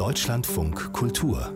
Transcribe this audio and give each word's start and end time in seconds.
Deutschlandfunk 0.00 0.94
Kultur 0.94 1.52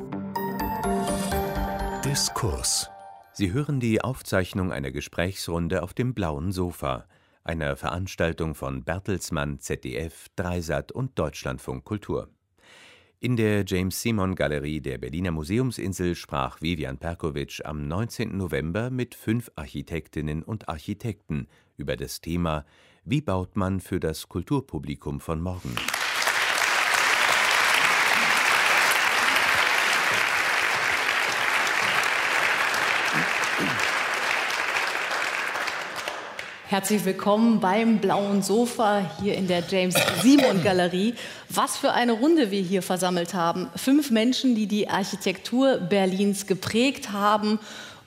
Diskurs 2.05 2.91
Sie 3.33 3.55
hören 3.55 3.81
die 3.81 4.03
Aufzeichnung 4.03 4.71
einer 4.71 4.91
Gesprächsrunde 4.91 5.83
auf 5.83 5.95
dem 5.95 6.13
blauen 6.13 6.53
Sofa, 6.53 7.07
einer 7.43 7.75
Veranstaltung 7.77 8.55
von 8.55 8.85
Bertelsmann, 8.85 9.61
ZDF, 9.61 10.27
Dreisat 10.37 10.93
und 10.93 11.19
Deutschlandfunk 11.19 11.87
Kultur. 11.87 12.29
In 13.19 13.37
der 13.37 13.65
James 13.67 14.03
Simon 14.03 14.35
Galerie 14.35 14.83
der 14.83 14.99
Berliner 14.99 15.31
Museumsinsel 15.31 16.15
sprach 16.15 16.61
Vivian 16.61 16.99
Perkovic 16.99 17.63
am 17.65 17.89
19. 17.89 18.37
November 18.37 18.91
mit 18.91 19.15
fünf 19.15 19.51
Architektinnen 19.57 20.43
und 20.43 20.69
Architekten 20.69 21.49
über 21.79 21.97
das 21.97 22.21
Thema 22.21 22.67
Wie 23.07 23.23
baut 23.23 23.57
man 23.57 23.81
für 23.81 24.01
das 24.01 24.29
Kulturpublikum 24.29 25.21
von 25.21 25.41
morgen? 25.41 25.75
Herzlich 36.75 37.05
willkommen 37.05 37.61
beim 37.61 37.99
blauen 37.99 38.43
Sofa 38.43 39.09
hier 39.23 39.37
in 39.37 39.47
der 39.47 39.63
James 39.63 39.95
Simon 40.23 40.65
Galerie. 40.65 41.15
Was 41.49 41.77
für 41.77 41.93
eine 41.93 42.11
Runde 42.11 42.51
wir 42.51 42.63
hier 42.63 42.83
versammelt 42.83 43.33
haben. 43.33 43.71
Fünf 43.77 44.11
Menschen, 44.11 44.57
die 44.57 44.67
die 44.67 44.89
Architektur 44.89 45.77
Berlins 45.77 46.49
geprägt 46.49 47.13
haben 47.13 47.61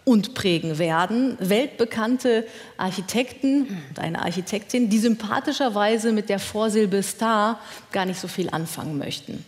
und 0.03 0.33
prägen 0.33 0.79
werden. 0.79 1.37
Weltbekannte 1.39 2.45
Architekten 2.75 3.67
und 3.87 3.99
eine 3.99 4.21
Architektin, 4.21 4.89
die 4.89 4.99
sympathischerweise 4.99 6.11
mit 6.11 6.27
der 6.27 6.39
Vorsilbe 6.39 7.01
Star 7.03 7.61
gar 7.93 8.05
nicht 8.05 8.19
so 8.19 8.27
viel 8.27 8.49
anfangen 8.49 8.97
möchten. 8.97 9.45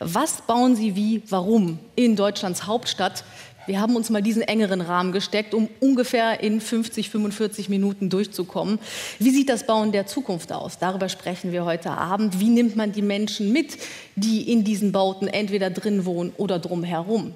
Was 0.00 0.42
bauen 0.42 0.76
sie 0.76 0.96
wie, 0.96 1.22
warum 1.30 1.78
in 1.94 2.14
Deutschlands 2.14 2.66
Hauptstadt? 2.66 3.24
Wir 3.66 3.80
haben 3.80 3.94
uns 3.94 4.10
mal 4.10 4.22
diesen 4.22 4.42
engeren 4.42 4.80
Rahmen 4.80 5.12
gesteckt, 5.12 5.54
um 5.54 5.68
ungefähr 5.80 6.42
in 6.42 6.60
50, 6.60 7.10
45 7.10 7.68
Minuten 7.68 8.08
durchzukommen. 8.08 8.78
Wie 9.18 9.30
sieht 9.30 9.48
das 9.48 9.66
Bauen 9.66 9.92
der 9.92 10.06
Zukunft 10.06 10.52
aus? 10.52 10.78
Darüber 10.78 11.08
sprechen 11.08 11.52
wir 11.52 11.64
heute 11.64 11.90
Abend. 11.90 12.40
Wie 12.40 12.48
nimmt 12.48 12.76
man 12.76 12.92
die 12.92 13.02
Menschen 13.02 13.52
mit, 13.52 13.76
die 14.16 14.50
in 14.50 14.64
diesen 14.64 14.92
Bauten 14.92 15.28
entweder 15.28 15.70
drin 15.70 16.04
wohnen 16.04 16.32
oder 16.36 16.58
drumherum? 16.58 17.34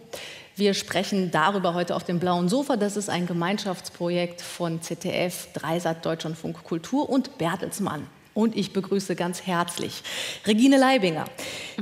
Wir 0.57 0.75
sprechen 0.75 1.31
darüber 1.31 1.75
heute 1.75 1.97
auf 1.97 2.05
dem 2.05 2.21
blauen 2.21 2.49
Sofa. 2.49 2.77
Das 2.77 2.97
ist 2.97 3.11
ein 3.11 3.27
Gemeinschaftsprojekt 3.27 4.41
von 4.41 4.81
ZDF, 4.81 5.49
Dreisat, 5.53 6.07
Deutschlandfunk 6.07 6.63
Kultur 6.65 7.09
und 7.09 7.39
Bertelsmann 7.39 8.07
und 8.35 8.57
ich 8.57 8.73
begrüße 8.73 9.15
ganz 9.15 9.43
herzlich 9.43 10.03
Regine 10.47 10.77
Leibinger. 10.77 11.25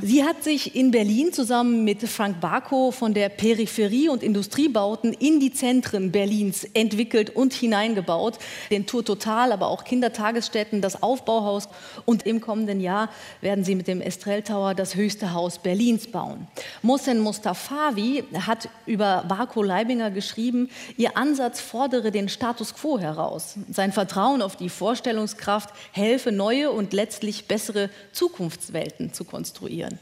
Sie 0.00 0.24
hat 0.24 0.44
sich 0.44 0.76
in 0.76 0.90
Berlin 0.90 1.32
zusammen 1.32 1.84
mit 1.84 2.02
Frank 2.08 2.40
Barkow 2.40 2.94
von 2.94 3.14
der 3.14 3.30
Peripherie 3.30 4.08
und 4.08 4.22
Industriebauten 4.22 5.12
in 5.12 5.40
die 5.40 5.52
Zentren 5.52 6.12
Berlins 6.12 6.64
entwickelt 6.74 7.30
und 7.30 7.52
hineingebaut. 7.52 8.38
Den 8.70 8.86
Tour 8.86 9.04
Total, 9.04 9.52
aber 9.52 9.68
auch 9.68 9.84
Kindertagesstätten, 9.84 10.80
das 10.80 11.02
Aufbauhaus 11.02 11.68
und 12.04 12.26
im 12.26 12.40
kommenden 12.40 12.80
Jahr 12.80 13.08
werden 13.40 13.64
sie 13.64 13.74
mit 13.74 13.88
dem 13.88 14.00
Estrell 14.00 14.42
Tower 14.42 14.74
das 14.74 14.94
höchste 14.94 15.32
Haus 15.32 15.58
Berlins 15.58 16.06
bauen. 16.06 16.46
Mohsen 16.82 17.20
Mustafavi 17.20 18.24
hat 18.46 18.68
über 18.86 19.24
Barkow 19.26 19.64
Leibinger 19.64 20.10
geschrieben, 20.10 20.68
ihr 20.96 21.16
Ansatz 21.16 21.60
fordere 21.60 22.10
den 22.10 22.28
Status 22.28 22.74
quo 22.74 22.98
heraus. 22.98 23.54
Sein 23.70 23.92
Vertrauen 23.92 24.42
auf 24.42 24.56
die 24.56 24.68
Vorstellungskraft 24.68 25.70
helfe 25.92 26.32
neue 26.42 26.72
und 26.72 26.92
letztlich 26.92 27.46
bessere 27.46 27.88
Zukunftswelten 28.10 29.12
zu 29.12 29.22
konstruieren. 29.24 30.00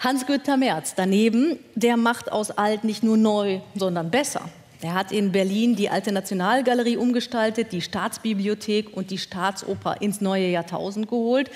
Hans-Günther 0.00 0.56
Merz 0.56 0.94
daneben, 0.96 1.58
der 1.76 1.96
macht 1.96 2.32
aus 2.32 2.50
alt 2.50 2.82
nicht 2.82 3.02
nur 3.04 3.16
neu, 3.16 3.60
sondern 3.76 4.10
besser. 4.10 4.42
Er 4.82 4.94
hat 4.94 5.12
in 5.12 5.32
Berlin 5.32 5.76
die 5.76 5.88
alte 5.88 6.12
Nationalgalerie 6.12 6.96
umgestaltet, 6.96 7.72
die 7.72 7.80
Staatsbibliothek 7.80 8.94
und 8.94 9.10
die 9.10 9.18
Staatsoper 9.18 10.02
ins 10.02 10.20
neue 10.20 10.48
Jahrtausend 10.48 11.08
geholt. 11.08 11.50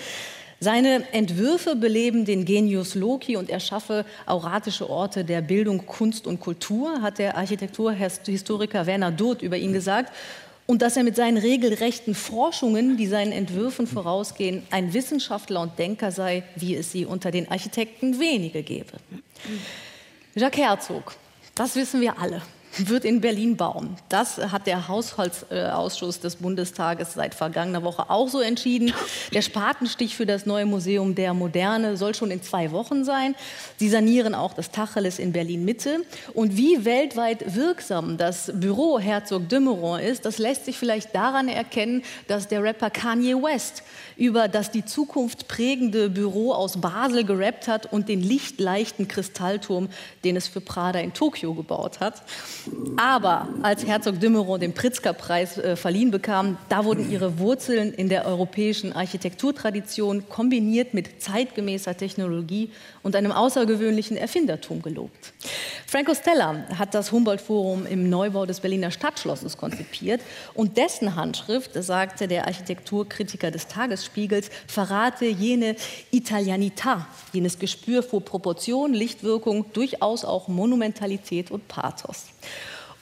Seine 0.61 1.05
Entwürfe 1.13 1.75
beleben 1.75 2.25
den 2.25 2.45
Genius 2.45 2.95
Loki 2.95 3.37
und 3.37 3.51
erschaffe 3.51 4.05
auratische 4.27 4.89
Orte 4.89 5.25
der 5.25 5.41
Bildung, 5.41 5.87
Kunst 5.87 6.27
und 6.27 6.39
Kultur, 6.39 7.03
hat 7.03 7.19
der 7.19 7.37
Architekturhistoriker 7.37 8.87
Werner 8.87 9.11
Doth 9.11 9.43
über 9.43 9.57
ihn 9.57 9.73
gesagt 9.73 10.13
und 10.71 10.83
dass 10.83 10.97
er 10.97 11.03
mit 11.03 11.17
seinen 11.17 11.37
regelrechten 11.37 12.15
Forschungen, 12.15 12.97
die 12.97 13.09
seinen 13.09 13.33
Entwürfen 13.33 13.89
vorausgehen, 13.89 14.63
ein 14.71 14.95
Wissenschaftler 14.95 15.63
und 15.63 15.77
Denker 15.81 16.13
sei, 16.13 16.45
wie 16.55 16.77
es 16.77 16.93
sie 16.93 17.07
unter 17.07 17.33
den 17.33 17.51
Architekten 17.51 18.21
wenige 18.21 18.63
gäbe. 18.63 18.93
Jacques 20.37 20.61
Herzog, 20.61 21.17
das 21.57 21.75
wissen 21.75 22.01
wir 22.01 22.21
alle 22.21 22.41
wird 22.77 23.05
in 23.05 23.21
Berlin 23.21 23.57
bauen. 23.57 23.97
Das 24.09 24.39
hat 24.39 24.67
der 24.67 24.89
Haushaltsausschuss 24.89 26.21
des 26.21 26.37
Bundestages 26.37 27.15
seit 27.15 27.35
vergangener 27.35 27.83
Woche 27.83 28.11
auch 28.11 28.29
so 28.29 28.41
entschieden. 28.41 28.93
Der 29.35 29.43
Spatenstich 29.43 30.17
für 30.17 30.27
das 30.27 30.47
neue 30.47 30.67
Museum 30.67 31.15
der 31.15 31.35
Moderne 31.35 31.97
soll 31.97 32.15
schon 32.15 32.31
in 32.31 32.43
zwei 32.43 32.71
Wochen 32.71 33.05
sein. 33.05 33.35
Sie 33.77 33.89
sanieren 33.89 34.35
auch 34.35 34.55
das 34.55 34.71
Tacheles 34.71 35.19
in 35.19 35.33
Berlin 35.33 35.65
Mitte. 35.65 36.05
Und 36.35 36.57
wie 36.57 36.85
weltweit 36.85 37.55
wirksam 37.55 38.17
das 38.17 38.51
Büro 38.55 38.99
Herzog 38.99 39.49
de 39.49 39.61
Meuron 39.61 40.01
ist, 40.01 40.25
das 40.25 40.39
lässt 40.39 40.65
sich 40.65 40.79
vielleicht 40.79 41.15
daran 41.15 41.49
erkennen, 41.49 42.03
dass 42.29 42.49
der 42.49 42.63
Rapper 42.63 42.91
Kanye 42.91 43.35
West 43.35 43.83
über 44.17 44.49
das 44.49 44.71
die 44.71 44.85
Zukunft 44.85 45.49
prägende 45.49 46.11
Büro 46.11 46.53
aus 46.53 46.81
Basel 46.81 47.25
gerappt 47.25 47.69
hat 47.69 47.93
und 47.93 48.09
den 48.09 48.23
lichtleichten 48.23 49.09
Kristallturm, 49.09 49.89
den 50.25 50.37
es 50.37 50.47
für 50.47 50.61
Prada 50.61 51.01
in 51.01 51.15
Tokio 51.15 51.55
gebaut 51.55 52.01
hat. 52.01 52.23
Aber 52.97 53.49
als 53.63 53.87
Herzog 53.87 54.21
Dümmerow 54.21 54.59
den 54.59 54.75
Pritzker-Preis 54.75 55.59
äh, 55.59 55.77
verliehen 55.77 56.11
bekam, 56.11 56.59
da 56.69 56.85
wurden 56.85 57.11
ihre 57.11 57.39
Wurzeln 57.39 57.93
in 57.93 58.09
der 58.09 58.27
europäischen 58.27 58.93
Architekturtradition 58.93 60.29
kombiniert 60.29 60.93
mit 60.95 61.23
zeitgemäßer 61.23 61.97
Technologie 61.97 62.71
und 63.03 63.17
einem 63.17 63.33
außergewöhnlichen 63.33 64.17
Erfindertum 64.17 64.83
gelobt. 64.83 65.33
Franco 65.87 66.15
Stella 66.15 66.67
hat 66.79 66.95
das 66.95 67.11
Humboldt-Forum 67.11 67.87
im 67.87 68.09
Neubau 68.09 68.47
des 68.47 68.61
Berliner 68.61 68.91
Stadtschlosses 68.91 69.57
konzipiert 69.57 70.21
und 70.55 70.77
dessen 70.77 71.17
Handschrift, 71.17 71.73
sagte 71.75 72.29
der 72.29 72.47
Architekturkritiker 72.47 73.51
des 73.51 73.67
Tagesspiegels, 73.67 74.51
verrate 74.67 75.27
jene 75.27 75.75
Italianità, 76.13 77.07
jenes 77.33 77.59
Gespür 77.59 78.03
vor 78.03 78.25
Proportion, 78.25 78.93
Lichtwirkung, 78.93 79.73
durchaus 79.73 80.25
auch 80.25 80.49
Monumentalität 80.49 81.51
und 81.51 81.67
Pathos. 81.67 82.27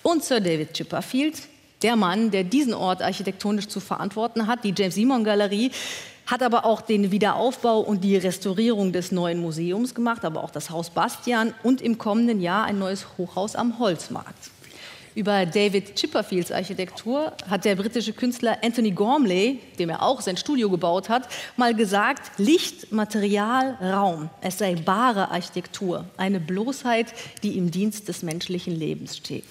Und 0.03 0.25
Sir 0.25 0.41
David 0.41 0.73
Chipperfield, 0.73 1.43
der 1.83 1.97
Mann, 1.97 2.31
der 2.31 2.45
diesen 2.45 2.75
Ort 2.75 3.03
architektonisch 3.03 3.69
zu 3.69 3.81
verantworten 3.81 4.47
hat, 4.47 4.65
die 4.65 4.75
James 4.77 4.95
Simon 4.95 5.25
Galerie, 5.25 5.71
hat 6.27 6.43
aber 6.43 6.67
auch 6.67 6.83
den 6.83 7.11
Wiederaufbau 7.11 7.81
und 7.81 8.05
die 8.05 8.17
Restaurierung 8.17 8.93
des 8.93 9.13
neuen 9.13 9.41
Museums 9.41 9.95
gemacht, 9.95 10.25
aber 10.25 10.45
auch 10.45 10.51
das 10.51 10.71
Haus 10.71 10.91
Bastian 10.91 11.55
und 11.63 11.81
im 11.81 11.97
kommenden 11.97 12.41
Jahr 12.41 12.65
ein 12.65 12.79
neues 12.79 13.07
Hochhaus 13.17 13.57
am 13.57 13.79
Holzmarkt. 13.79 14.51
Über 15.15 15.47
David 15.47 15.95
Chipperfields 15.95 16.53
Architektur 16.53 17.33
hat 17.49 17.65
der 17.65 17.77
britische 17.77 18.13
Künstler 18.13 18.59
Anthony 18.63 18.91
Gormley, 18.91 19.59
dem 19.79 19.91
er 19.91 20.03
auch 20.03 20.21
sein 20.21 20.37
Studio 20.37 20.71
gebaut 20.71 21.09
hat, 21.09 21.29
mal 21.57 21.75
gesagt, 21.75 22.39
Licht, 22.39 22.93
Material, 22.93 23.77
Raum, 23.81 24.31
es 24.41 24.59
sei 24.59 24.75
bare 24.75 25.31
Architektur, 25.31 26.05
eine 26.17 26.41
Bloßheit, 26.41 27.09
die 27.43 27.57
im 27.57 27.71
Dienst 27.71 28.09
des 28.09 28.23
menschlichen 28.23 28.75
Lebens 28.75 29.17
steht. 29.17 29.45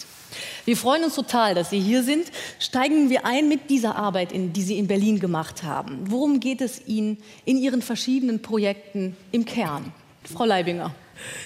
Wir 0.66 0.78
freuen 0.78 1.04
uns 1.04 1.16
total, 1.16 1.56
dass 1.56 1.70
Sie 1.70 1.80
hier 1.80 2.04
sind. 2.04 2.28
Steigen 2.60 3.10
wir 3.10 3.26
ein 3.26 3.48
mit 3.48 3.70
dieser 3.70 3.96
Arbeit, 3.96 4.32
in, 4.32 4.54
die 4.54 4.62
Sie 4.62 4.78
in 4.78 4.88
Berlin 4.88 5.20
gemacht 5.20 5.64
haben. 5.64 6.00
Worum 6.10 6.40
geht 6.40 6.62
es 6.62 6.86
Ihnen 6.86 7.18
in 7.46 7.58
Ihren 7.58 7.82
verschiedenen 7.82 8.42
Projekten 8.42 9.16
im 9.32 9.46
Kern? 9.46 9.94
Frau 10.24 10.46
Leibinger. 10.46 10.94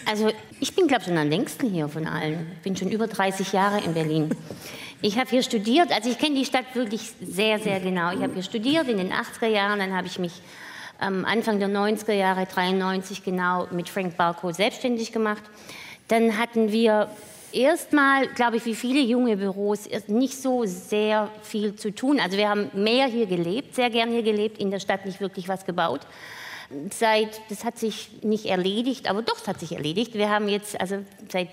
Also 0.05 0.31
ich 0.59 0.75
bin, 0.75 0.87
glaube 0.87 1.01
ich, 1.01 1.07
schon 1.07 1.17
am 1.17 1.29
längsten 1.29 1.69
hier 1.69 1.87
von 1.87 2.07
allen. 2.07 2.51
Ich 2.57 2.63
bin 2.63 2.75
schon 2.75 2.89
über 2.89 3.07
30 3.07 3.53
Jahre 3.53 3.83
in 3.83 3.93
Berlin. 3.93 4.29
Ich 5.01 5.17
habe 5.17 5.29
hier 5.29 5.41
studiert, 5.41 5.91
also 5.91 6.09
ich 6.09 6.19
kenne 6.19 6.35
die 6.35 6.45
Stadt 6.45 6.75
wirklich 6.75 7.13
sehr, 7.21 7.57
sehr 7.59 7.79
genau. 7.79 8.11
Ich 8.11 8.21
habe 8.21 8.33
hier 8.33 8.43
studiert 8.43 8.87
in 8.87 8.97
den 8.97 9.11
80er 9.11 9.47
Jahren, 9.47 9.79
dann 9.79 9.95
habe 9.95 10.05
ich 10.05 10.19
mich 10.19 10.33
ähm, 11.01 11.25
Anfang 11.25 11.59
der 11.59 11.69
90er 11.69 12.13
Jahre, 12.13 12.45
93 12.45 13.23
genau, 13.23 13.67
mit 13.71 13.89
Frank 13.89 14.15
Barco 14.15 14.51
selbstständig 14.51 15.11
gemacht. 15.11 15.43
Dann 16.07 16.37
hatten 16.37 16.71
wir 16.71 17.09
erstmal, 17.51 18.27
glaube 18.27 18.57
ich, 18.57 18.65
wie 18.65 18.75
viele 18.75 19.01
junge 19.01 19.37
Büros, 19.37 19.89
nicht 20.07 20.39
so 20.39 20.65
sehr 20.65 21.29
viel 21.41 21.75
zu 21.75 21.93
tun. 21.93 22.19
Also 22.19 22.37
wir 22.37 22.49
haben 22.49 22.69
mehr 22.73 23.07
hier 23.07 23.25
gelebt, 23.25 23.75
sehr 23.75 23.89
gern 23.89 24.11
hier 24.11 24.23
gelebt, 24.23 24.59
in 24.59 24.71
der 24.71 24.79
Stadt 24.79 25.05
nicht 25.05 25.19
wirklich 25.19 25.47
was 25.47 25.65
gebaut. 25.65 26.01
Seit, 26.97 27.41
das 27.49 27.63
hat 27.63 27.77
sich 27.77 28.09
nicht 28.23 28.45
erledigt, 28.45 29.09
aber 29.09 29.21
doch, 29.21 29.37
es 29.37 29.47
hat 29.47 29.59
sich 29.59 29.73
erledigt. 29.73 30.13
Wir 30.13 30.29
haben 30.29 30.47
jetzt, 30.47 30.79
also 30.79 30.97
seit 31.29 31.49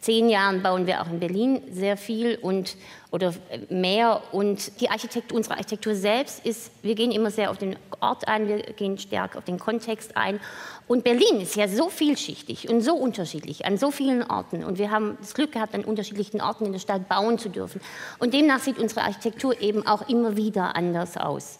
zehn 0.00 0.28
Jahren 0.28 0.62
bauen 0.62 0.86
wir 0.86 1.02
auch 1.02 1.08
in 1.08 1.18
Berlin 1.18 1.62
sehr 1.70 1.96
viel 1.96 2.38
und, 2.40 2.76
oder 3.10 3.34
mehr. 3.70 4.22
Und 4.32 4.80
die 4.80 4.88
Architektur, 4.88 5.36
unsere 5.36 5.54
Architektur 5.56 5.94
selbst 5.94 6.44
ist, 6.44 6.70
wir 6.82 6.94
gehen 6.94 7.10
immer 7.10 7.30
sehr 7.30 7.50
auf 7.50 7.58
den 7.58 7.76
Ort 8.00 8.28
ein, 8.28 8.46
wir 8.46 8.58
gehen 8.58 8.98
stark 8.98 9.36
auf 9.36 9.44
den 9.44 9.58
Kontext 9.58 10.16
ein. 10.16 10.38
Und 10.86 11.02
Berlin 11.02 11.40
ist 11.40 11.56
ja 11.56 11.66
so 11.66 11.88
vielschichtig 11.88 12.68
und 12.68 12.82
so 12.82 12.94
unterschiedlich 12.94 13.66
an 13.66 13.78
so 13.78 13.90
vielen 13.90 14.22
Orten. 14.22 14.64
Und 14.64 14.78
wir 14.78 14.90
haben 14.90 15.16
das 15.20 15.34
Glück 15.34 15.52
gehabt, 15.52 15.74
an 15.74 15.84
unterschiedlichen 15.84 16.40
Orten 16.40 16.66
in 16.66 16.72
der 16.72 16.78
Stadt 16.78 17.08
bauen 17.08 17.38
zu 17.38 17.48
dürfen. 17.48 17.80
Und 18.18 18.34
demnach 18.34 18.60
sieht 18.60 18.78
unsere 18.78 19.02
Architektur 19.02 19.60
eben 19.60 19.86
auch 19.86 20.08
immer 20.08 20.36
wieder 20.36 20.76
anders 20.76 21.16
aus. 21.16 21.58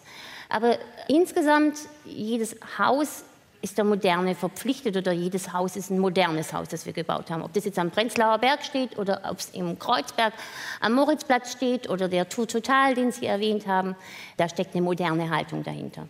Aber 0.49 0.77
insgesamt, 1.07 1.77
jedes 2.05 2.55
Haus 2.77 3.23
ist 3.61 3.77
der 3.77 3.85
Moderne 3.85 4.35
verpflichtet 4.35 4.95
oder 4.95 5.11
jedes 5.11 5.51
Haus 5.51 5.75
ist 5.75 5.89
ein 5.89 5.99
modernes 5.99 6.53
Haus, 6.53 6.67
das 6.69 6.85
wir 6.85 6.93
gebaut 6.93 7.29
haben. 7.29 7.41
Ob 7.41 7.53
das 7.53 7.65
jetzt 7.65 7.79
am 7.79 7.91
Prenzlauer 7.91 8.37
Berg 8.37 8.63
steht 8.63 8.97
oder 8.97 9.21
ob 9.29 9.39
es 9.39 9.49
im 9.49 9.77
Kreuzberg 9.79 10.33
am 10.79 10.93
Moritzplatz 10.93 11.53
steht 11.53 11.89
oder 11.89 12.07
der 12.07 12.29
Tour 12.29 12.47
Total, 12.47 12.93
den 12.93 13.11
Sie 13.11 13.25
erwähnt 13.25 13.67
haben, 13.67 13.95
da 14.37 14.47
steckt 14.47 14.75
eine 14.75 14.83
moderne 14.83 15.29
Haltung 15.29 15.63
dahinter. 15.63 16.07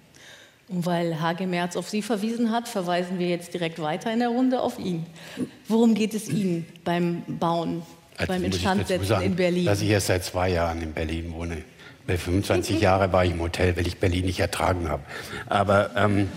Und 0.69 0.85
weil 0.85 1.21
Hage 1.21 1.47
Merz 1.47 1.77
auf 1.77 1.89
Sie 1.89 2.01
verwiesen 2.01 2.51
hat, 2.51 2.67
verweisen 2.67 3.19
wir 3.19 3.27
jetzt 3.27 3.53
direkt 3.53 3.81
weiter 3.81 4.11
in 4.11 4.19
der 4.19 4.29
Runde 4.29 4.59
auf 4.59 4.77
ihn. 4.77 5.05
Worum 5.67 5.95
geht 5.95 6.13
es 6.13 6.27
Ihnen 6.27 6.65
beim 6.83 7.23
Bauen, 7.25 7.83
also 8.17 8.33
beim 8.33 8.43
Instandsetzen 8.43 9.07
sagen, 9.07 9.25
in 9.25 9.35
Berlin? 9.37 9.65
Dass 9.65 9.81
ich 9.81 9.89
erst 9.89 10.07
seit 10.07 10.25
zwei 10.25 10.49
Jahren 10.49 10.81
in 10.81 10.93
Berlin 10.93 11.33
wohne. 11.33 11.63
Bei 12.07 12.17
25 12.17 12.79
Jahren 12.79 13.11
war 13.11 13.25
ich 13.25 13.31
im 13.31 13.41
Hotel, 13.41 13.75
weil 13.75 13.85
ich 13.85 13.97
Berlin 13.97 14.25
nicht 14.25 14.39
ertragen 14.39 14.87
habe. 14.87 15.03
Aber 15.47 15.91
ähm, 15.95 16.29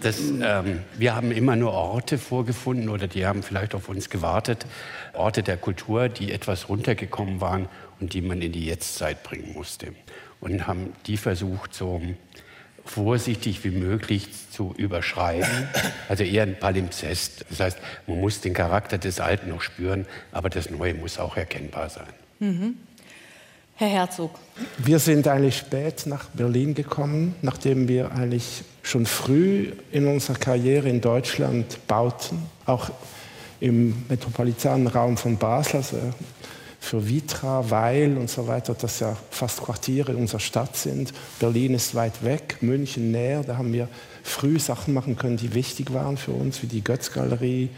das, 0.00 0.18
ähm, 0.18 0.80
wir 0.98 1.14
haben 1.14 1.30
immer 1.30 1.56
nur 1.56 1.72
Orte 1.72 2.18
vorgefunden 2.18 2.88
oder 2.88 3.06
die 3.06 3.26
haben 3.26 3.42
vielleicht 3.42 3.74
auf 3.74 3.88
uns 3.88 4.10
gewartet. 4.10 4.66
Orte 5.12 5.42
der 5.42 5.56
Kultur, 5.56 6.08
die 6.08 6.32
etwas 6.32 6.68
runtergekommen 6.68 7.40
waren 7.40 7.68
und 8.00 8.14
die 8.14 8.22
man 8.22 8.42
in 8.42 8.52
die 8.52 8.66
Jetztzeit 8.66 9.22
bringen 9.22 9.52
musste. 9.54 9.94
Und 10.40 10.66
haben 10.66 10.92
die 11.06 11.16
versucht, 11.16 11.74
so 11.74 12.02
vorsichtig 12.84 13.64
wie 13.64 13.70
möglich 13.70 14.28
zu 14.50 14.74
überschreiben. 14.76 15.68
Also 16.08 16.22
eher 16.22 16.42
ein 16.42 16.58
Palimpsest. 16.58 17.46
Das 17.48 17.60
heißt, 17.60 17.78
man 18.06 18.20
muss 18.20 18.42
den 18.42 18.52
Charakter 18.52 18.98
des 18.98 19.20
Alten 19.20 19.48
noch 19.48 19.62
spüren, 19.62 20.06
aber 20.32 20.50
das 20.50 20.70
Neue 20.70 20.94
muss 20.94 21.18
auch 21.18 21.36
erkennbar 21.36 21.88
sein. 21.88 22.12
Mhm. 22.40 22.76
Herr 23.76 23.88
Herzog. 23.88 24.30
Wir 24.78 25.00
sind 25.00 25.26
eigentlich 25.26 25.56
spät 25.56 26.04
nach 26.06 26.26
Berlin 26.26 26.74
gekommen, 26.74 27.34
nachdem 27.42 27.88
wir 27.88 28.12
eigentlich 28.12 28.62
schon 28.84 29.04
früh 29.04 29.72
in 29.90 30.06
unserer 30.06 30.36
Karriere 30.36 30.88
in 30.88 31.00
Deutschland 31.00 31.84
bauten, 31.88 32.38
auch 32.66 32.90
im 33.58 34.04
metropolitanen 34.08 34.86
Raum 34.86 35.16
von 35.16 35.36
Basel, 35.38 35.78
also 35.78 35.96
für 36.78 37.08
Vitra, 37.08 37.68
Weil 37.68 38.16
und 38.16 38.30
so 38.30 38.46
weiter, 38.46 38.76
das 38.80 39.00
ja 39.00 39.16
fast 39.30 39.60
Quartiere 39.60 40.14
unserer 40.16 40.38
Stadt 40.38 40.76
sind. 40.76 41.12
Berlin 41.40 41.74
ist 41.74 41.96
weit 41.96 42.22
weg, 42.22 42.58
München 42.60 43.10
näher, 43.10 43.42
da 43.42 43.56
haben 43.56 43.72
wir 43.72 43.88
früh 44.22 44.60
Sachen 44.60 44.94
machen 44.94 45.16
können, 45.16 45.36
die 45.36 45.52
wichtig 45.52 45.92
waren 45.92 46.16
für 46.16 46.30
uns, 46.30 46.62
wie 46.62 46.68
die 46.68 46.84
Götzgalerie 46.84 47.70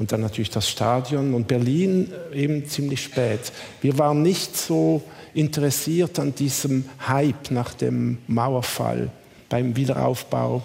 und 0.00 0.10
dann 0.10 0.20
natürlich 0.20 0.50
das 0.50 0.68
Stadion 0.68 1.34
und 1.34 1.46
Berlin 1.46 2.12
eben 2.32 2.66
ziemlich 2.66 3.04
spät. 3.04 3.52
Wir 3.82 3.96
waren 3.98 4.22
nicht 4.22 4.56
so 4.56 5.02
interessiert 5.34 6.18
an 6.18 6.34
diesem 6.34 6.84
Hype 7.06 7.50
nach 7.50 7.74
dem 7.74 8.18
Mauerfall, 8.26 9.10
beim 9.48 9.76
Wiederaufbau. 9.76 10.62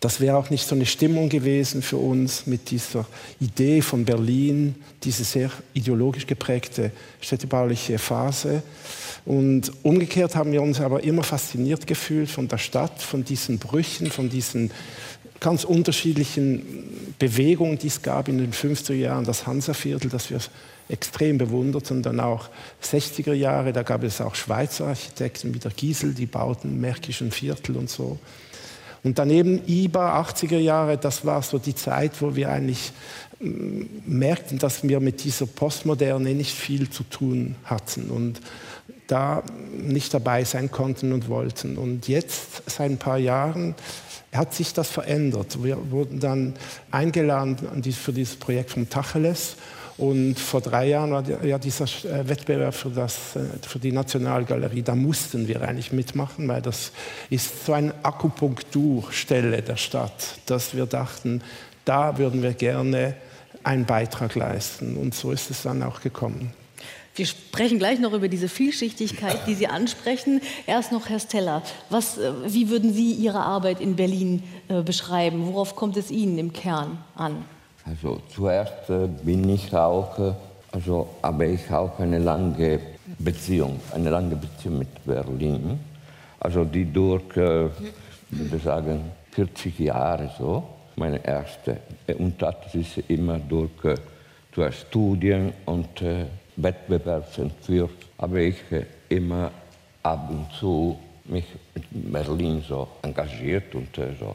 Das 0.00 0.18
wäre 0.18 0.36
auch 0.36 0.48
nicht 0.48 0.66
so 0.66 0.74
eine 0.74 0.86
Stimmung 0.86 1.28
gewesen 1.28 1.82
für 1.82 1.98
uns 1.98 2.46
mit 2.46 2.70
dieser 2.70 3.06
Idee 3.38 3.82
von 3.82 4.06
Berlin, 4.06 4.74
diese 5.02 5.24
sehr 5.24 5.50
ideologisch 5.74 6.26
geprägte 6.26 6.90
städtebauliche 7.20 7.98
Phase. 7.98 8.62
Und 9.26 9.70
umgekehrt 9.82 10.34
haben 10.34 10.52
wir 10.52 10.62
uns 10.62 10.80
aber 10.80 11.04
immer 11.04 11.22
fasziniert 11.22 11.86
gefühlt 11.86 12.30
von 12.30 12.48
der 12.48 12.56
Stadt, 12.56 13.02
von 13.02 13.24
diesen 13.24 13.58
Brüchen, 13.58 14.10
von 14.10 14.30
diesen 14.30 14.70
ganz 15.40 15.64
unterschiedlichen 15.64 17.14
Bewegungen, 17.18 17.78
die 17.78 17.88
es 17.88 18.00
gab 18.00 18.28
in 18.28 18.38
den 18.38 18.52
50er 18.52 18.94
Jahren, 18.94 19.24
das 19.24 19.46
Hansaviertel, 19.46 20.08
das 20.10 20.30
wir 20.30 20.40
extrem 20.90 21.38
bewundert 21.38 21.90
und 21.90 22.02
dann 22.02 22.20
auch 22.20 22.48
60er 22.82 23.32
Jahre, 23.32 23.72
da 23.72 23.82
gab 23.82 24.02
es 24.02 24.20
auch 24.20 24.34
Schweizer 24.34 24.88
Architekten 24.88 25.54
wie 25.54 25.58
der 25.58 25.70
Giesel, 25.70 26.14
die 26.14 26.26
bauten 26.26 26.80
Märkischen 26.80 27.30
Viertel 27.30 27.76
und 27.76 27.88
so. 27.88 28.18
Und 29.02 29.18
daneben 29.18 29.62
IBA, 29.66 30.20
80er 30.20 30.58
Jahre, 30.58 30.98
das 30.98 31.24
war 31.24 31.42
so 31.42 31.58
die 31.58 31.74
Zeit, 31.74 32.20
wo 32.20 32.36
wir 32.36 32.50
eigentlich 32.50 32.92
mm, 33.40 33.82
merkten, 34.06 34.58
dass 34.58 34.82
wir 34.82 35.00
mit 35.00 35.24
dieser 35.24 35.46
Postmoderne 35.46 36.34
nicht 36.34 36.54
viel 36.54 36.90
zu 36.90 37.04
tun 37.04 37.54
hatten 37.64 38.10
und 38.10 38.40
da 39.06 39.42
nicht 39.76 40.12
dabei 40.12 40.44
sein 40.44 40.70
konnten 40.70 41.12
und 41.12 41.28
wollten. 41.28 41.78
Und 41.78 42.08
jetzt, 42.08 42.62
seit 42.66 42.90
ein 42.90 42.98
paar 42.98 43.18
Jahren, 43.18 43.74
hat 44.32 44.54
sich 44.54 44.72
das 44.72 44.88
verändert. 44.88 45.62
Wir 45.62 45.90
wurden 45.90 46.20
dann 46.20 46.54
eingeladen 46.90 47.56
für 47.92 48.12
dieses 48.12 48.36
Projekt 48.36 48.70
von 48.70 48.88
Tacheles 48.88 49.56
und 50.00 50.38
vor 50.38 50.62
drei 50.62 50.88
Jahren 50.88 51.10
war 51.10 51.44
ja 51.44 51.58
dieser 51.58 51.84
äh, 51.84 52.26
Wettbewerb 52.26 52.72
für, 52.72 52.88
das, 52.88 53.36
äh, 53.36 53.40
für 53.60 53.78
die 53.78 53.92
Nationalgalerie. 53.92 54.80
Da 54.80 54.94
mussten 54.94 55.46
wir 55.46 55.60
eigentlich 55.60 55.92
mitmachen, 55.92 56.48
weil 56.48 56.62
das 56.62 56.92
ist 57.28 57.66
so 57.66 57.74
eine 57.74 57.92
Akupunkturstelle 58.02 59.60
der 59.60 59.76
Stadt, 59.76 60.38
dass 60.46 60.74
wir 60.74 60.86
dachten, 60.86 61.42
da 61.84 62.16
würden 62.16 62.42
wir 62.42 62.54
gerne 62.54 63.14
einen 63.62 63.84
Beitrag 63.84 64.36
leisten. 64.36 64.96
Und 64.96 65.14
so 65.14 65.32
ist 65.32 65.50
es 65.50 65.64
dann 65.64 65.82
auch 65.82 66.00
gekommen. 66.00 66.54
Wir 67.14 67.26
sprechen 67.26 67.78
gleich 67.78 67.98
noch 67.98 68.14
über 68.14 68.28
diese 68.28 68.48
Vielschichtigkeit, 68.48 69.46
die 69.46 69.54
Sie 69.54 69.66
ansprechen. 69.66 70.40
Erst 70.66 70.92
noch 70.92 71.10
Herr 71.10 71.20
Steller, 71.20 71.62
was, 71.90 72.16
äh, 72.16 72.32
wie 72.46 72.70
würden 72.70 72.94
Sie 72.94 73.12
Ihre 73.12 73.40
Arbeit 73.40 73.82
in 73.82 73.96
Berlin 73.96 74.44
beschreiben? 74.86 75.46
Worauf 75.46 75.76
kommt 75.76 75.98
es 75.98 76.10
Ihnen 76.10 76.38
im 76.38 76.54
Kern 76.54 77.04
an? 77.16 77.44
Also 77.84 78.20
zuerst 78.34 78.90
äh, 78.90 79.08
bin 79.22 79.48
ich 79.48 79.74
auch, 79.74 80.18
äh, 80.18 80.32
also 80.72 81.08
habe 81.22 81.46
ich 81.46 81.70
auch 81.70 81.98
eine 81.98 82.18
lange 82.18 82.80
Beziehung, 83.18 83.80
eine 83.92 84.10
lange 84.10 84.36
Beziehung 84.36 84.78
mit 84.78 85.04
Berlin. 85.04 85.80
Also 86.38 86.64
die 86.64 86.84
durch, 86.84 87.36
äh, 87.36 87.68
würde 88.30 88.58
sagen, 88.62 89.10
40 89.32 89.78
Jahre 89.78 90.30
so, 90.38 90.62
meine 90.96 91.24
erste. 91.24 91.78
Und 92.18 92.40
das 92.40 92.74
ist 92.74 92.98
immer 93.08 93.38
durch, 93.38 93.70
durch 94.52 94.80
Studien 94.80 95.52
und 95.66 96.02
äh, 96.02 96.26
Wettbewerbsentwürfe 96.56 97.94
habe 98.18 98.42
ich 98.42 98.56
immer 99.08 99.50
ab 100.02 100.28
und 100.30 100.46
zu 100.58 100.98
mich 101.24 101.44
mit 101.74 101.84
Berlin 101.90 102.62
so 102.66 102.88
engagiert 103.02 103.74
und 103.74 103.96
äh, 103.98 104.14
so 104.18 104.34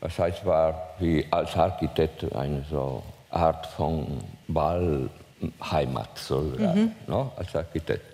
das 0.00 0.18
heißt, 0.18 0.44
war 0.44 0.94
wie 0.98 1.26
als 1.30 1.56
Architekt 1.56 2.32
eine 2.34 2.64
so 2.70 3.02
Art 3.30 3.66
von 3.66 4.06
Wahlheimat 4.46 6.18
sogar, 6.18 6.74
mhm. 6.74 6.92
no, 7.06 7.32
als 7.36 7.54
Architekt. 7.54 8.04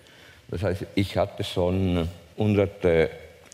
Das 0.48 0.62
heißt, 0.62 0.86
ich 0.94 1.16
hatte 1.16 1.44
schon 1.44 2.08
hunderte 2.36 3.10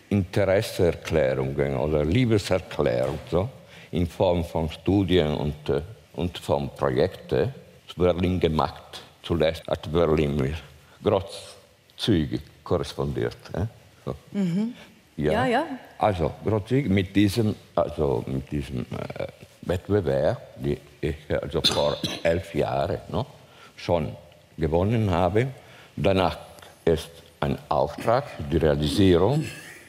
Interesseerklärungen 0.08 1.76
oder 1.76 2.04
Liebeserklärungen 2.04 3.18
so, 3.30 3.48
in 3.92 4.06
Form 4.06 4.44
von 4.44 4.70
Studien 4.70 5.34
und, 5.34 5.68
äh, 5.68 5.82
und 6.14 6.38
von 6.38 6.70
Projekten 6.70 7.54
zu 7.86 7.94
Berlin 7.96 8.40
gemacht. 8.40 9.02
Zuletzt 9.22 9.66
hat 9.66 9.90
Berlin 9.92 10.36
mir 10.36 10.54
großzügig 11.02 12.40
korrespondiert. 12.64 13.36
Eh? 13.54 13.66
So. 14.04 14.14
Mhm. 14.32 14.74
Ja, 15.24 15.44
ja. 15.44 15.46
ja. 15.46 15.66
Also 15.98 16.32
großzügig 16.44 16.90
mit 16.90 17.14
diesem, 17.14 17.54
also 17.74 18.24
mit 18.26 18.50
diesem 18.50 18.80
äh, 18.80 19.26
Wettbewerb, 19.62 20.54
den 20.56 20.78
ich 21.00 21.16
also 21.28 21.60
vor 21.60 21.96
elf 22.22 22.54
Jahren 22.54 22.98
no, 23.08 23.26
schon 23.76 24.16
gewonnen 24.56 25.10
habe. 25.10 25.48
Danach 25.96 26.38
ist 26.84 27.10
ein 27.40 27.58
Auftrag 27.68 28.24
die 28.50 28.56
Realisierung, 28.56 29.44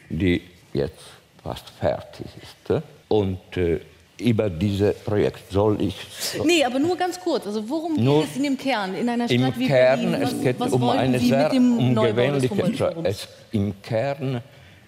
die 0.09 0.41
jetzt 0.73 1.03
fast 1.43 1.69
fertig 1.69 2.27
ist. 2.41 2.81
Und 3.07 3.57
äh, 3.57 3.79
über 4.21 4.49
dieses 4.49 4.95
Projekt 4.99 5.51
soll 5.51 5.81
ich. 5.81 5.95
So 6.19 6.43
nee, 6.45 6.63
aber 6.63 6.79
nur 6.79 6.95
ganz 6.95 7.19
kurz. 7.19 7.47
Also 7.47 7.67
worum 7.67 7.95
nur 7.95 8.21
geht 8.21 8.31
es 8.31 8.37
in 8.37 8.43
dem 8.43 8.57
Kern 8.57 8.95
in 8.95 9.09
einer 9.09 9.27
Stadt 9.27 9.37
im 9.37 9.59
wie 9.59 9.67
Kern, 9.67 9.99
Berlin? 9.99 10.21
Was, 10.21 10.33
es 10.33 10.41
geht 10.41 10.61
um 10.61 10.89
eine 10.89 11.19
sehr 11.19 11.51
ungewöhnliche. 11.51 12.95
Im 13.51 13.81
Kern 13.81 14.41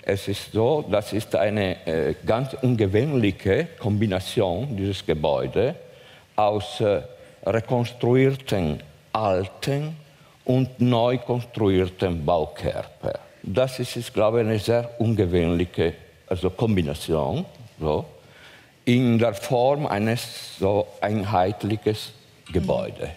es 0.05 0.27
ist 0.27 0.51
so, 0.51 0.83
das 0.89 1.13
ist 1.13 1.36
eine 1.36 1.86
äh, 1.86 2.15
ganz 2.25 2.53
ungewöhnliche 2.62 3.67
Kombination 3.79 4.75
dieses 4.75 5.05
Gebäudes 5.05 5.75
aus 6.36 6.81
äh, 6.81 7.01
rekonstruierten 7.45 8.81
alten 9.13 9.95
und 10.45 10.79
neu 10.79 11.17
konstruierten 11.17 12.25
Baukörper. 12.25 13.19
Das 13.41 13.79
ist, 13.79 13.95
ich 13.95 14.13
glaube 14.13 14.41
eine 14.41 14.60
sehr 14.60 14.89
ungewöhnliche 15.00 15.93
also 16.27 16.50
Kombination. 16.50 17.45
So. 17.79 18.05
in 18.86 19.17
der 19.17 19.33
Form 19.33 19.88
eines 19.88 20.57
so 20.57 20.88
einheitliches 21.01 22.12
Gebäude. 22.51 23.10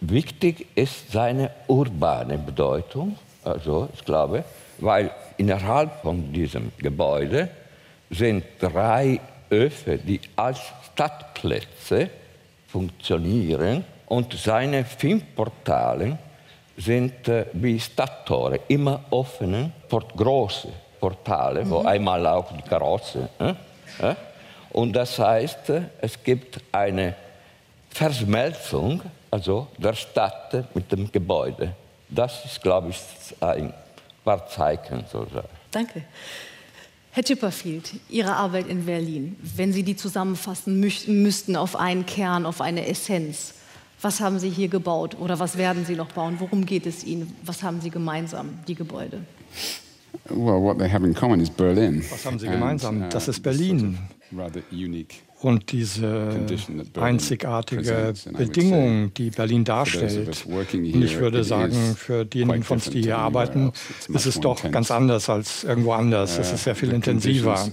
Wichtig 0.00 0.66
ist 0.74 1.12
seine 1.12 1.50
urbane 1.66 2.38
Bedeutung, 2.38 3.16
also 3.44 3.88
ich 3.94 4.04
glaube, 4.04 4.44
weil 4.78 5.10
innerhalb 5.36 6.02
von 6.02 6.32
diesem 6.32 6.72
Gebäude 6.78 7.48
sind 8.10 8.44
drei 8.60 9.20
Öfe, 9.50 9.98
die 9.98 10.20
als 10.36 10.60
Stadtplätze 10.92 12.10
funktionieren 12.68 13.84
und 14.06 14.32
seine 14.34 14.84
fünf 14.84 15.24
Portale 15.34 16.18
sind 16.76 17.28
äh, 17.28 17.46
wie 17.52 17.80
Stadttore, 17.80 18.60
immer 18.68 19.00
offene, 19.10 19.72
port 19.88 20.14
große 20.14 20.68
Portale, 21.00 21.64
mhm. 21.64 21.70
wo 21.70 21.78
einmal 21.82 22.26
auch 22.26 22.52
die 22.52 22.68
Karosse. 22.68 23.28
Äh, 23.38 23.54
äh, 24.06 24.14
und 24.70 24.92
das 24.92 25.18
heißt, 25.18 25.70
äh, 25.70 25.82
es 26.00 26.22
gibt 26.22 26.60
eine 26.72 27.14
Verschmelzung 27.88 29.00
also 29.30 29.66
der 29.76 29.94
Stadt 29.94 30.74
mit 30.74 30.90
dem 30.90 31.10
Gebäude. 31.12 31.74
Das 32.08 32.44
ist, 32.44 32.62
glaube 32.62 32.90
ich, 32.90 32.98
ein 33.40 33.72
Zeichen. 34.48 35.04
Sozusagen. 35.10 35.48
Danke. 35.70 36.02
Herr 37.12 37.24
Chipperfield, 37.24 37.94
Ihre 38.10 38.34
Arbeit 38.36 38.66
in 38.68 38.84
Berlin, 38.84 39.36
wenn 39.56 39.72
Sie 39.72 39.82
die 39.82 39.96
zusammenfassen 39.96 40.78
müssten 40.78 41.56
auf 41.56 41.74
einen 41.74 42.04
Kern, 42.04 42.44
auf 42.44 42.60
eine 42.60 42.86
Essenz, 42.86 43.54
was 44.02 44.20
haben 44.20 44.38
Sie 44.38 44.50
hier 44.50 44.68
gebaut 44.68 45.16
oder 45.18 45.38
was 45.38 45.56
werden 45.56 45.86
Sie 45.86 45.94
noch 45.94 46.12
bauen? 46.12 46.36
Worum 46.38 46.66
geht 46.66 46.84
es 46.84 47.04
Ihnen? 47.04 47.34
Was 47.42 47.62
haben 47.62 47.80
Sie 47.80 47.88
gemeinsam, 47.88 48.58
die 48.68 48.74
Gebäude? 48.74 49.24
Well, 50.28 50.60
what 50.60 50.78
they 50.78 50.90
have 50.90 51.04
in 51.06 51.14
common 51.14 51.40
is 51.40 51.50
Berlin. 51.50 52.04
Was 52.10 52.26
haben 52.26 52.38
Sie 52.38 52.48
gemeinsam? 52.48 53.02
Uh, 53.02 53.08
das 53.08 53.28
ist 53.28 53.42
Berlin 53.42 53.98
und 55.40 55.70
diese 55.72 56.46
einzigartige 56.98 58.14
Bedingung, 58.36 59.12
die 59.14 59.30
Berlin 59.30 59.64
darstellt. 59.64 60.46
Und 60.46 61.02
ich 61.02 61.18
würde 61.18 61.44
sagen, 61.44 61.94
für 61.96 62.24
diejenigen 62.24 62.62
von 62.62 62.78
uns, 62.78 62.90
die 62.90 63.02
hier 63.02 63.18
arbeiten, 63.18 63.72
ist 64.08 64.26
es 64.26 64.40
doch 64.40 64.70
ganz 64.70 64.90
anders 64.90 65.28
als 65.28 65.64
irgendwo 65.64 65.92
anders. 65.92 66.38
Es 66.38 66.52
ist 66.52 66.64
sehr 66.64 66.74
viel 66.74 66.92
intensiver. 66.92 67.68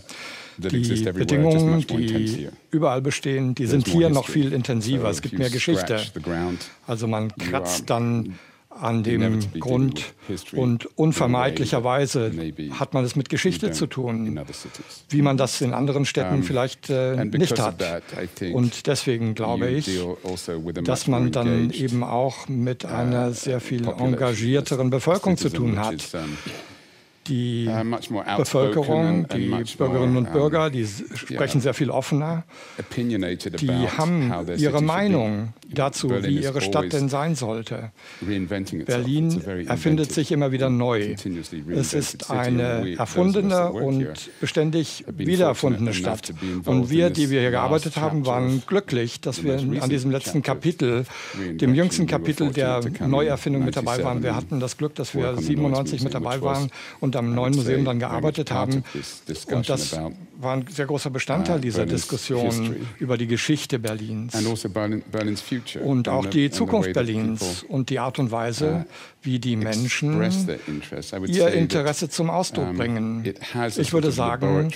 Die 0.58 1.04
Bedingungen, 1.12 1.86
die 1.88 2.50
überall 2.70 3.02
bestehen, 3.02 3.56
die 3.56 3.66
sind 3.66 3.88
hier 3.88 4.10
noch 4.10 4.28
viel 4.28 4.54
intensiver. 4.54 5.10
Es 5.10 5.22
gibt 5.22 5.40
mehr 5.40 5.50
Geschichte. 5.50 6.00
Also 6.86 7.08
man 7.08 7.36
kratzt 7.36 7.90
dann 7.90 8.38
an 8.80 9.04
dem 9.04 9.40
Grund. 9.60 10.14
und 10.54 10.88
unvermeidlicherweise 10.98 12.32
hat 12.72 12.94
man 12.94 13.04
es 13.04 13.16
mit 13.16 13.30
Geschichte 13.30 13.72
zu 13.72 13.88
tun, 13.88 14.40
wie 15.10 15.22
man 15.22 15.38
das 15.38 15.62
in 15.62 15.74
anderen 15.74 16.06
Städten 16.06 16.44
vielleicht 16.44 16.90
äh, 16.90 17.24
nicht 17.26 17.60
hat. 17.60 17.84
Und 18.54 18.88
deswegen 18.88 19.36
glaube 19.36 19.70
ich, 19.70 19.88
also 20.24 20.72
dass 20.84 21.08
man 21.08 21.32
dann 21.32 21.72
eben 21.72 22.04
auch 22.04 22.48
mit 22.48 22.86
einer 22.86 23.30
uh, 23.30 23.34
sehr 23.34 23.60
viel 23.60 23.88
engagierteren 23.88 24.90
Bevölkerung 24.90 25.38
zu 25.38 25.50
tun 25.50 25.80
hat 25.80 26.04
die 27.28 27.68
uh, 27.70 28.38
Bevölkerung, 28.38 29.28
die 29.30 29.50
Bürgerinnen 29.78 30.18
und 30.18 30.32
Bürger, 30.32 30.70
die 30.70 30.86
sprechen 30.86 31.62
sehr 31.62 31.74
viel 31.74 31.90
offener. 31.90 32.44
Die 33.00 33.88
haben 33.98 34.34
ihre 34.58 34.82
Meinung 34.82 35.54
dazu, 35.70 36.10
wie 36.10 36.40
ihre 36.40 36.62
Stadt 36.62 36.94
denn 36.94 37.10
sein 37.10 37.36
sollte. 37.36 37.92
Berlin 38.86 39.42
erfindet 39.68 40.12
sich 40.12 40.32
immer 40.32 40.52
wieder 40.52 40.70
neu. 40.70 41.16
Es 41.76 41.94
ist 41.94 42.30
eine 42.30 42.98
erfundene 42.98 43.72
und 43.72 44.30
beständig 44.40 45.06
wiedererfundene 45.08 45.94
Stadt. 45.94 46.34
Und 46.66 46.90
wir, 46.90 47.10
die 47.10 47.30
wir 47.30 47.42
hier 47.42 47.52
gearbeitet 47.52 47.98
haben, 47.98 48.26
waren 48.26 48.64
glücklich, 48.66 49.22
dass 49.22 49.44
wir 49.44 49.58
an 49.60 49.90
diesem 49.90 50.12
letzten 50.12 50.42
Kapitel, 50.42 51.06
dem 51.40 51.74
jüngsten 51.74 52.08
Kapitel 52.08 52.52
der 52.52 52.82
Neuerfindung 53.06 53.66
mit 53.66 53.76
dabei 53.76 54.04
waren. 54.04 54.24
Wir 54.24 54.36
hatten 54.36 54.60
das 54.60 54.78
Glück, 54.78 54.96
dass 54.96 55.16
wir 55.16 55.38
97 55.38 56.04
mit 56.04 56.14
dabei 56.14 56.42
waren 56.42 56.70
und 57.00 57.13
und 57.14 57.20
am 57.20 57.36
neuen 57.36 57.56
Museum 57.56 57.86
dann 57.86 58.00
gearbeitet 58.00 58.52
haben. 58.52 58.84
Und 59.52 59.70
das 59.70 59.98
war 60.38 60.54
ein 60.56 60.66
sehr 60.70 60.86
großer 60.86 61.10
Bestandteil 61.10 61.58
uh, 61.58 61.62
dieser 61.62 61.86
Diskussion 61.86 62.76
über 63.00 63.18
die 63.18 63.28
Geschichte 63.28 63.80
Berlins 63.80 64.36
also 64.36 64.56
und 65.84 66.10
auch 66.10 66.26
die 66.26 66.50
Zukunft 66.50 66.94
Berlins 66.94 67.64
und 67.68 67.90
die 67.90 68.00
Art 68.00 68.20
und 68.20 68.32
Weise, 68.32 68.86
uh, 68.86 68.92
wie 69.22 69.40
die 69.40 69.56
Menschen 69.56 70.22
ihr 71.28 71.48
Interesse 71.50 72.10
zum 72.10 72.30
Ausdruck 72.30 72.76
bringen. 72.76 73.24
Ich 73.78 73.94
würde 73.94 74.12
sagen, 74.12 74.70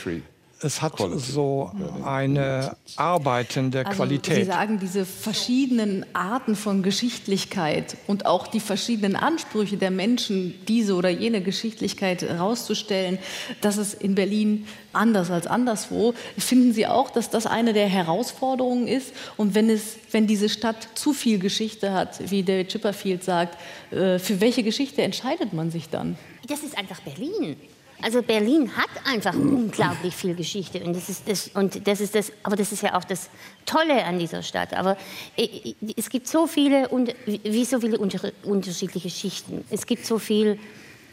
es 0.62 0.82
hat 0.82 0.94
so 1.18 1.72
eine 2.04 2.76
arbeitende 2.96 3.86
also 3.86 3.98
Qualität. 3.98 4.36
Sie 4.36 4.44
sagen, 4.44 4.80
diese 4.80 5.06
verschiedenen 5.06 6.06
Arten 6.14 6.56
von 6.56 6.82
Geschichtlichkeit 6.82 7.98
und 8.08 8.26
auch 8.26 8.48
die 8.48 8.60
verschiedenen 8.60 9.16
Ansprüche 9.16 9.78
der 9.78 9.92
Menschen, 9.92 10.56
diese 10.68 10.96
oder 10.96 11.10
jene 11.10 11.42
Geschichtlichkeit 11.42 12.24
herauszustellen, 12.24 13.20
das 13.62 13.78
ist 13.78 13.94
in 14.02 14.16
Berlin 14.16 14.68
anders 14.94 15.30
als 15.30 15.46
anderswo. 15.46 16.16
Finden 16.38 16.74
Sie 16.74 16.88
auch, 16.88 17.12
dass 17.12 17.30
das 17.30 17.46
eine 17.46 17.74
der 17.74 17.88
Herausforderungen 17.88 18.88
ist? 18.88 19.14
Und 19.38 19.54
wenn, 19.54 19.70
es, 19.70 19.98
wenn 20.12 20.26
diese 20.26 20.50
Stadt 20.50 20.88
zu 20.96 21.14
viel 21.14 21.38
Geschichte 21.38 21.94
hat, 21.94 22.32
wie 22.32 22.42
David 22.42 22.70
Chipperfield 22.70 23.24
sagt, 23.24 23.58
äh, 23.92 24.18
für 24.18 24.42
welche 24.42 24.64
Geschichte 24.64 25.04
entscheidet 25.04 25.54
man 25.54 25.70
sich 25.70 25.90
dann? 25.90 26.18
Das 26.48 26.64
ist 26.64 26.78
einfach 26.78 27.02
Berlin. 27.02 27.58
Also 28.02 28.22
Berlin 28.22 28.72
hat 28.78 28.90
einfach 29.06 29.34
unglaublich 29.34 30.16
viel 30.16 30.36
Geschichte 30.36 30.84
und 30.84 30.96
das 30.96 31.10
ist 31.10 31.28
das 31.28 31.48
und 31.56 31.88
das 31.88 32.00
ist 32.00 32.14
das, 32.14 32.32
aber 32.44 32.56
das 32.56 32.72
ist 32.72 32.84
ja 32.84 32.96
auch 32.96 33.04
das 33.04 33.30
Tolle 33.66 34.04
an 34.06 34.20
dieser 34.20 34.44
Stadt. 34.44 34.74
Aber 34.76 34.98
es 35.96 36.10
gibt 36.10 36.28
so 36.28 36.46
viele 36.46 36.90
wie 37.26 37.66
so 37.66 37.80
viele 37.80 37.98
unterschiedliche 37.98 39.10
Schichten. 39.10 39.66
Es 39.72 39.86
gibt 39.86 40.06
so 40.06 40.20
viel. 40.20 40.60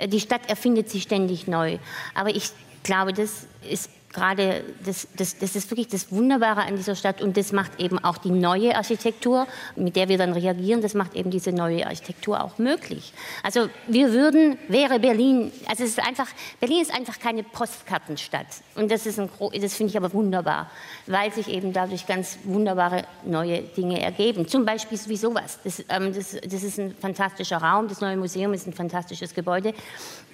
Die 0.07 0.21
Stadt 0.21 0.43
erfindet 0.49 0.91
sich 0.91 1.05
ständig 1.05 1.47
neu. 1.47 1.79
Aber 2.15 2.35
ich 2.35 2.51
glaube, 2.83 3.13
das 3.13 3.47
ist 3.71 3.89
gerade, 4.15 4.65
das, 4.85 5.09
das, 5.17 5.39
das 5.39 5.57
ist 5.57 5.71
wirklich 5.71 5.89
das 5.89 6.11
Wunderbare 6.11 6.63
an 6.63 6.77
dieser 6.77 6.95
Stadt 6.95 7.21
und 7.21 7.37
das 7.37 7.53
macht 7.53 7.81
eben 7.81 7.99
auch 7.99 8.17
die 8.17 8.31
neue 8.31 8.77
Architektur, 8.77 9.47
mit 9.77 9.97
der 9.97 10.09
wir 10.09 10.17
dann 10.17 10.33
reagieren, 10.33 10.81
das 10.81 10.95
macht 10.95 11.15
eben 11.15 11.31
diese 11.31 11.53
neue 11.53 11.87
Architektur 11.87 12.43
auch 12.43 12.59
möglich. 12.59 13.13
Also 13.43 13.69
wir 13.89 14.13
würden, 14.13 14.57
wäre 14.69 15.01
Berlin, 15.01 15.53
also 15.69 15.85
es 15.85 15.91
ist 15.91 16.07
einfach, 16.07 16.29
Berlin 16.61 16.83
ist 16.83 16.95
einfach 16.95 17.19
keine 17.19 17.43
Postkartenstadt 17.43 18.47
und 18.77 18.91
das 18.91 19.07
ist 19.07 19.19
ein, 19.19 19.29
das 19.61 19.75
finde 19.75 19.91
ich 19.91 19.97
aber 19.97 20.13
wunderbar, 20.13 20.71
weil 21.07 21.33
sich 21.33 21.49
eben 21.49 21.73
dadurch 21.73 22.07
ganz 22.07 22.39
wunderbare 22.45 23.05
neue 23.25 23.63
Dinge 23.63 24.01
ergeben. 24.01 24.47
Zum 24.47 24.65
Beispiel 24.65 24.99
wie 25.07 25.17
sowas. 25.17 25.59
Das, 25.65 25.85
ähm, 25.89 26.15
das, 26.15 26.37
das 26.41 26.63
ist 26.63 26.79
ein 26.79 26.95
fantastischer 26.95 27.59
Raum, 27.59 27.89
das 27.89 28.01
neue 28.01 28.17
Museum 28.17 28.55
ist 28.55 28.67
ein 28.67 28.73
fantastisches 28.73 29.35
Gebäude. 29.35 29.75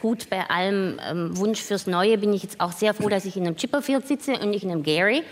Gut, 0.00 0.30
bei 0.30 0.48
allem 0.48 0.98
ähm, 1.08 1.36
Wunsch 1.36 1.60
fürs 1.60 1.86
Neue 1.86 2.18
bin 2.18 2.32
ich 2.32 2.42
jetzt 2.42 2.60
auch 2.60 2.72
sehr 2.72 2.94
froh, 2.94 3.08
dass 3.08 3.24
ich 3.24 3.36
in 3.36 3.46
einem 3.46 3.56
Chip 3.56 3.69
Chipperfield 3.70 4.06
sitze 4.06 4.32
und 4.32 4.50
nicht 4.50 4.64
in 4.64 4.70
einem 4.70 4.82
Gary. 4.82 5.22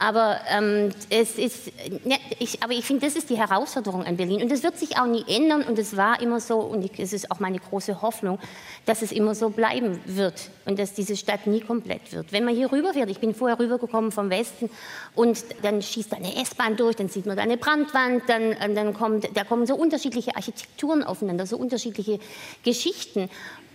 Aber, 0.00 0.38
ähm, 0.48 0.90
es 1.10 1.38
ist, 1.38 1.72
ne, 2.04 2.18
ich, 2.38 2.62
aber 2.62 2.72
ich 2.72 2.84
finde, 2.84 3.04
das 3.04 3.16
ist 3.16 3.30
die 3.30 3.36
Herausforderung 3.36 4.04
an 4.04 4.16
Berlin. 4.16 4.42
Und 4.42 4.52
das 4.52 4.62
wird 4.62 4.78
sich 4.78 4.96
auch 4.96 5.06
nie 5.06 5.24
ändern. 5.26 5.62
Und 5.62 5.76
es 5.76 5.96
war 5.96 6.22
immer 6.22 6.38
so, 6.38 6.60
und 6.60 6.88
es 7.00 7.12
ist 7.12 7.32
auch 7.32 7.40
meine 7.40 7.58
große 7.58 8.00
Hoffnung, 8.00 8.38
dass 8.86 9.02
es 9.02 9.10
immer 9.10 9.34
so 9.34 9.50
bleiben 9.50 9.98
wird 10.06 10.50
und 10.66 10.78
dass 10.78 10.94
diese 10.94 11.16
Stadt 11.16 11.48
nie 11.48 11.60
komplett 11.60 12.12
wird. 12.12 12.30
Wenn 12.30 12.44
man 12.44 12.54
hier 12.54 12.70
rüberfährt, 12.70 13.10
ich 13.10 13.18
bin 13.18 13.34
vorher 13.34 13.58
rübergekommen 13.58 14.12
vom 14.12 14.30
Westen 14.30 14.70
und 15.16 15.44
dann 15.62 15.82
schießt 15.82 16.12
da 16.12 16.16
eine 16.16 16.36
S-Bahn 16.42 16.76
durch, 16.76 16.94
dann 16.94 17.08
sieht 17.08 17.26
man 17.26 17.36
da 17.36 17.42
eine 17.42 17.56
Brandwand, 17.56 18.22
dann, 18.28 18.54
dann 18.76 18.94
kommt, 18.94 19.36
da 19.36 19.42
kommen 19.42 19.66
so 19.66 19.74
unterschiedliche 19.74 20.36
Architekturen 20.36 21.02
aufeinander, 21.02 21.44
so 21.44 21.56
unterschiedliche 21.56 22.20
Geschichten. 22.62 23.28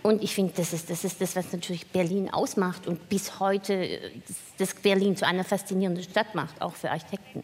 Und 0.06 0.22
ich 0.22 0.34
finde, 0.34 0.52
das 0.54 0.74
ist, 0.74 0.90
das 0.90 1.02
ist 1.02 1.18
das, 1.22 1.34
was 1.34 1.50
natürlich 1.50 1.86
Berlin 1.86 2.28
ausmacht 2.30 2.86
und 2.86 3.08
bis 3.08 3.40
heute 3.40 3.72
äh, 3.72 4.10
das 4.58 4.74
Berlin 4.74 5.16
zu 5.16 5.26
einer 5.26 5.44
faszinierenden 5.44 6.04
Stadt 6.04 6.34
macht, 6.34 6.60
auch 6.60 6.74
für 6.74 6.90
Architekten. 6.90 7.42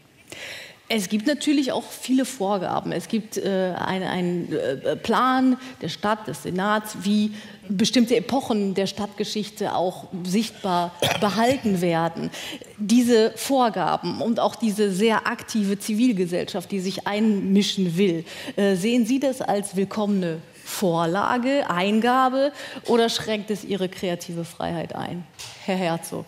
Es 0.91 1.09
gibt 1.09 1.27
natürlich 1.27 1.73
auch 1.73 1.85
viele 1.85 2.27
Vorgaben. 2.27 2.93
Es 2.93 3.09
gibt 3.09 3.39
äh, 3.39 3.75
einen 3.79 4.53
äh, 4.53 4.95
Plan 4.97 5.57
der 5.81 5.89
Stadt, 5.89 6.29
des 6.29 6.43
Senats, 6.43 6.99
wie 7.03 7.33
bestimmte 7.71 8.15
Epochen 8.17 8.75
der 8.75 8.87
Stadtgeschichte 8.87 9.75
auch 9.75 10.09
sichtbar 10.25 10.93
behalten 11.21 11.81
werden. 11.81 12.29
Diese 12.77 13.33
Vorgaben 13.37 14.21
und 14.21 14.39
auch 14.39 14.55
diese 14.55 14.91
sehr 14.91 15.27
aktive 15.27 15.79
Zivilgesellschaft, 15.79 16.71
die 16.71 16.81
sich 16.81 17.07
einmischen 17.07 17.97
will, 17.97 18.27
äh, 18.57 18.75
sehen 18.75 19.07
Sie 19.07 19.19
das 19.19 19.41
als 19.41 19.77
willkommene 19.77 20.43
Vorlage, 20.71 21.69
Eingabe 21.69 22.53
oder 22.87 23.09
schränkt 23.09 23.51
es 23.51 23.65
Ihre 23.65 23.89
kreative 23.89 24.45
Freiheit 24.45 24.95
ein? 24.95 25.25
Herr 25.65 25.77
Herzog. 25.77 26.27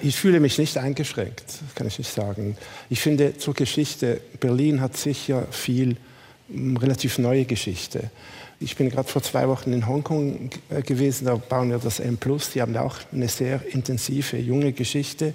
Ich 0.00 0.16
fühle 0.16 0.40
mich 0.40 0.58
nicht 0.58 0.78
eingeschränkt, 0.78 1.44
kann 1.74 1.86
ich 1.86 1.98
nicht 1.98 2.12
sagen. 2.12 2.56
Ich 2.88 3.00
finde 3.00 3.36
zur 3.36 3.54
Geschichte, 3.54 4.20
Berlin 4.40 4.80
hat 4.80 4.96
sicher 4.96 5.46
viel 5.50 5.96
hm, 6.48 6.76
relativ 6.76 7.18
neue 7.18 7.44
Geschichte. 7.44 8.10
Ich 8.60 8.76
bin 8.76 8.90
gerade 8.90 9.08
vor 9.08 9.22
zwei 9.22 9.48
Wochen 9.48 9.72
in 9.72 9.86
Hongkong 9.86 10.50
gewesen, 10.86 11.26
da 11.26 11.34
bauen 11.34 11.70
wir 11.70 11.78
das 11.78 11.98
M+. 12.00 12.16
Die 12.54 12.62
haben 12.62 12.76
auch 12.76 12.96
eine 13.12 13.28
sehr 13.28 13.60
intensive 13.72 14.36
junge 14.38 14.72
Geschichte. 14.72 15.34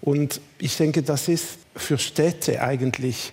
Und 0.00 0.40
ich 0.58 0.76
denke, 0.76 1.02
das 1.02 1.28
ist 1.28 1.58
für 1.76 1.98
Städte 1.98 2.60
eigentlich 2.60 3.32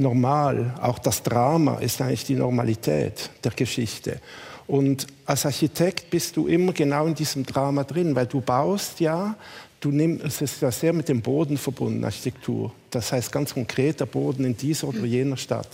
normal. 0.00 0.74
Auch 0.80 0.98
das 0.98 1.22
Drama 1.22 1.78
ist 1.78 2.00
eigentlich 2.00 2.24
die 2.24 2.34
Normalität 2.34 3.30
der 3.44 3.52
Geschichte. 3.52 4.20
Und 4.66 5.06
als 5.26 5.46
Architekt 5.46 6.10
bist 6.10 6.36
du 6.36 6.46
immer 6.46 6.72
genau 6.72 7.06
in 7.06 7.14
diesem 7.14 7.44
Drama 7.44 7.84
drin, 7.84 8.14
weil 8.14 8.26
du 8.26 8.40
baust 8.40 9.00
ja, 9.00 9.34
du 9.80 9.90
nimmst, 9.90 10.24
es 10.24 10.42
ist 10.42 10.62
ja 10.62 10.70
sehr 10.70 10.92
mit 10.92 11.08
dem 11.08 11.22
Boden 11.22 11.58
verbunden, 11.58 12.04
Architektur. 12.04 12.72
Das 12.90 13.10
heißt 13.12 13.32
ganz 13.32 13.54
konkret 13.54 13.98
der 13.98 14.06
Boden 14.06 14.44
in 14.44 14.56
dieser 14.56 14.88
oder 14.88 15.04
jener 15.04 15.36
Stadt. 15.36 15.68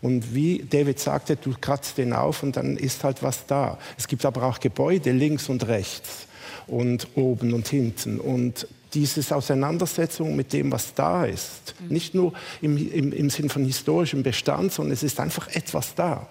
Und 0.00 0.34
wie 0.34 0.64
David 0.68 0.98
sagte, 1.00 1.36
du 1.36 1.52
kratzt 1.60 1.98
den 1.98 2.12
auf 2.12 2.42
und 2.42 2.56
dann 2.56 2.76
ist 2.76 3.04
halt 3.04 3.22
was 3.22 3.44
da. 3.46 3.78
Es 3.96 4.06
gibt 4.06 4.24
aber 4.24 4.44
auch 4.44 4.60
Gebäude 4.60 5.10
links 5.10 5.48
und 5.48 5.66
rechts 5.66 6.26
und 6.66 7.08
oben 7.16 7.52
und 7.52 7.68
hinten. 7.68 8.20
Und 8.20 8.66
diese 8.98 9.34
Auseinandersetzung 9.34 10.34
mit 10.34 10.52
dem, 10.52 10.72
was 10.72 10.94
da 10.94 11.24
ist, 11.24 11.74
nicht 11.88 12.14
nur 12.14 12.32
im, 12.60 12.76
im, 12.92 13.12
im 13.12 13.30
Sinn 13.30 13.48
von 13.48 13.64
historischem 13.64 14.22
Bestand, 14.22 14.72
sondern 14.72 14.92
es 14.92 15.02
ist 15.02 15.20
einfach 15.20 15.48
etwas 15.54 15.94
da. 15.94 16.26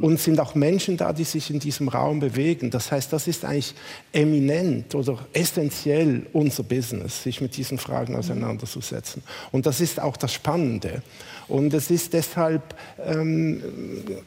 Und 0.00 0.18
sind 0.18 0.40
auch 0.40 0.54
Menschen 0.54 0.96
da, 0.96 1.12
die 1.12 1.24
sich 1.24 1.50
in 1.50 1.60
diesem 1.60 1.88
Raum 1.88 2.20
bewegen. 2.20 2.70
Das 2.70 2.90
heißt, 2.90 3.12
das 3.12 3.28
ist 3.28 3.44
eigentlich 3.44 3.74
eminent 4.12 4.94
oder 4.94 5.18
essentiell 5.34 6.26
unser 6.32 6.62
Business, 6.62 7.22
sich 7.22 7.40
mit 7.40 7.56
diesen 7.56 7.78
Fragen 7.78 8.16
auseinanderzusetzen. 8.16 9.22
Und 9.52 9.66
das 9.66 9.80
ist 9.80 10.00
auch 10.00 10.16
das 10.16 10.32
Spannende. 10.32 11.02
Und 11.48 11.72
es 11.74 11.90
ist 11.90 12.12
deshalb 12.14 12.74
ähm, 13.04 13.62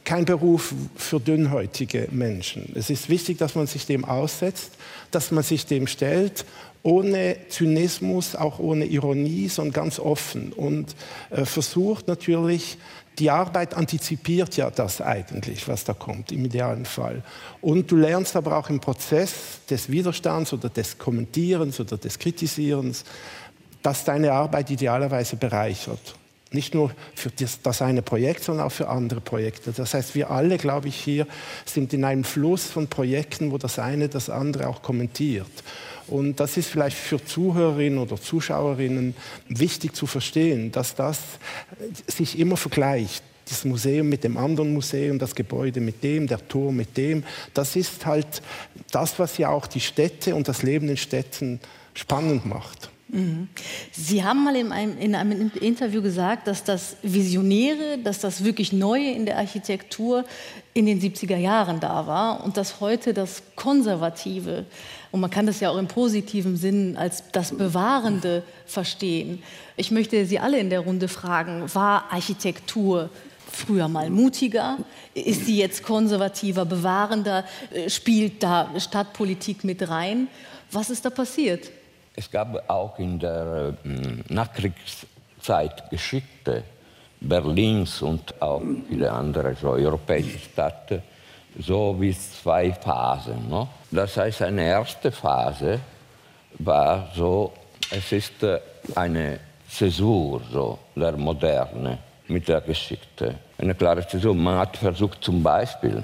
kein 0.04 0.24
Beruf 0.24 0.74
für 0.96 1.20
dünnhäutige 1.20 2.08
Menschen. 2.12 2.72
Es 2.74 2.88
ist 2.88 3.08
wichtig, 3.08 3.38
dass 3.38 3.54
man 3.54 3.66
sich 3.66 3.84
dem 3.84 4.04
aussetzt, 4.04 4.72
dass 5.10 5.32
man 5.32 5.42
sich 5.42 5.66
dem 5.66 5.86
stellt 5.86 6.44
ohne 6.82 7.36
Zynismus, 7.48 8.34
auch 8.34 8.58
ohne 8.58 8.86
Ironie, 8.86 9.48
sondern 9.48 9.72
ganz 9.72 9.98
offen 9.98 10.52
und 10.52 10.94
äh, 11.30 11.44
versucht 11.44 12.08
natürlich 12.08 12.78
die 13.18 13.30
Arbeit 13.30 13.74
antizipiert 13.74 14.56
ja 14.56 14.70
das 14.70 15.00
eigentlich, 15.00 15.68
was 15.68 15.84
da 15.84 15.92
kommt, 15.92 16.32
im 16.32 16.46
idealen 16.46 16.86
Fall. 16.86 17.22
Und 17.60 17.90
du 17.90 17.96
lernst 17.96 18.36
aber 18.36 18.56
auch 18.56 18.70
im 18.70 18.80
Prozess 18.80 19.34
des 19.68 19.90
Widerstands 19.90 20.52
oder 20.52 20.70
des 20.70 20.96
Kommentierens 20.96 21.78
oder 21.78 21.98
des 21.98 22.18
Kritisierens, 22.18 23.04
dass 23.82 24.04
deine 24.04 24.32
Arbeit 24.32 24.70
idealerweise 24.70 25.36
bereichert. 25.36 26.14
Nicht 26.52 26.74
nur 26.74 26.92
für 27.14 27.30
das, 27.30 27.60
das 27.62 27.80
eine 27.80 28.02
Projekt, 28.02 28.44
sondern 28.44 28.66
auch 28.66 28.72
für 28.72 28.88
andere 28.88 29.20
Projekte. 29.20 29.72
Das 29.72 29.94
heißt, 29.94 30.14
wir 30.14 30.30
alle, 30.30 30.58
glaube 30.58 30.88
ich, 30.88 30.96
hier 30.96 31.26
sind 31.64 31.92
in 31.94 32.04
einem 32.04 32.24
Fluss 32.24 32.66
von 32.66 32.88
Projekten, 32.88 33.52
wo 33.52 33.58
das 33.58 33.78
eine 33.78 34.08
das 34.08 34.28
andere 34.28 34.68
auch 34.68 34.82
kommentiert. 34.82 35.50
Und 36.08 36.40
das 36.40 36.56
ist 36.56 36.68
vielleicht 36.68 36.96
für 36.96 37.24
Zuhörerinnen 37.24 37.98
oder 37.98 38.20
Zuschauerinnen 38.20 39.14
wichtig 39.48 39.94
zu 39.94 40.06
verstehen, 40.06 40.72
dass 40.72 40.94
das 40.94 41.18
sich 42.06 42.38
immer 42.38 42.56
vergleicht. 42.56 43.22
Das 43.48 43.64
Museum 43.64 44.08
mit 44.08 44.24
dem 44.24 44.36
anderen 44.36 44.72
Museum, 44.72 45.18
das 45.18 45.34
Gebäude 45.34 45.80
mit 45.80 46.02
dem, 46.02 46.26
der 46.26 46.46
Turm 46.48 46.76
mit 46.76 46.96
dem. 46.96 47.24
Das 47.54 47.76
ist 47.76 48.06
halt 48.06 48.40
das, 48.90 49.18
was 49.18 49.36
ja 49.36 49.50
auch 49.50 49.66
die 49.66 49.80
Städte 49.80 50.34
und 50.34 50.48
das 50.48 50.62
Leben 50.62 50.88
in 50.88 50.96
Städten 50.96 51.60
spannend 51.94 52.46
macht. 52.46 52.90
Mhm. 53.12 53.48
Sie 53.92 54.24
haben 54.24 54.42
mal 54.42 54.56
in 54.56 54.72
einem, 54.72 54.98
in 54.98 55.14
einem, 55.14 55.50
Interview 55.60 56.00
gesagt, 56.00 56.46
dass 56.46 56.64
das 56.64 56.96
Visionäre, 57.02 57.98
dass 58.02 58.20
das 58.20 58.42
wirklich 58.42 58.72
Neue 58.72 59.10
in 59.10 59.26
der 59.26 59.36
Architektur 59.36 60.24
in 60.72 60.86
den 60.86 60.98
70er 60.98 61.36
Jahren 61.36 61.78
da 61.78 62.06
war 62.06 62.42
und 62.42 62.56
dass 62.56 62.80
heute 62.80 63.12
das 63.12 63.42
Konservative, 63.54 64.64
und 65.12 65.20
man 65.20 65.30
kann 65.30 65.46
das 65.46 65.60
ja 65.60 65.70
auch 65.70 65.78
im 65.78 65.86
positiven 65.86 66.56
Sinn 66.56 66.96
als 66.96 67.22
das 67.30 67.56
Bewahrende 67.56 68.42
verstehen. 68.66 69.42
Ich 69.76 69.90
möchte 69.90 70.26
Sie 70.26 70.38
alle 70.38 70.58
in 70.58 70.70
der 70.70 70.80
Runde 70.80 71.06
fragen, 71.06 71.72
war 71.74 72.10
Architektur 72.10 73.10
früher 73.52 73.88
mal 73.88 74.10
mutiger? 74.10 74.78
Ist 75.14 75.46
sie 75.46 75.58
jetzt 75.58 75.82
konservativer, 75.82 76.64
bewahrender? 76.64 77.44
Spielt 77.88 78.42
da 78.42 78.70
Stadtpolitik 78.78 79.62
mit 79.64 79.88
rein? 79.88 80.28
Was 80.70 80.90
ist 80.90 81.04
da 81.04 81.10
passiert? 81.10 81.70
Es 82.16 82.30
gab 82.30 82.68
auch 82.68 82.98
in 82.98 83.18
der 83.18 83.74
äh, 83.84 84.32
Nachkriegszeit 84.32 85.84
Berlins 87.20 88.02
und 88.02 88.40
auch 88.42 88.62
viele 88.88 89.10
andere 89.10 89.54
so 89.60 89.68
europäische 89.70 90.38
Städte 90.38 91.02
so 91.58 91.96
wie 92.00 92.16
zwei 92.16 92.72
Phasen. 92.72 93.48
No? 93.48 93.68
Das 93.90 94.16
heißt, 94.16 94.42
eine 94.42 94.64
erste 94.64 95.12
Phase 95.12 95.80
war 96.58 97.08
so, 97.14 97.52
es 97.90 98.12
ist 98.12 98.42
äh, 98.42 98.60
eine 98.94 99.40
Zäsur 99.68 100.40
so, 100.50 100.78
der 100.94 101.12
Moderne 101.12 101.98
mit 102.28 102.48
der 102.48 102.60
Geschichte. 102.60 103.36
Eine 103.58 103.74
klare 103.74 104.06
Zäsur. 104.06 104.34
Man 104.34 104.58
hat 104.58 104.76
versucht 104.76 105.22
zum 105.22 105.42
Beispiel, 105.42 106.02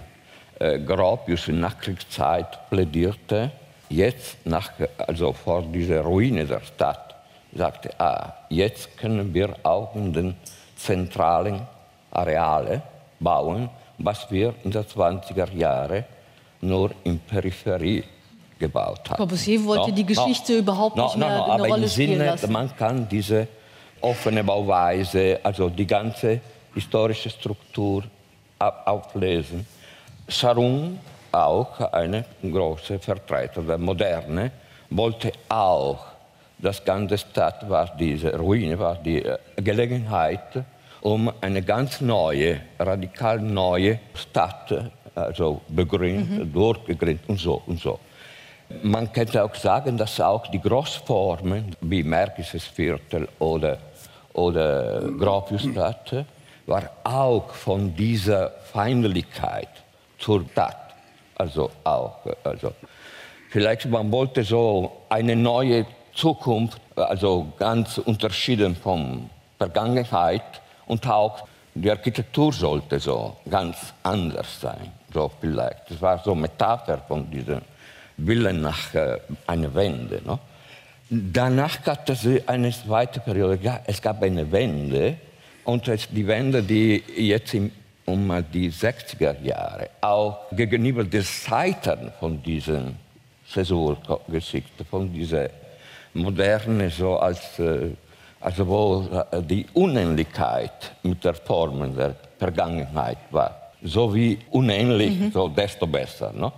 äh, 0.58 0.78
Gropius 0.78 1.48
in 1.48 1.61
Nachkriegszeit 1.61 2.68
plädierte, 2.70 3.50
jetzt, 3.88 4.44
nach, 4.46 4.72
also 4.98 5.32
vor 5.32 5.62
dieser 5.62 6.00
Ruine 6.00 6.46
der 6.46 6.61
Stadt, 6.61 7.14
sagte, 7.54 7.90
ah, 7.98 8.34
jetzt 8.48 8.96
können 8.98 9.32
wir 9.32 9.54
auch 9.62 9.94
in 9.94 10.12
den 10.12 10.37
zentralen 10.76 11.66
Arealen 12.11 12.82
bauen, 13.20 13.68
was 13.98 14.30
wir 14.30 14.54
in 14.64 14.70
den 14.70 14.84
20er 14.84 15.52
Jahren 15.54 16.04
nur 16.61 16.90
in 17.04 17.18
Peripherie 17.18 18.04
gebaut 18.58 19.11
haben. 19.11 19.16
Corbusier 19.16 19.64
wollte 19.64 19.90
no, 19.90 19.96
die 19.96 20.06
Geschichte 20.06 20.52
no, 20.52 20.58
überhaupt 20.58 20.96
no, 20.96 21.04
nicht 21.04 21.16
mehr 21.16 21.38
no, 21.38 21.44
eine 21.44 21.68
Rolle 21.68 21.88
spielen 21.88 22.12
Sinne, 22.12 22.24
lassen. 22.26 22.52
Man 22.52 22.76
kann 22.76 23.08
diese 23.08 23.46
offene 24.00 24.42
Bauweise, 24.44 25.40
also 25.42 25.68
die 25.68 25.87
ganze 25.87 26.40
historische 26.74 27.30
Struktur 27.30 28.04
auflesen. 28.58 29.66
Sarung 30.26 30.98
auch 31.32 31.80
eine 31.92 32.24
große 32.42 32.98
Vertreter 32.98 33.62
der 33.62 33.78
Moderne, 33.78 34.50
wollte 34.90 35.32
auch, 35.48 36.06
das 36.58 36.84
ganze 36.84 37.18
Stadt 37.18 37.68
war 37.68 37.94
diese 37.96 38.37
Ruine, 38.37 38.78
war 38.78 38.96
die 38.96 39.22
äh, 39.22 39.38
Gelegenheit, 39.56 40.64
um 41.00 41.30
eine 41.40 41.62
ganz 41.62 42.00
neue, 42.00 42.61
radikal 42.78 43.40
neue 43.40 44.00
Stadt 44.14 44.90
also 45.14 45.61
begründet, 45.68 46.46
mhm. 46.46 46.52
durchgegründet 46.52 47.28
und 47.28 47.40
so 47.40 47.62
und 47.66 47.80
so. 47.80 47.98
Man 48.82 49.12
könnte 49.12 49.42
auch 49.42 49.54
sagen, 49.54 49.96
dass 49.96 50.20
auch 50.20 50.46
die 50.48 50.61
Großformen 50.61 51.76
wie 51.80 52.02
Märkisches 52.02 52.64
Viertel 52.64 53.28
oder, 53.38 53.78
oder 54.34 55.00
Gropiusstadt 55.18 56.26
war 56.66 56.90
auch 57.02 57.50
von 57.50 57.94
dieser 57.96 58.50
Feindlichkeit 58.72 59.68
zur 60.18 60.44
Stadt 60.52 60.88
also 61.38 61.70
auch. 61.84 62.18
Also 62.44 62.72
vielleicht 63.50 63.87
man 63.87 64.11
wollte 64.12 64.44
so 64.44 65.04
eine 65.08 65.37
neue 65.37 65.87
Zukunft, 66.14 66.80
also 66.96 67.52
ganz 67.58 67.98
unterschieden 67.98 68.76
von 68.76 69.30
Vergangenheit 69.56 70.61
und 70.88 71.07
auch 71.07 71.46
die 71.74 71.90
Architektur 71.90 72.53
sollte 72.53 72.98
so 72.98 73.37
ganz 73.48 73.77
anders 74.03 74.61
sein, 74.61 74.92
so 75.12 75.31
vielleicht. 75.40 75.90
Das 75.90 76.03
war 76.03 76.18
so 76.24 76.35
Metapher 76.35 76.98
von 77.07 77.31
diesem 77.31 77.61
Willen 78.16 78.61
nach 78.62 78.94
äh, 78.94 79.18
einer 79.46 79.72
Wende. 79.74 80.20
No? 80.24 80.40
Danach 81.09 81.83
gab 81.85 82.09
es 82.09 82.27
eine 82.46 82.72
zweite 82.72 83.20
Periode. 83.20 83.59
Ja, 83.62 83.81
es 83.87 84.03
gab 84.03 84.22
eine 84.22 84.51
Wende 84.51 85.16
und 85.64 85.87
die 85.87 86.27
Wende, 86.27 86.62
die 86.62 87.03
jetzt 87.16 87.55
im 87.55 87.70
um 88.09 88.42
die 88.53 88.70
60er 88.70 89.40
Jahre 89.42 89.90
auch 90.01 90.51
gegenüber 90.53 91.05
den 91.05 91.22
Seiten 91.22 92.11
von 92.18 92.42
diesen 92.42 92.96
Zäsurgeschichten, 93.53 94.87
von 94.87 95.12
dieser 95.12 95.51
Moderne, 96.14 96.88
so 96.88 97.18
als, 97.18 97.59
äh, 97.59 97.90
also 98.40 98.66
wo 98.66 99.09
äh, 99.31 99.42
die 99.42 99.66
Unähnlichkeit 99.74 100.92
mit 101.03 101.24
der 101.24 101.35
Form 101.35 101.96
der 101.96 102.14
Vergangenheit 102.38 103.18
war. 103.31 103.72
So 103.83 104.14
wie 104.14 104.38
unähnlich, 104.51 105.18
mhm. 105.18 105.33
so 105.33 105.48
desto 105.48 105.87
besser. 105.87 106.33
No? 106.35 106.53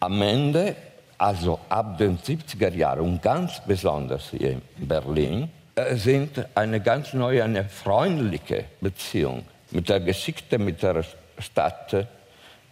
Am 0.00 0.22
Ende, 0.22 0.74
also 1.18 1.58
ab 1.68 1.98
den 1.98 2.18
70er 2.18 2.74
Jahren 2.74 3.00
und 3.00 3.22
ganz 3.22 3.60
besonders 3.66 4.30
hier 4.30 4.52
in 4.52 4.62
Berlin, 4.88 5.48
äh, 5.74 5.94
sind 5.96 6.44
eine 6.54 6.80
ganz 6.80 7.12
neue, 7.12 7.44
eine 7.44 7.64
freundliche 7.64 8.64
Beziehung 8.80 9.44
mit 9.70 9.88
der 9.88 10.00
Geschichte, 10.00 10.58
mit 10.58 10.82
der 10.82 11.04
Stadt 11.38 12.06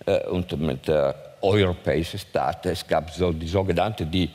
äh, 0.07 0.27
und 0.29 0.59
mit 0.59 0.89
der 0.89 1.15
europäischen 1.41 2.19
Stadt. 2.19 2.67
Es 2.67 2.87
gab 2.87 3.11
so 3.11 3.33
die 3.33 3.47
sogenannte, 3.47 4.05
die 4.05 4.31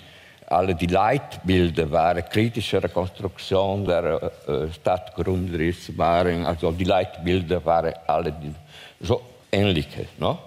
alle 0.54 0.76
die 0.76 0.88
Leitbilder 0.88 1.90
waren, 1.92 2.24
kritische 2.30 2.82
Rekonstruktion 2.82 3.86
der 3.86 4.32
äh, 4.48 4.72
Stadtgrundriss 4.72 5.98
waren, 5.98 6.46
also 6.46 6.72
die 6.72 6.84
Leitbilder 6.84 7.64
waren 7.66 7.94
alle 8.08 8.32
die, 8.32 8.54
so 9.02 9.22
ähnliche. 9.52 10.06
No? 10.18 10.38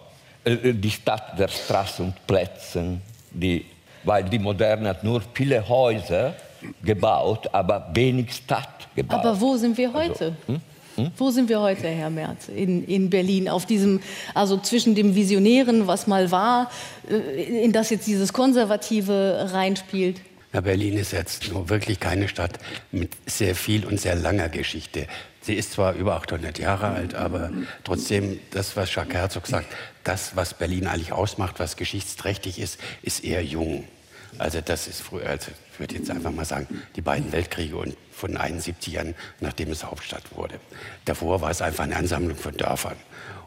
Äh, 0.45 0.73
die 0.75 0.90
Stadt 0.90 1.38
der 1.38 1.49
Straßen 1.49 2.07
und 2.07 2.27
Plätze, 2.27 2.99
die, 3.31 3.64
weil 4.05 4.25
die 4.25 4.38
Moderne 4.38 4.90
hat 4.90 5.03
nur 5.03 5.21
viele 5.35 5.66
Häuser 5.69 6.35
gebaut, 6.83 7.49
aber 7.53 7.88
wenig 7.92 8.33
Stadt 8.33 8.88
gebaut. 8.95 9.21
Aber 9.21 9.40
wo 9.40 9.57
sind 9.57 9.77
wir 9.77 9.88
also, 9.88 9.99
heute? 9.99 10.25
Also, 10.25 10.35
hm? 10.47 10.61
Hm? 10.97 11.13
Wo 11.17 11.31
sind 11.31 11.49
wir 11.49 11.61
heute, 11.61 11.89
Herr 11.89 12.11
Merz, 12.11 12.49
in, 12.49 12.85
in 12.87 13.11
Berlin? 13.11 13.49
Auf 13.49 13.67
diesem, 13.67 14.01
also 14.35 14.59
zwischen 14.59 14.95
dem 14.95 15.15
Visionären, 15.15 15.87
was 15.87 16.07
mal 16.07 16.31
war, 16.31 16.71
äh, 17.09 17.63
in 17.65 17.73
das 17.73 17.91
jetzt 17.91 18.07
dieses 18.07 18.33
Konservative 18.33 19.51
reinspielt? 19.53 20.21
Ja, 20.53 20.63
Berlin 20.63 20.97
ist 20.97 21.13
jetzt 21.13 21.53
nur 21.53 21.69
wirklich 21.69 22.01
keine 22.01 22.29
Stadt 22.29 22.59
mit 22.91 23.11
sehr 23.27 23.55
viel 23.55 23.85
und 23.85 24.01
sehr 24.01 24.15
langer 24.15 24.49
Geschichte. 24.49 25.07
Sie 25.43 25.55
ist 25.55 25.73
zwar 25.73 25.95
über 25.95 26.17
800 26.17 26.59
Jahre 26.59 26.89
alt, 26.89 27.15
aber 27.15 27.51
trotzdem, 27.85 28.41
das, 28.51 28.77
was 28.77 28.93
Jacques 28.93 29.15
Herzog 29.15 29.47
sagt, 29.47 29.67
das, 30.03 30.35
was 30.35 30.55
Berlin 30.55 30.87
eigentlich 30.87 31.13
ausmacht, 31.13 31.61
was 31.61 31.77
geschichtsträchtig 31.77 32.59
ist, 32.59 32.81
ist 33.03 33.23
eher 33.23 33.45
jung. 33.45 33.85
Also 34.39 34.61
das 34.61 34.89
ist 34.89 35.03
früher, 35.03 35.27
also 35.27 35.53
ich 35.77 35.81
würde 35.81 35.95
jetzt 35.97 36.11
einfach 36.11 36.33
mal 36.33 36.47
sagen, 36.47 36.67
die 36.97 37.03
beiden 37.03 37.33
Weltkriege 37.33 37.77
und 37.77 37.95
von 38.11 38.35
71 38.35 38.99
an, 38.99 39.15
nachdem 39.41 39.71
es 39.71 39.85
Hauptstadt 39.85 40.35
wurde. 40.35 40.59
Davor 41.05 41.43
war 41.43 41.51
es 41.51 41.61
einfach 41.61 41.85
eine 41.85 41.97
Ansammlung 41.97 42.35
von 42.35 42.57
Dörfern. 42.57 42.97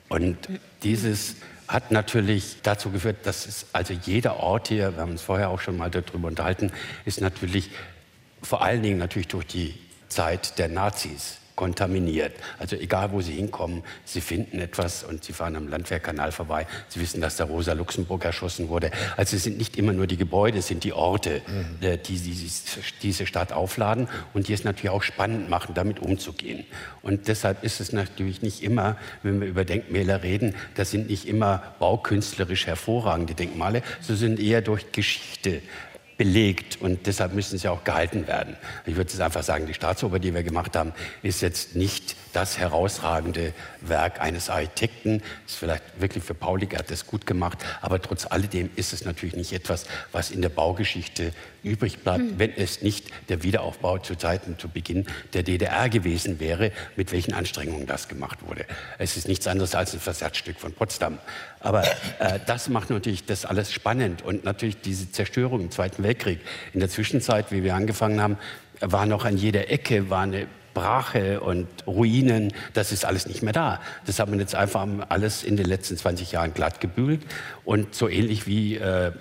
Und 0.10 0.38
dieses 0.84 1.38
hat 1.68 1.90
natürlich 1.90 2.58
dazu 2.62 2.92
geführt, 2.92 3.18
dass 3.24 3.48
es 3.48 3.66
also 3.74 3.96
jeder 3.96 4.38
Ort 4.38 4.68
hier, 4.68 4.96
wir 4.96 5.02
haben 5.02 5.12
uns 5.14 5.24
vorher 5.24 5.50
auch 5.50 5.60
schon 5.60 5.76
mal 5.76 5.90
darüber 5.90 6.28
unterhalten, 6.28 6.72
ist 7.04 7.20
natürlich 7.20 7.72
vor 8.44 8.62
allen 8.62 8.84
Dingen 8.84 9.00
natürlich 9.00 9.30
durch 9.30 9.48
die 9.48 9.74
Zeit 10.08 10.60
der 10.60 10.68
Nazis 10.68 11.38
kontaminiert. 11.60 12.32
Also 12.58 12.78
egal, 12.78 13.12
wo 13.12 13.20
Sie 13.20 13.34
hinkommen, 13.34 13.84
Sie 14.06 14.22
finden 14.22 14.62
etwas 14.62 15.04
und 15.04 15.26
Sie 15.26 15.34
fahren 15.34 15.58
am 15.58 15.68
Landwehrkanal 15.68 16.32
vorbei. 16.32 16.66
Sie 16.88 17.02
wissen, 17.02 17.20
dass 17.20 17.36
der 17.36 17.48
Rosa 17.48 17.74
Luxemburg 17.74 18.24
erschossen 18.24 18.70
wurde. 18.70 18.92
Also 19.18 19.36
es 19.36 19.44
sind 19.44 19.58
nicht 19.58 19.76
immer 19.76 19.92
nur 19.92 20.08
die 20.08 20.16
Gebäude, 20.16 20.60
es 20.60 20.68
sind 20.68 20.86
die 20.86 20.94
Orte, 20.94 21.42
mhm. 21.46 21.86
Äh, 21.86 21.98
die, 21.98 22.18
die 22.18 22.50
diese 23.02 23.26
Stadt 23.26 23.52
aufladen 23.52 24.08
und 24.34 24.48
die 24.48 24.54
es 24.54 24.64
natürlich 24.64 24.92
auch 24.92 25.04
spannend 25.04 25.50
machen, 25.50 25.74
damit 25.76 26.00
umzugehen. 26.00 26.64
Und 27.02 27.28
deshalb 27.28 27.62
ist 27.66 27.82
es 27.82 27.92
natürlich 27.92 28.42
nicht 28.42 28.64
immer, 28.64 28.96
wenn 29.22 29.42
wir 29.42 29.48
über 29.50 29.66
Denkmäler 29.66 30.24
reden, 30.24 30.56
das 30.76 30.92
sind 30.92 31.10
nicht 31.10 31.28
immer 31.28 31.62
baukünstlerisch 31.80 32.68
hervorragende 32.68 33.34
Denkmale, 33.34 33.84
so 34.00 34.16
sind 34.16 34.40
eher 34.40 34.62
durch 34.62 34.94
Geschichte 34.94 35.62
belegt 36.20 36.82
und 36.82 37.08
deshalb 37.08 37.34
müssen 37.34 37.58
sie 37.58 37.70
auch 37.70 37.86
gehalten 37.86 38.28
werden. 38.28 38.58
Ich 38.86 38.98
würde 38.98 39.10
jetzt 39.10 39.22
einfach 39.22 39.42
sagen, 39.42 39.66
die 39.66 39.74
Staatsoper, 39.74 40.20
die 40.20 40.34
wir 40.34 40.44
gemacht 40.44 40.76
haben, 40.76 40.92
ist 41.24 41.42
jetzt 41.42 41.78
nicht 41.78 42.18
das 42.34 42.58
herausragende 42.58 43.54
Werk 43.82 44.22
eines 44.22 44.50
Architekten. 44.50 45.22
Ist 45.48 45.58
vielleicht 45.58 45.84
wirklich 46.00 46.24
für 46.24 46.34
Paulik, 46.34 46.74
er 46.74 46.80
hat 46.80 46.92
das 46.92 47.08
gut 47.08 47.26
gemacht, 47.26 47.58
aber 47.82 48.02
trotz 48.02 48.26
alledem 48.26 48.70
ist 48.76 48.94
es 48.94 49.06
natürlich 49.06 49.36
nicht 49.36 49.54
etwas, 49.54 49.86
was 50.12 50.32
in 50.32 50.42
der 50.42 50.50
Baugeschichte 50.50 51.34
übrig 51.64 52.00
bleibt, 52.00 52.20
hm. 52.20 52.40
wenn 52.40 52.52
es 52.56 52.82
nicht 52.82 53.08
der 53.30 53.44
Wiederaufbau 53.44 53.98
zu 53.98 54.16
Zeiten, 54.16 54.58
zu 54.58 54.70
Beginn 54.70 55.06
der 55.34 55.44
DDR 55.44 55.90
gewesen 55.90 56.40
wäre, 56.40 56.72
mit 56.96 57.12
welchen 57.12 57.34
Anstrengungen 57.34 57.88
das 57.88 58.08
gemacht 58.08 58.40
wurde. 58.48 58.66
Es 58.98 59.18
ist 59.18 59.28
nichts 59.28 59.48
anderes 59.48 59.76
als 59.76 59.94
ein 59.94 60.00
Versatzstück 60.00 60.60
von 60.60 60.74
Potsdam. 60.74 61.20
Aber 61.60 61.84
äh, 62.20 62.40
das 62.46 62.70
macht 62.70 62.90
natürlich 62.90 63.26
das 63.26 63.46
alles 63.46 63.74
spannend 63.74 64.22
und 64.22 64.46
natürlich 64.46 64.80
diese 64.82 65.12
Zerstörung 65.12 65.62
im 65.62 65.72
Zweiten 65.72 66.04
Weltkrieg. 66.04 66.40
In 66.74 66.80
der 66.80 66.90
Zwischenzeit, 66.90 67.52
wie 67.52 67.64
wir 67.64 67.76
angefangen 67.76 68.22
haben, 68.22 68.38
war 68.80 69.06
noch 69.06 69.26
an 69.26 69.38
jeder 69.38 69.70
Ecke 69.70 70.10
war 70.10 70.22
eine 70.22 70.48
Brache 70.80 71.42
und 71.42 71.68
Ruinen, 71.86 72.54
das 72.74 72.94
ist 72.94 73.04
alles 73.04 73.28
nicht 73.28 73.44
mehr 73.44 73.52
da. 73.52 73.82
Das 74.06 74.18
hat 74.20 74.30
man 74.30 74.40
jetzt 74.40 74.56
einfach 74.56 74.88
alles 75.10 75.44
in 75.44 75.58
den 75.58 75.66
letzten 75.66 75.98
20 75.98 76.32
Jahren 76.32 76.54
glatt 76.54 76.80
gebügelt 76.80 77.22
und 77.66 77.94
so 77.94 78.08
ähnlich 78.08 78.48
wie 78.48 78.78
äh, 78.78 79.12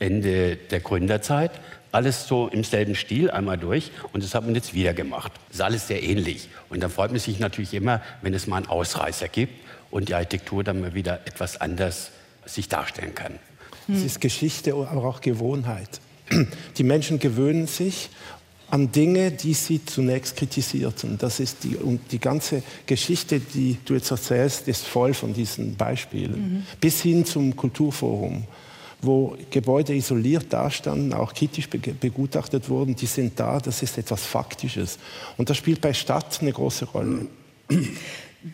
Ende 0.00 0.56
der 0.56 0.80
Gründerzeit. 0.80 1.52
Alles 1.92 2.26
so 2.26 2.48
im 2.48 2.64
selben 2.64 2.96
Stil 2.96 3.30
einmal 3.30 3.56
durch 3.56 3.92
und 4.12 4.24
das 4.24 4.34
hat 4.34 4.44
man 4.44 4.56
jetzt 4.56 4.74
wieder 4.74 4.94
gemacht. 4.94 5.30
Das 5.46 5.58
ist 5.58 5.62
alles 5.62 5.86
sehr 5.86 6.02
ähnlich. 6.02 6.48
Und 6.70 6.82
dann 6.82 6.90
freut 6.90 7.12
man 7.12 7.20
sich 7.20 7.38
natürlich 7.38 7.72
immer, 7.72 8.02
wenn 8.22 8.34
es 8.34 8.48
mal 8.48 8.56
einen 8.56 8.66
Ausreißer 8.66 9.28
gibt 9.28 9.54
und 9.92 10.08
die 10.08 10.14
Architektur 10.14 10.64
dann 10.64 10.80
mal 10.80 10.94
wieder 10.94 11.20
etwas 11.24 11.60
anders 11.60 12.10
sich 12.44 12.68
darstellen 12.68 13.14
kann. 13.14 13.38
Es 13.88 14.02
ist 14.02 14.20
Geschichte, 14.20 14.74
aber 14.74 15.04
auch 15.04 15.20
Gewohnheit. 15.20 16.00
Die 16.76 16.82
Menschen 16.82 17.20
gewöhnen 17.20 17.68
sich 17.68 18.10
an 18.70 18.90
Dinge, 18.90 19.30
die 19.30 19.54
sie 19.54 19.84
zunächst 19.84 20.36
kritisierten. 20.36 21.18
Das 21.18 21.40
ist 21.40 21.62
die, 21.64 21.76
und 21.76 22.00
die 22.10 22.18
ganze 22.18 22.62
Geschichte, 22.86 23.40
die 23.40 23.78
du 23.84 23.94
jetzt 23.94 24.10
erzählst, 24.10 24.66
ist 24.68 24.86
voll 24.86 25.14
von 25.14 25.32
diesen 25.32 25.76
Beispielen. 25.76 26.32
Mhm. 26.32 26.66
Bis 26.80 27.02
hin 27.02 27.24
zum 27.24 27.54
Kulturforum, 27.54 28.44
wo 29.02 29.36
Gebäude 29.50 29.94
isoliert 29.94 30.52
dastanden, 30.52 31.12
auch 31.12 31.32
kritisch 31.32 31.68
begutachtet 31.68 32.68
wurden, 32.68 32.96
die 32.96 33.06
sind 33.06 33.38
da, 33.38 33.60
das 33.60 33.82
ist 33.82 33.98
etwas 33.98 34.24
Faktisches. 34.24 34.98
Und 35.36 35.48
das 35.48 35.56
spielt 35.56 35.80
bei 35.80 35.94
Stadt 35.94 36.38
eine 36.40 36.52
große 36.52 36.86
Rolle. 36.86 37.26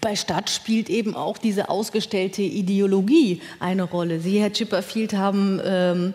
Bei 0.01 0.17
Stadt 0.17 0.51
spielt 0.51 0.89
eben 0.89 1.15
auch 1.15 1.39
diese 1.39 1.69
ausgestellte 1.69 2.43
Ideologie 2.43 3.41
eine 3.61 3.83
Rolle. 3.83 4.21
Sie, 4.21 4.41
Herr 4.41 4.53
Chipperfield, 4.53 5.15
haben 5.15 5.61
ähm, 5.65 6.15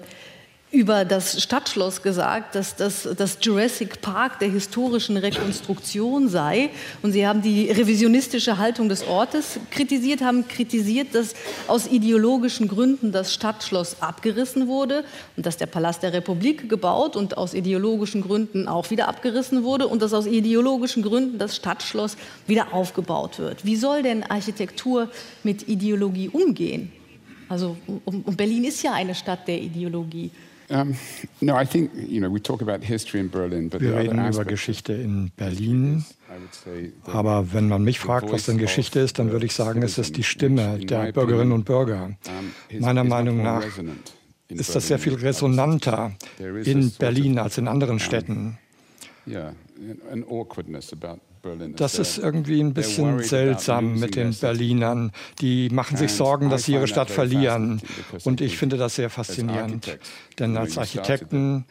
über 0.70 1.06
das 1.06 1.42
Stadtschloss 1.42 2.02
gesagt, 2.02 2.54
dass 2.54 2.76
das, 2.76 3.08
das 3.16 3.38
Jurassic 3.42 4.02
Park 4.02 4.40
der 4.40 4.50
historischen 4.50 5.16
Rekonstruktion 5.16 6.28
sei. 6.28 6.70
Und 7.02 7.14
Sie 7.14 7.26
haben 7.26 7.42
die 7.42 7.72
revisionistische 7.72 8.58
Haltung 8.58 8.90
des 8.90 9.08
Ortes 9.08 9.62
kritisiert, 9.72 10.22
haben 10.22 10.46
kritisiert, 10.46 11.16
dass 11.16 11.36
aus 11.68 11.88
ideologischen 11.88 12.68
Gründen 12.68 13.14
das 13.14 13.34
Stadtschloss 13.34 14.02
abgerissen 14.02 14.68
wurde 14.68 15.06
und 15.38 15.46
dass 15.46 15.56
der 15.56 15.68
Palast 15.68 16.04
der 16.04 16.12
Republik 16.12 16.68
gebaut 16.68 17.16
und 17.16 17.38
aus 17.38 17.54
ideologischen 17.54 18.22
Gründen 18.22 18.68
auch 18.68 18.90
wieder 18.90 19.08
abgerissen 19.08 19.64
wurde 19.64 19.88
und 19.88 20.02
dass 20.02 20.14
aus 20.14 20.26
ideologischen 20.26 21.02
Gründen 21.02 21.38
das 21.38 21.56
Stadtschloss 21.56 22.18
wieder 22.46 22.74
aufgebaut 22.74 23.40
wird. 23.40 23.64
Wie 23.64 23.78
soll 23.78 24.04
denn 24.04 24.24
Architektur 24.24 25.10
mit 25.44 25.70
Ideologie 25.70 26.28
umgehen? 26.28 26.92
Also 27.48 27.78
Berlin 28.36 28.66
ist 28.66 28.84
ja 28.84 28.92
eine 28.92 29.16
Stadt 29.16 29.48
der 29.48 29.62
Ideologie. 29.62 30.32
Um, 30.70 30.98
no, 31.40 31.56
I 31.56 31.66
think, 31.66 31.92
you 31.96 32.20
know, 32.20 32.30
we 32.30 32.42
talk 32.42 32.62
about 32.62 32.84
history 32.86 33.22
in 33.22 33.30
Berlin, 33.30 33.70
but 33.70 33.80
Wir 33.82 33.96
reden 33.96 34.26
über 34.28 34.44
Geschichte 34.44 34.94
in 34.94 35.32
Berlin. 35.38 36.04
Aber 37.06 37.54
wenn 37.54 37.70
man 37.70 37.84
mich 37.84 38.00
fragt, 38.00 38.30
was 38.32 38.46
denn 38.46 38.58
Geschichte 38.58 39.00
ist, 39.00 39.18
dann 39.18 39.32
würde 39.32 39.46
ich 39.46 39.54
sagen, 39.54 39.82
es 39.82 39.98
ist 39.98 40.18
die 40.18 40.24
Stimme 40.24 40.78
der 40.80 41.14
Bürgerinnen 41.14 41.54
und 41.54 41.64
Bürger. 41.64 42.18
Meiner 42.80 43.06
Meinung 43.06 43.42
nach 43.42 43.64
ist 44.50 44.76
das 44.76 44.88
sehr 44.88 45.00
viel 45.00 45.16
resonanter 45.16 46.12
in 46.66 46.92
Berlin 46.92 47.40
als 47.40 47.58
in 47.58 47.68
anderen 47.70 48.00
Städten. 48.00 48.58
Das 51.76 52.00
ist 52.00 52.18
irgendwie 52.18 52.62
ein 52.62 52.74
bisschen 52.74 53.24
seltsam 53.24 54.00
mit 54.00 54.16
den 54.16 54.34
Berlinern. 54.34 55.12
Die 55.40 55.70
machen 55.70 55.98
sich 55.98 56.12
Sorgen, 56.12 56.50
dass 56.50 56.66
sie 56.66 56.74
ihre 56.74 56.88
Stadt 56.88 57.10
verlieren. 57.10 57.82
Und 58.24 58.42
ich 58.42 58.58
finde 58.58 58.78
das 58.78 58.96
sehr 58.96 59.10
faszinierend. 59.10 59.98
Denn 60.40 60.58
als 60.58 60.78
Architekten, 60.78 61.66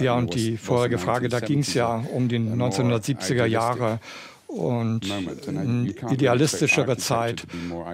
ja, 0.00 0.14
und 0.14 0.34
die 0.34 0.56
vorherige 0.56 0.98
Frage, 0.98 1.28
da 1.28 1.40
ging 1.40 1.60
es 1.60 1.74
ja 1.74 2.04
um 2.12 2.28
die 2.28 2.38
1970er 2.38 3.46
Jahre 3.46 4.00
und 4.48 5.02
eine 5.46 5.94
idealistischere 6.10 6.96
Zeit. 6.96 7.44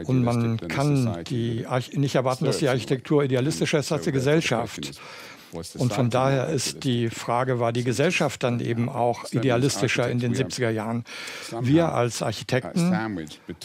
Und 0.04 0.22
man 0.22 0.56
kann 0.68 1.24
die, 1.24 1.66
nicht 1.94 2.14
erwarten, 2.14 2.44
dass 2.44 2.58
die 2.58 2.68
Architektur 2.68 3.24
idealistischer 3.24 3.80
ist 3.80 3.90
als 3.92 4.04
die 4.04 4.12
Gesellschaft. 4.12 5.00
Und 5.78 5.92
von 5.92 6.10
daher 6.10 6.48
ist 6.48 6.84
die 6.84 7.10
Frage, 7.10 7.60
war 7.60 7.72
die 7.72 7.84
Gesellschaft 7.84 8.42
dann 8.42 8.60
eben 8.60 8.88
auch 8.88 9.24
idealistischer 9.32 10.10
in 10.10 10.18
den 10.18 10.34
70er 10.34 10.70
Jahren? 10.70 11.04
Wir 11.60 11.92
als 11.92 12.22
Architekten, 12.22 12.92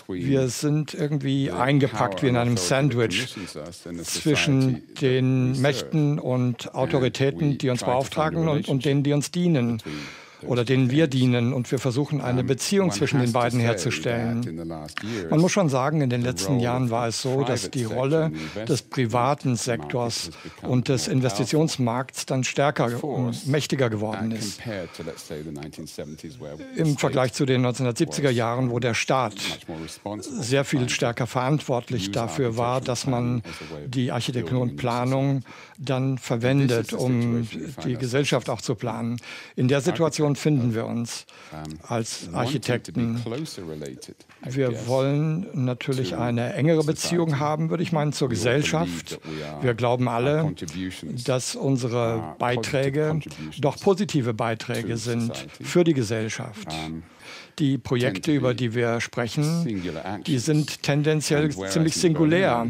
wir 0.08 0.48
sind 0.50 0.94
irgendwie 0.94 1.52
eingepackt 1.52 2.24
wie 2.24 2.28
in 2.28 2.38
einem 2.38 2.58
Sandwich 2.58 3.36
zwischen 4.04 4.84
den 5.02 5.60
Mächten 5.62 6.20
und 6.20 6.74
Autoritäten, 6.76 7.58
die 7.58 7.70
uns 7.70 7.84
beauftragen 7.84 8.48
und, 8.48 8.68
und 8.68 8.86
denen, 8.86 9.04
die 9.04 9.14
uns 9.14 9.32
dienen 9.32 9.82
oder 10.44 10.66
denen 10.66 10.92
wir 10.92 11.08
dienen. 11.08 11.54
Und 11.54 11.72
wir 11.72 11.80
versuchen 11.80 12.22
eine 12.22 12.44
Beziehung 12.44 12.92
zwischen 12.92 13.20
den 13.20 13.32
beiden 13.32 13.60
herzustellen. 13.60 14.42
Man 15.30 15.40
muss 15.40 15.52
schon 15.52 15.70
sagen, 15.70 16.02
in 16.02 16.10
den 16.10 16.22
letzten 16.22 16.60
Jahren 16.60 16.90
war 16.90 17.08
es 17.08 17.22
so, 17.22 17.44
dass 17.44 17.72
die 17.72 17.84
Rolle 17.84 18.32
des 18.68 18.82
privaten 18.82 19.56
Sektors 19.56 20.32
und 20.62 20.88
des 20.88 21.08
Investitionsmarkts 21.08 22.26
dann 22.26 22.44
stärker 22.44 23.04
und 23.04 23.48
mächtiger 23.48 23.90
geworden 23.90 24.32
ist. 24.32 24.60
Im 26.76 26.98
Vergleich 26.98 27.34
zu 27.34 27.46
den 27.46 27.66
1970er 27.66 28.30
Jahren, 28.30 28.72
wo 28.72 28.80
der 28.80 28.94
Staat 28.94 29.36
sehr 30.20 30.64
viel 30.66 30.90
stärker 30.90 31.28
verantwortlich 31.28 32.12
dafür 32.12 32.58
war, 32.58 32.82
dass 32.82 33.08
man 33.08 33.42
die 33.88 34.12
Architektur 34.12 34.62
und 34.62 34.78
Planung 34.78 35.44
dann 35.78 36.18
verwendet, 36.18 36.94
um 36.94 37.48
die 37.84 37.96
Gesellschaft 37.96 38.50
auch 38.50 38.62
zu 38.62 38.76
planen. 38.76 39.18
In 39.56 39.68
der 39.68 39.82
Situation 39.82 40.29
Situation 40.30 40.36
finden 40.36 40.74
wir 40.74 40.86
uns 40.86 41.26
als 41.88 42.30
Architekten? 42.34 43.22
Wir 44.46 44.88
wollen 44.88 45.48
natürlich 45.54 46.16
eine 46.16 46.54
engere 46.54 46.84
Beziehung 46.84 47.40
haben, 47.40 47.70
würde 47.70 47.84
ich 47.84 47.92
meinen, 47.92 48.14
zur 48.14 48.30
Gesellschaft. 48.30 49.20
Wir 49.62 49.74
glauben 49.74 50.08
alle, 50.08 50.54
dass 51.26 51.56
unsere 51.56 52.36
Beiträge 52.40 53.20
doch 53.60 53.80
positive 53.80 54.34
Beiträge 54.34 54.98
sind 54.98 55.48
für 55.62 55.84
die 55.84 55.94
Gesellschaft. 55.94 56.68
Die 57.60 57.78
Projekte, 57.78 58.32
über 58.32 58.54
die 58.54 58.74
wir 58.74 59.02
sprechen, 59.02 59.84
die 60.26 60.40
sind 60.40 60.82
tendenziell 60.82 61.50
ziemlich 61.50 61.96
singulär. 61.96 62.68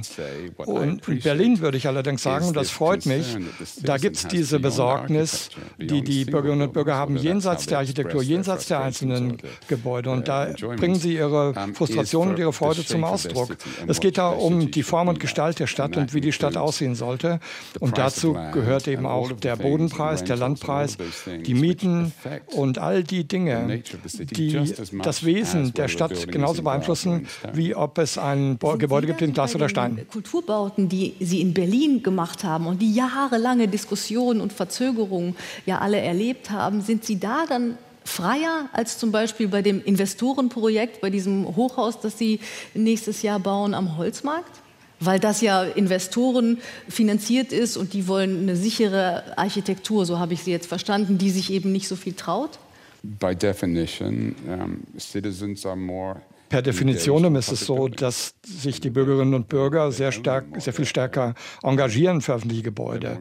Und 0.57 1.07
in 1.07 1.19
Berlin 1.19 1.59
würde 1.59 1.77
ich 1.77 1.87
allerdings 1.87 2.23
sagen, 2.23 2.53
das 2.53 2.71
freut 2.71 3.05
mich, 3.05 3.37
da 3.81 3.97
gibt 3.97 4.17
es 4.17 4.27
diese 4.27 4.59
Besorgnis, 4.59 5.49
die 5.77 6.01
die 6.01 6.25
Bürgerinnen 6.25 6.63
und 6.63 6.73
Bürger 6.73 6.95
haben, 6.95 7.17
jenseits 7.17 7.67
der 7.67 7.79
Architektur, 7.79 8.23
jenseits 8.23 8.67
der 8.67 8.81
einzelnen 8.81 9.37
Gebäude. 9.67 10.09
Und 10.09 10.27
da 10.27 10.53
bringen 10.77 10.95
sie 10.95 11.15
ihre 11.15 11.53
Frustration 11.73 12.29
und 12.29 12.39
ihre 12.39 12.53
Freude 12.53 12.83
zum 12.83 13.03
Ausdruck. 13.03 13.57
Es 13.87 13.99
geht 13.99 14.17
da 14.17 14.29
um 14.29 14.71
die 14.71 14.83
Form 14.83 15.07
und 15.07 15.19
Gestalt 15.19 15.59
der 15.59 15.67
Stadt 15.67 15.97
und 15.97 16.13
wie 16.13 16.21
die 16.21 16.31
Stadt 16.31 16.57
aussehen 16.57 16.95
sollte. 16.95 17.39
Und 17.79 17.97
dazu 17.97 18.35
gehört 18.53 18.87
eben 18.87 19.05
auch 19.05 19.31
der 19.33 19.55
Bodenpreis, 19.55 20.23
der 20.23 20.37
Landpreis, 20.37 20.97
die 21.45 21.53
Mieten 21.53 22.11
und 22.47 22.79
all 22.79 23.03
die 23.03 23.27
Dinge, 23.27 23.83
die 24.31 24.78
das 25.03 25.25
Wesen 25.25 25.73
der 25.73 25.87
Stadt 25.87 26.31
genauso 26.31 26.63
beeinflussen, 26.63 27.27
wie 27.53 27.75
ob 27.75 27.97
es 27.97 28.17
ein 28.17 28.57
Gebäude 28.77 29.07
gibt 29.07 29.21
in 29.21 29.33
Glas 29.33 29.55
oder 29.55 29.69
Stein. 29.69 30.05
Kulturbauten, 30.11 30.89
die 30.89 31.15
Sie 31.19 31.41
in 31.41 31.53
Berlin 31.53 32.03
gemacht 32.03 32.43
haben 32.43 32.67
und 32.67 32.81
die 32.81 32.93
jahrelange 32.93 33.67
Diskussionen 33.67 34.41
und 34.41 34.53
Verzögerungen 34.53 35.35
ja 35.65 35.79
alle 35.79 35.99
erlebt 35.99 36.49
haben, 36.51 36.81
sind 36.81 37.05
Sie 37.05 37.19
da 37.19 37.45
dann 37.47 37.77
freier 38.03 38.69
als 38.73 38.97
zum 38.97 39.11
Beispiel 39.11 39.47
bei 39.47 39.61
dem 39.61 39.83
Investorenprojekt, 39.83 41.01
bei 41.01 41.09
diesem 41.09 41.55
Hochhaus, 41.55 41.99
das 41.99 42.17
Sie 42.17 42.39
nächstes 42.73 43.21
Jahr 43.21 43.39
bauen 43.39 43.73
am 43.73 43.97
Holzmarkt? 43.97 44.61
Weil 45.01 45.19
das 45.19 45.39
ja 45.39 45.63
Investoren 45.63 46.57
finanziert 46.89 47.53
ist 47.53 47.77
und 47.77 47.93
die 47.93 48.07
wollen 48.07 48.41
eine 48.41 48.57
sichere 48.57 49.37
Architektur, 49.37 50.05
so 50.05 50.19
habe 50.19 50.33
ich 50.33 50.43
Sie 50.43 50.51
jetzt 50.51 50.67
verstanden, 50.67 51.17
die 51.17 51.29
sich 51.29 51.53
eben 51.53 51.71
nicht 51.71 51.87
so 51.87 51.95
viel 51.95 52.13
traut? 52.13 52.59
By 53.03 53.33
definition, 53.33 54.35
um, 54.49 54.87
citizens 54.97 55.65
are 55.65 55.75
more 55.75 56.21
Per 56.49 56.63
Definition 56.63 57.35
ist 57.35 57.51
es 57.51 57.61
so, 57.61 57.87
dass 57.87 58.33
sich 58.43 58.81
die 58.81 58.89
Bürgerinnen 58.89 59.35
und 59.35 59.49
Bürger 59.49 59.91
sehr, 59.91 60.11
stark, 60.11 60.45
sehr 60.57 60.73
viel 60.73 60.85
stärker 60.85 61.35
engagieren 61.61 62.21
für 62.21 62.33
öffentliche 62.33 62.63
Gebäude. 62.63 63.19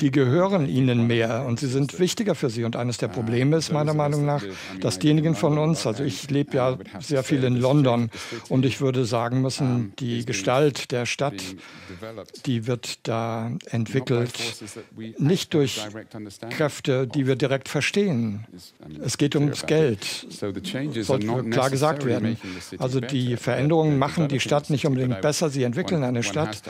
Die 0.00 0.10
gehören 0.10 0.66
ihnen 0.66 1.06
mehr 1.06 1.44
und 1.46 1.60
sie 1.60 1.66
sind 1.66 2.00
wichtiger 2.00 2.34
für 2.34 2.48
sie. 2.48 2.64
Und 2.64 2.74
eines 2.74 2.96
der 2.96 3.08
Probleme 3.08 3.56
ist 3.56 3.70
meiner 3.70 3.92
Meinung 3.92 4.24
nach, 4.24 4.42
dass 4.80 4.98
diejenigen 4.98 5.34
von 5.34 5.58
uns, 5.58 5.86
also 5.86 6.02
ich 6.04 6.30
lebe 6.30 6.56
ja 6.56 6.78
sehr 7.00 7.22
viel 7.22 7.44
in 7.44 7.56
London 7.56 8.10
und 8.48 8.64
ich 8.64 8.80
würde 8.80 9.04
sagen 9.04 9.42
müssen, 9.42 9.92
die 9.98 10.24
Gestalt 10.24 10.90
der 10.90 11.04
Stadt, 11.04 11.42
die 12.46 12.66
wird 12.66 13.06
da 13.06 13.52
entwickelt, 13.66 14.32
nicht 15.18 15.52
durch 15.52 15.86
Kräfte, 16.50 17.06
die 17.06 17.26
wir 17.26 17.36
direkt 17.36 17.68
verstehen. 17.68 18.46
Es 19.02 19.18
geht 19.18 19.36
ums 19.36 19.66
Geld. 19.66 20.26
Sollte 20.30 21.26
klar 21.50 21.70
gesagt 21.70 22.06
werden. 22.06 22.37
Also 22.78 23.00
die 23.00 23.36
Veränderungen 23.36 23.98
machen 23.98 24.28
die 24.28 24.40
Stadt 24.40 24.70
nicht 24.70 24.86
unbedingt 24.86 25.20
besser, 25.20 25.50
sie 25.50 25.62
entwickeln 25.62 26.04
eine 26.04 26.22
Stadt. 26.22 26.62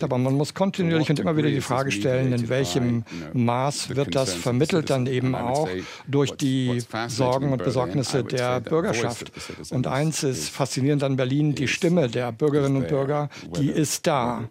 Aber 0.00 0.18
man 0.18 0.34
muss 0.34 0.54
kontinuierlich 0.54 1.10
und 1.10 1.18
immer 1.18 1.36
wieder 1.36 1.50
die 1.50 1.60
Frage 1.60 1.90
stellen, 1.90 2.32
in 2.32 2.48
welchem 2.48 3.04
Maß 3.32 3.94
wird 3.94 4.14
das 4.14 4.34
vermittelt 4.34 4.90
dann 4.90 5.06
eben 5.06 5.34
auch 5.34 5.68
durch 6.06 6.32
die 6.32 6.82
Sorgen 7.08 7.52
und 7.52 7.64
Besorgnisse 7.64 8.24
der 8.24 8.60
Bürgerschaft. 8.60 9.32
Und 9.70 9.86
eins 9.86 10.22
ist 10.22 10.50
faszinierend 10.50 11.02
an 11.04 11.16
Berlin, 11.16 11.54
die 11.54 11.68
Stimme 11.68 12.08
der 12.08 12.32
Bürgerinnen 12.32 12.76
und 12.76 12.88
Bürger, 12.88 13.28
die 13.56 13.68
ist 13.68 14.06
da. 14.06 14.48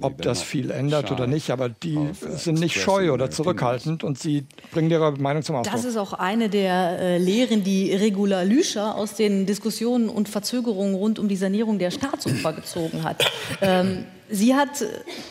Ob 0.00 0.22
das 0.22 0.42
viel 0.42 0.70
ändert 0.70 1.10
oder 1.12 1.26
nicht, 1.26 1.50
aber 1.50 1.68
die 1.68 1.98
sind 2.12 2.60
nicht 2.60 2.80
scheu 2.80 3.12
oder 3.12 3.30
zurückhaltend 3.30 4.04
und 4.04 4.18
sie 4.18 4.44
bringen 4.72 4.90
ihre 4.90 5.12
Meinung 5.12 5.42
zum 5.42 5.56
Ausdruck. 5.56 5.74
Das 5.74 5.84
ist 5.84 5.96
auch 5.96 6.12
eine 6.12 6.48
der 6.48 6.98
äh, 6.98 7.18
Lehren, 7.18 7.64
die 7.64 7.92
Regula 7.92 8.42
Lüscher 8.42 8.94
aus 8.94 9.14
den 9.20 9.46
Diskussionen 9.46 10.08
und 10.08 10.28
Verzögerungen 10.28 10.94
rund 10.94 11.18
um 11.18 11.28
die 11.28 11.36
Sanierung 11.36 11.78
der 11.78 11.92
Staatsoper 11.92 12.52
gezogen 12.52 13.04
hat. 13.04 13.24
Ähm, 13.62 14.04
Sie 14.32 14.54
hat 14.54 14.84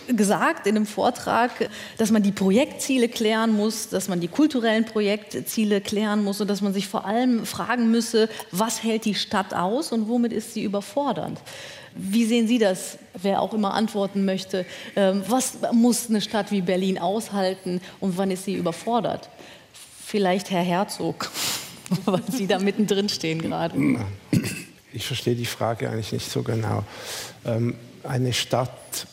gesagt 0.08 0.68
in 0.68 0.76
einem 0.76 0.86
Vortrag, 0.86 1.70
dass 1.98 2.12
man 2.12 2.22
die 2.22 2.34
Projektziele 2.34 3.08
klären 3.08 3.54
muss, 3.54 3.88
dass 3.88 4.10
man 4.10 4.20
die 4.20 4.28
kulturellen 4.28 4.84
Projektziele 4.84 5.80
klären 5.80 6.22
muss 6.22 6.42
und 6.42 6.50
dass 6.50 6.62
man 6.62 6.74
sich 6.74 6.90
vor 6.90 7.06
allem 7.06 7.46
fragen 7.46 7.92
müsse, 7.92 8.28
was 8.52 8.84
hält 8.84 9.06
die 9.06 9.16
Stadt 9.16 9.54
aus 9.54 9.94
und 9.94 10.10
womit 10.10 10.34
ist 10.34 10.54
sie 10.54 10.64
überfordernd. 10.64 11.40
Wie 11.96 12.26
sehen 12.26 12.48
Sie 12.48 12.60
das, 12.60 12.98
wer 13.20 13.42
auch 13.42 13.54
immer 13.54 13.74
antworten 13.74 14.26
möchte? 14.26 14.66
Ähm, 14.98 15.24
was 15.28 15.58
muss 15.72 16.10
eine 16.10 16.20
Stadt 16.20 16.52
wie 16.52 16.62
Berlin 16.62 17.00
aushalten 17.00 17.80
und 18.02 18.18
wann 18.18 18.32
ist 18.32 18.46
sie 18.46 18.56
überfordert? 18.56 19.30
Vielleicht 20.06 20.52
Herr 20.52 20.62
Herzog. 20.62 21.32
weil 22.06 22.22
Sie 22.32 22.48
da 22.48 22.60
mittendrin 22.60 23.10
stehen 23.10 23.42
gerade. 23.42 23.76
Ich 24.94 25.06
verstehe 25.06 25.36
die 25.36 25.46
Frage 25.46 25.90
eigentlich 25.90 26.12
nicht 26.12 26.30
so 26.30 26.44
genau. 26.44 26.84
Ähm, 27.46 27.76
eine 28.04 28.34
Stadt 28.34 29.08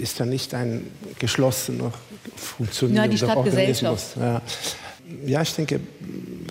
ist 0.00 0.18
ja 0.18 0.26
nicht 0.26 0.54
ein 0.54 0.90
geschlossener, 1.18 1.92
funktionierender 2.36 3.26
ja, 3.26 3.36
Organismus. 3.36 4.14
Ja. 4.18 4.42
Ja, 5.26 5.42
ich 5.42 5.54
denke, 5.54 5.80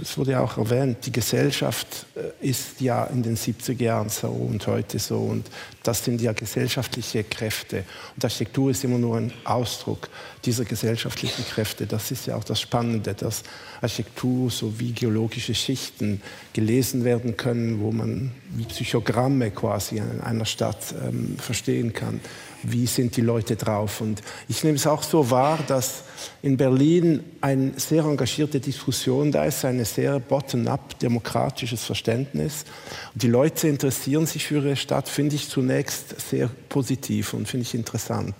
es 0.02 0.17
wurde 0.17 0.32
ja 0.32 0.41
auch 0.41 0.58
erwähnt, 0.58 1.06
die 1.06 1.12
Gesellschaft 1.12 2.06
äh, 2.15 2.48
ist 2.48 2.80
ja 2.82 3.06
in 3.06 3.24
den 3.24 3.36
70er 3.36 3.84
Jahren 3.84 4.10
so 4.10 4.28
und 4.28 4.65
heute 4.67 5.00
so. 5.00 5.17
Und 5.17 5.50
das 5.84 6.04
sind 6.04 6.22
ja 6.22 6.34
gesellschaftliche 6.34 7.24
Kräfte. 7.24 7.84
Und 8.15 8.24
Architektur 8.24 8.72
ist 8.72 8.84
immer 8.84 8.98
nur 8.98 9.17
ein 9.17 9.34
Ausdruck 9.43 10.10
dieser 10.45 10.65
gesellschaftlichen 10.65 11.45
Kräfte. 11.45 11.86
Das 11.86 12.12
ist 12.12 12.28
ja 12.28 12.36
auch 12.36 12.43
das 12.43 12.62
Spannende, 12.62 13.13
dass 13.13 13.43
Architektur 13.82 14.50
sowie 14.50 14.91
geologische 14.91 15.56
Schichten 15.56 16.22
gelesen 16.54 17.04
werden 17.04 17.38
können, 17.38 17.82
wo 17.82 17.91
man 17.91 18.32
wie 18.52 18.65
Psychogramme 18.65 19.52
quasi 19.52 19.98
in 19.98 20.22
einer 20.22 20.45
Stadt 20.45 20.93
ähm, 21.06 21.38
verstehen 21.38 21.93
kann 21.93 22.19
wie 22.63 22.88
sind 22.88 23.15
die 23.17 23.22
Leute 23.22 23.56
drauf. 23.56 24.02
Und 24.02 24.22
ich 24.48 24.63
nehme 24.63 24.76
es 24.76 24.88
auch 24.88 25.04
so 25.04 25.30
wahr, 25.30 25.60
dass 25.67 26.04
in 26.41 26.58
Berlin 26.58 27.24
eine 27.41 27.74
sehr 27.78 28.04
engagierte 28.04 28.60
Diskussion 28.60 29.32
da 29.32 29.45
ist, 29.45 29.65
ein 29.65 29.84
sehr 29.86 30.19
bottom-up 30.19 31.00
demokratisches 31.00 31.84
Verständnis. 31.84 32.65
Und 33.13 33.24
die 33.24 33.28
Leute 33.28 33.67
interessieren 33.67 34.26
sich 34.26 34.45
für 34.45 34.56
ihre 34.56 34.76
Stadt, 34.76 35.10
finde 35.10 35.36
ich 35.36 35.50
zunächst 35.50 36.19
sehr 36.30 36.50
positiv 36.69 37.34
und 37.34 37.48
finde 37.48 37.63
ich 37.63 37.74
interessant. 37.74 38.36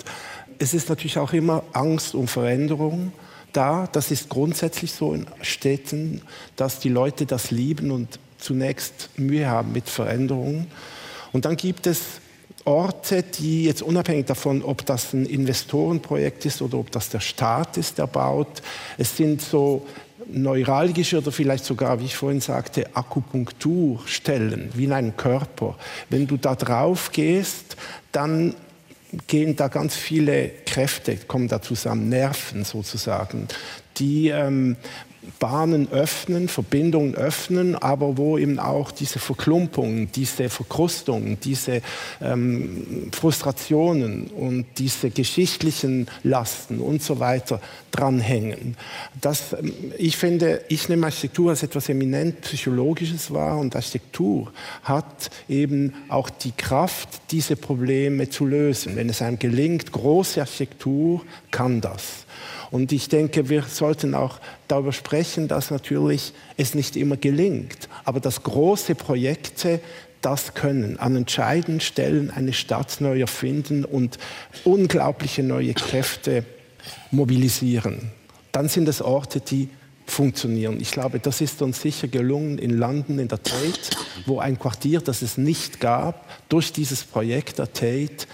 Es 0.60 0.74
ist 0.74 0.90
natürlich 0.90 1.18
auch 1.18 1.34
immer 1.34 1.64
Angst 1.74 2.16
um 2.16 2.28
Veränderung 2.28 3.14
da. 3.54 3.88
Das 3.92 4.12
ist 4.12 4.30
grundsätzlich 4.30 4.92
so 4.92 5.14
in 5.14 5.26
Städten, 5.42 6.22
dass 6.56 6.80
die 6.80 6.90
Leute 6.90 7.26
das 7.26 7.52
lieben 7.52 7.92
und 7.92 8.20
zunächst 8.38 9.10
Mühe 9.18 9.48
haben 9.48 9.72
mit 9.72 9.90
Veränderungen. 9.90 10.68
Und 11.32 11.46
dann 11.46 11.58
gibt 11.58 11.88
es 11.88 12.20
Orte, 12.70 13.24
die 13.24 13.64
jetzt 13.66 13.82
unabhängig 13.82 14.28
davon, 14.28 14.62
ob 14.64 14.86
das 14.86 15.14
ein 15.14 15.26
Investorenprojekt 15.26 16.46
ist 16.46 16.62
oder 16.62 16.78
ob 16.78 16.92
das 16.92 17.10
der 17.10 17.20
Staat 17.20 17.78
ist, 17.78 17.98
der 17.98 18.06
baut, 18.06 18.62
es 19.00 19.18
sind 19.18 19.42
so 19.42 19.88
neuralgische 20.28 21.18
oder 21.18 21.32
vielleicht 21.32 21.66
sogar, 21.66 22.00
wie 22.00 22.06
ich 22.06 22.16
vorhin 22.16 22.42
sagte, 22.42 22.96
Akupunkturstellen, 22.96 24.70
wie 24.76 24.84
in 24.84 24.94
einem 24.94 25.18
Körper. 25.18 25.78
Wenn 26.10 26.28
du 26.28 26.38
da 26.38 26.54
drauf 26.54 27.12
gehst, 27.12 27.76
dann 28.12 28.54
gehen 29.26 29.56
da 29.56 29.68
ganz 29.68 29.96
viele 29.96 30.50
Kräfte, 30.68 31.18
kommen 31.18 31.48
da 31.48 31.64
zusammen, 31.64 32.10
Nerven 32.10 32.66
sozusagen, 32.66 33.48
die 33.98 34.28
ähm, 34.28 34.78
Bahnen 35.40 35.92
öffnen, 35.92 36.48
Verbindungen 36.48 37.16
öffnen, 37.16 37.76
aber 37.76 38.18
wo 38.18 38.38
eben 38.38 38.58
auch 38.60 38.92
diese 38.92 39.20
Verklumpungen, 39.20 40.12
diese 40.12 40.50
Verkrustungen, 40.50 41.40
diese 41.42 41.82
ähm, 42.22 43.10
Frustrationen 43.12 44.28
und 44.28 44.66
diese 44.78 45.10
geschichtlichen 45.10 46.08
Lasten 46.24 46.80
und 46.80 47.04
so 47.04 47.20
weiter 47.20 47.62
dranhängen. 47.92 48.78
Das, 49.20 49.54
ähm, 49.54 49.74
ich 49.98 50.18
finde, 50.18 50.64
ich 50.70 50.88
nehme 50.88 51.08
Architektur 51.08 51.50
als 51.50 51.64
etwas 51.64 51.90
eminent 51.90 52.42
Psychologisches 52.42 53.32
wahr 53.34 53.58
und 53.58 53.76
Architektur 53.76 54.52
hat 54.84 55.30
eben 55.50 55.94
auch 56.08 56.30
die 56.30 56.54
Kraft, 56.54 57.10
diese 57.32 57.56
Probleme 57.56 58.30
zu 58.30 58.46
lösen. 58.46 58.96
Wenn 58.96 59.10
es 59.10 59.22
einem 59.22 59.38
gelingt, 59.38 59.92
große 59.92 60.40
Architektur 60.40 61.22
kann 61.52 61.82
das. 61.82 62.26
Und 62.72 62.92
ich 62.92 63.10
denke, 63.10 63.50
wir 63.50 63.64
sollten 63.64 64.14
auch 64.14 64.40
darüber 64.68 64.94
sprechen, 64.94 65.48
dass 65.48 65.72
natürlich 65.72 66.34
es 66.58 66.76
nicht 66.76 66.96
immer 66.96 67.18
gelingt, 67.18 67.90
aber 68.06 68.20
dass 68.20 68.44
große 68.44 68.96
Projekte 68.96 69.80
das 70.22 70.54
können, 70.54 71.00
an 71.00 71.16
entscheidenden 71.16 71.80
Stellen 71.80 72.30
eine 72.30 72.54
Stadt 72.54 72.98
neu 73.00 73.20
erfinden 73.20 73.86
und 73.86 74.18
unglaubliche 74.66 75.44
neue 75.44 75.74
Kräfte 75.74 76.44
mobilisieren. 77.12 78.12
Dann 78.52 78.68
sind 78.68 78.88
es 78.88 79.02
Orte, 79.02 79.40
die 79.40 79.70
funktionieren. 80.06 80.80
Ich 80.82 80.92
glaube, 80.92 81.20
das 81.20 81.40
ist 81.40 81.62
uns 81.62 81.82
sicher 81.82 82.08
gelungen 82.08 82.58
in 82.58 82.72
London, 82.72 83.20
in 83.20 83.28
der 83.28 83.42
Tate, 83.42 83.96
wo 84.26 84.40
ein 84.40 84.58
Quartier, 84.58 85.02
das 85.02 85.22
es 85.22 85.38
nicht 85.38 85.80
gab, 85.80 86.26
durch 86.50 86.74
dieses 86.74 87.04
Projekt 87.04 87.60
der 87.60 87.72
Tate 87.72 88.26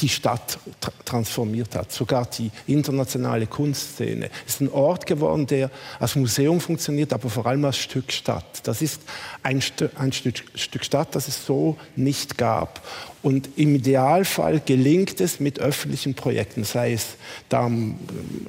die 0.00 0.08
Stadt 0.08 0.58
tra 0.80 0.92
transformiert 1.04 1.74
hat, 1.74 1.92
sogar 1.92 2.26
die 2.26 2.50
internationale 2.66 3.46
Kunstszene. 3.46 4.30
Es 4.46 4.54
ist 4.54 4.60
ein 4.60 4.70
Ort 4.70 5.06
geworden, 5.06 5.46
der 5.46 5.70
als 5.98 6.14
Museum 6.16 6.60
funktioniert, 6.60 7.12
aber 7.12 7.28
vor 7.28 7.46
allem 7.46 7.64
als 7.64 7.78
Stück 7.78 8.12
Stadt. 8.12 8.60
Das 8.64 8.80
ist 8.80 9.02
ein, 9.42 9.60
St 9.60 9.90
ein 9.96 10.12
Stück, 10.12 10.42
Stück 10.54 10.84
Stadt, 10.84 11.14
das 11.14 11.28
es 11.28 11.44
so 11.44 11.76
nicht 11.96 12.38
gab. 12.38 12.80
Und 13.22 13.50
im 13.56 13.74
Idealfall 13.74 14.62
gelingt 14.64 15.20
es 15.20 15.40
mit 15.40 15.58
öffentlichen 15.60 16.14
Projekten, 16.14 16.64
sei 16.64 16.94
es 16.94 17.16
da 17.50 17.66
am 17.66 17.96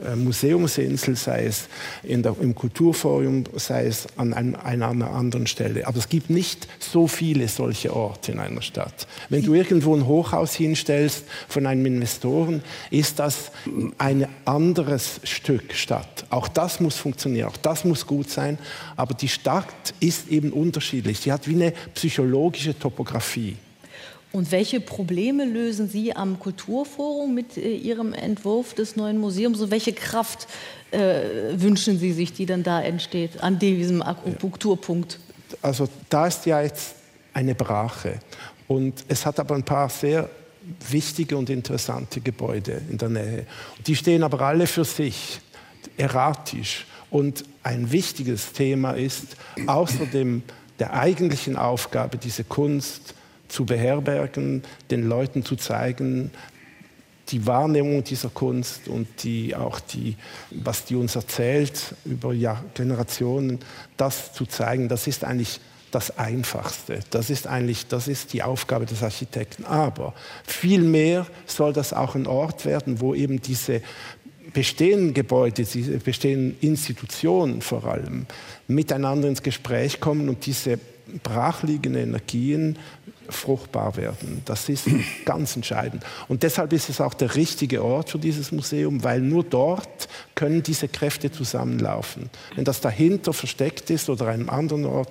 äh, 0.06 0.16
Museumsinsel, 0.16 1.18
sei 1.18 1.46
es 1.46 1.68
der, 2.04 2.36
im 2.40 2.56
Kulturforum, 2.56 3.44
sei 3.56 3.86
es 3.88 4.08
an 4.16 4.34
ein, 4.34 4.56
einer 4.56 5.12
anderen 5.12 5.46
Stelle. 5.46 5.88
Aber 5.88 5.98
es 5.98 6.08
gibt 6.08 6.30
nicht 6.30 6.68
so 6.80 7.08
viele 7.08 7.50
solche 7.50 7.94
Orte 7.94 8.32
in 8.32 8.40
einer 8.40 8.62
Stadt. 8.62 9.08
Wenn 9.28 9.44
du 9.44 9.54
irgendwo 9.54 9.94
ein 9.94 10.08
Hochhaus 10.08 10.54
hinstellst 10.56 11.26
von 11.50 11.66
einem 11.66 11.86
Investoren, 11.86 12.64
ist 12.92 13.20
das 13.20 13.52
ein 13.98 14.26
anderes 14.46 15.20
Stück 15.24 15.74
Stadt. 15.74 16.26
Auch 16.30 16.48
das 16.48 16.80
muss 16.80 16.96
funktionieren, 16.96 17.50
auch 17.50 17.58
das 17.58 17.84
muss 17.84 18.08
gut 18.08 18.30
sein. 18.30 18.58
Aber 18.96 19.16
die 19.16 19.28
Stadt 19.28 19.66
ist 20.00 20.30
eben 20.30 20.54
unterschiedlich. 20.54 21.20
Sie 21.20 21.32
hat 21.34 21.46
wie 21.50 21.56
eine 21.56 21.74
psychologische 21.94 22.78
Topografie. 22.78 23.58
Und 24.32 24.52
welche 24.52 24.80
Probleme 24.80 25.44
lösen 25.46 25.90
Sie 25.90 26.16
am 26.16 26.40
Kulturforum 26.40 27.34
mit 27.34 27.58
äh, 27.58 27.76
Ihrem 27.76 28.14
Entwurf 28.14 28.74
des 28.74 28.96
neuen 28.96 29.18
Museums? 29.18 29.60
Und 29.60 29.72
welche 29.72 29.94
Kraft 29.94 30.48
äh, 30.92 31.22
wünschen 31.54 32.00
Sie 32.00 32.14
sich, 32.14 32.32
die 32.32 32.46
dann 32.46 32.64
da 32.64 32.82
entsteht 32.82 33.44
an 33.44 33.60
diesem 33.60 34.02
Akupunkturpunkt? 34.02 35.20
Also 35.62 35.90
da 36.10 36.28
ist 36.28 36.46
ja 36.46 36.62
jetzt 36.62 36.96
eine 37.34 37.56
Brache. 37.56 38.20
Und 38.68 39.04
es 39.10 39.26
hat 39.26 39.40
aber 39.40 39.56
ein 39.56 39.64
paar 39.64 39.90
sehr 39.90 40.30
wichtige 40.90 41.36
und 41.36 41.50
interessante 41.50 42.22
Gebäude 42.22 42.82
in 42.90 42.98
der 42.98 43.10
Nähe. 43.10 43.46
Die 43.86 43.96
stehen 43.96 44.24
aber 44.24 44.42
alle 44.42 44.66
für 44.66 44.86
sich, 44.86 45.42
erratisch. 45.98 46.86
Und 47.10 47.44
ein 47.64 47.92
wichtiges 47.92 48.54
Thema 48.54 48.92
ist, 48.92 49.36
außerdem 49.68 50.44
der 50.80 50.94
eigentlichen 50.94 51.58
Aufgabe, 51.58 52.18
diese 52.18 52.46
Kunst 52.46 53.14
zu 53.52 53.66
beherbergen, 53.66 54.64
den 54.90 55.08
Leuten 55.08 55.44
zu 55.44 55.56
zeigen, 55.56 56.32
die 57.30 57.46
Wahrnehmung 57.46 58.04
dieser 58.04 58.30
Kunst 58.30 58.88
und 58.88 59.08
die, 59.24 59.56
auch 59.56 59.80
die, 59.80 60.16
was 60.52 60.86
die 60.86 60.96
uns 60.96 61.16
erzählt 61.16 61.96
über 62.06 62.34
Generationen, 62.74 63.60
das 63.98 64.34
zu 64.34 64.46
zeigen, 64.46 64.88
das 64.88 65.08
ist 65.08 65.24
eigentlich 65.24 65.60
das 65.92 66.18
Einfachste. 66.18 67.00
Das 67.10 67.30
ist 67.30 67.48
eigentlich 67.48 67.88
das 67.88 68.08
ist 68.08 68.34
die 68.34 68.44
Aufgabe 68.44 68.86
des 68.86 69.04
Architekten. 69.04 69.66
Aber 69.66 70.14
vielmehr 70.46 71.28
soll 71.46 71.74
das 71.74 71.94
auch 71.94 72.16
ein 72.16 72.28
Ort 72.28 72.66
werden, 72.66 73.02
wo 73.02 73.14
eben 73.14 73.42
diese 73.42 73.82
bestehenden 74.54 75.14
Gebäude, 75.14 75.64
diese 75.64 75.98
bestehenden 75.98 76.58
Institutionen 76.62 77.62
vor 77.62 77.86
allem 77.86 78.26
miteinander 78.68 79.28
ins 79.28 79.44
Gespräch 79.44 80.00
kommen 80.00 80.30
und 80.30 80.46
diese 80.46 80.80
brachliegenden 81.24 82.04
Energien 82.04 82.78
fruchtbar 83.32 83.96
werden. 83.96 84.42
Das 84.46 84.70
ist 84.70 84.88
ganz 85.26 85.56
entscheidend. 85.56 86.04
Und 86.28 86.44
deshalb 86.44 86.74
ist 86.74 86.90
es 86.90 87.02
auch 87.02 87.14
der 87.14 87.36
richtige 87.36 87.84
Ort 87.84 88.10
für 88.10 88.20
dieses 88.20 88.52
Museum, 88.52 89.04
weil 89.04 89.22
nur 89.22 89.44
dort 89.44 90.08
können 90.36 90.64
diese 90.64 90.88
Kräfte 90.88 91.32
zusammenlaufen. 91.32 92.30
Wenn 92.56 92.66
das 92.66 92.82
dahinter 92.82 93.34
versteckt 93.34 93.90
ist 93.90 94.10
oder 94.10 94.28
an 94.28 94.34
einem 94.34 94.50
anderen 94.50 94.86
Ort 94.86 95.10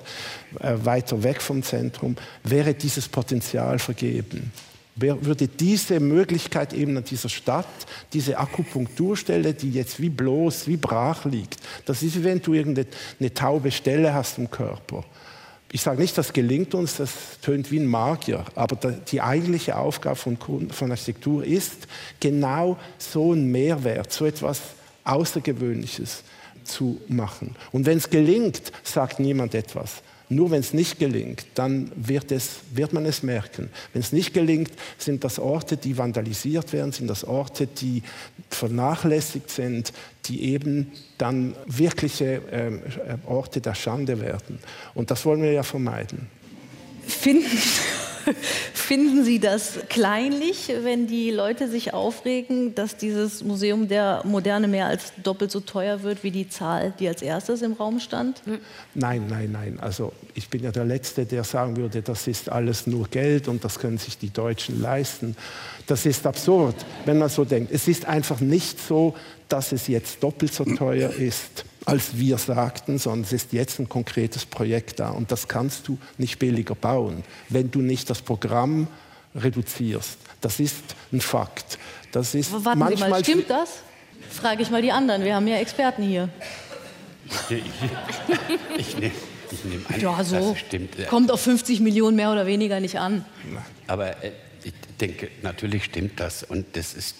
äh, 0.60 0.74
weiter 0.82 1.22
weg 1.22 1.40
vom 1.40 1.62
Zentrum, 1.62 2.16
wäre 2.44 2.74
dieses 2.74 3.08
Potenzial 3.08 3.78
vergeben. 3.78 4.52
Wer 4.96 5.24
würde 5.24 5.48
diese 5.48 5.98
Möglichkeit 5.98 6.72
eben 6.74 6.96
an 6.96 7.04
dieser 7.04 7.28
Stadt, 7.28 7.66
diese 8.12 8.38
Akupunkturstelle, 8.38 9.54
die 9.54 9.70
jetzt 9.70 10.00
wie 10.00 10.10
bloß, 10.10 10.66
wie 10.66 10.76
brach 10.76 11.24
liegt, 11.24 11.56
das 11.86 12.02
ist, 12.02 12.16
wie 12.16 12.24
wenn 12.24 12.42
du 12.42 12.52
irgendeine 12.52 13.32
taube 13.32 13.70
Stelle 13.70 14.12
hast 14.12 14.36
im 14.36 14.50
Körper 14.50 15.04
ich 15.72 15.82
sage 15.82 16.00
nicht, 16.00 16.18
das 16.18 16.32
gelingt 16.32 16.74
uns, 16.74 16.96
das 16.96 17.12
tönt 17.42 17.70
wie 17.70 17.78
ein 17.78 17.86
Magier, 17.86 18.44
aber 18.56 18.76
die 18.92 19.20
eigentliche 19.20 19.76
Aufgabe 19.76 20.16
von, 20.16 20.36
von 20.36 20.90
Architektur 20.90 21.44
ist, 21.44 21.86
genau 22.18 22.76
so 22.98 23.32
einen 23.32 23.50
Mehrwert, 23.50 24.12
so 24.12 24.26
etwas 24.26 24.60
Außergewöhnliches 25.04 26.24
zu 26.64 27.00
machen. 27.08 27.54
Und 27.72 27.86
wenn 27.86 27.98
es 27.98 28.10
gelingt, 28.10 28.72
sagt 28.82 29.20
niemand 29.20 29.54
etwas. 29.54 30.02
Nur 30.32 30.52
wenn 30.52 30.60
es 30.60 30.72
nicht 30.72 31.00
gelingt, 31.00 31.44
dann 31.56 31.90
wird, 31.96 32.30
es, 32.30 32.60
wird 32.72 32.92
man 32.92 33.04
es 33.04 33.24
merken. 33.24 33.68
Wenn 33.92 34.00
es 34.00 34.12
nicht 34.12 34.32
gelingt, 34.32 34.70
sind 34.96 35.24
das 35.24 35.40
Orte, 35.40 35.76
die 35.76 35.98
vandalisiert 35.98 36.72
werden, 36.72 36.92
sind 36.92 37.08
das 37.08 37.24
Orte, 37.24 37.66
die 37.66 38.04
vernachlässigt 38.48 39.50
sind, 39.50 39.92
die 40.26 40.44
eben 40.44 40.92
dann 41.18 41.56
wirkliche 41.66 42.42
ähm, 42.52 42.80
äh, 43.06 43.16
Orte 43.28 43.60
der 43.60 43.74
Schande 43.74 44.20
werden. 44.20 44.60
Und 44.94 45.10
das 45.10 45.26
wollen 45.26 45.42
wir 45.42 45.50
ja 45.50 45.64
vermeiden. 45.64 46.28
Finden 47.10 47.46
Finden 48.72 49.24
Sie 49.24 49.38
das 49.38 49.78
kleinlich, 49.88 50.72
wenn 50.82 51.06
die 51.06 51.30
Leute 51.30 51.68
sich 51.68 51.94
aufregen, 51.94 52.74
dass 52.74 52.96
dieses 52.96 53.44
Museum 53.44 53.88
der 53.88 54.22
Moderne 54.24 54.68
mehr 54.68 54.86
als 54.86 55.12
doppelt 55.22 55.50
so 55.50 55.60
teuer 55.60 56.02
wird 56.02 56.22
wie 56.22 56.30
die 56.30 56.48
Zahl, 56.48 56.92
die 56.98 57.08
als 57.08 57.22
erstes 57.22 57.62
im 57.62 57.72
Raum 57.72 58.00
stand? 58.00 58.42
Nein, 58.94 59.26
nein, 59.28 59.50
nein. 59.52 59.78
Also 59.80 60.12
ich 60.34 60.48
bin 60.48 60.62
ja 60.62 60.72
der 60.72 60.84
Letzte, 60.84 61.26
der 61.26 61.44
sagen 61.44 61.76
würde, 61.76 62.02
das 62.02 62.26
ist 62.26 62.48
alles 62.48 62.86
nur 62.86 63.08
Geld 63.08 63.48
und 63.48 63.64
das 63.64 63.78
können 63.78 63.98
sich 63.98 64.18
die 64.18 64.30
Deutschen 64.30 64.80
leisten. 64.80 65.36
Das 65.86 66.06
ist 66.06 66.26
absurd, 66.26 66.74
wenn 67.04 67.18
man 67.18 67.28
so 67.28 67.44
denkt. 67.44 67.72
Es 67.72 67.88
ist 67.88 68.04
einfach 68.06 68.40
nicht 68.40 68.80
so, 68.80 69.14
dass 69.48 69.72
es 69.72 69.88
jetzt 69.88 70.22
doppelt 70.22 70.54
so 70.54 70.64
teuer 70.64 71.10
ist 71.10 71.64
als 71.90 72.16
wir 72.16 72.38
sagten, 72.38 72.98
sondern 72.98 73.22
es 73.22 73.32
ist 73.32 73.52
jetzt 73.52 73.80
ein 73.80 73.88
konkretes 73.88 74.46
Projekt 74.46 75.00
da. 75.00 75.10
Und 75.10 75.32
das 75.32 75.48
kannst 75.48 75.88
du 75.88 75.98
nicht 76.18 76.38
billiger 76.38 76.76
bauen, 76.76 77.24
wenn 77.48 77.70
du 77.70 77.80
nicht 77.80 78.08
das 78.08 78.22
Programm 78.22 78.86
reduzierst. 79.34 80.18
Das 80.40 80.60
ist 80.60 80.84
ein 81.12 81.20
Fakt. 81.20 81.78
Das 82.12 82.34
ist 82.34 82.52
Warten 82.52 82.78
manchmal 82.78 83.08
Sie 83.08 83.10
mal, 83.10 83.24
stimmt 83.24 83.50
das? 83.50 83.78
Frage 84.30 84.62
ich 84.62 84.70
mal 84.70 84.82
die 84.82 84.92
anderen. 84.92 85.24
Wir 85.24 85.34
haben 85.34 85.48
ja 85.48 85.56
Experten 85.56 86.04
hier. 86.04 86.28
Ich, 87.48 87.56
ich, 87.56 87.64
ich, 88.78 88.96
nehme, 88.96 89.14
ich 89.50 89.64
nehme 89.64 89.82
an, 89.88 90.00
ja, 90.00 90.24
so. 90.24 90.54
stimmt. 90.54 91.08
Kommt 91.08 91.32
auf 91.32 91.40
50 91.40 91.80
Millionen 91.80 92.16
mehr 92.16 92.30
oder 92.30 92.46
weniger 92.46 92.78
nicht 92.78 92.98
an. 92.98 93.24
Aber 93.88 94.22
äh, 94.22 94.30
ich 94.62 94.72
denke, 95.00 95.28
natürlich 95.42 95.84
stimmt 95.84 96.20
das. 96.20 96.44
Und 96.44 96.76
das 96.76 96.94
ist 96.94 97.16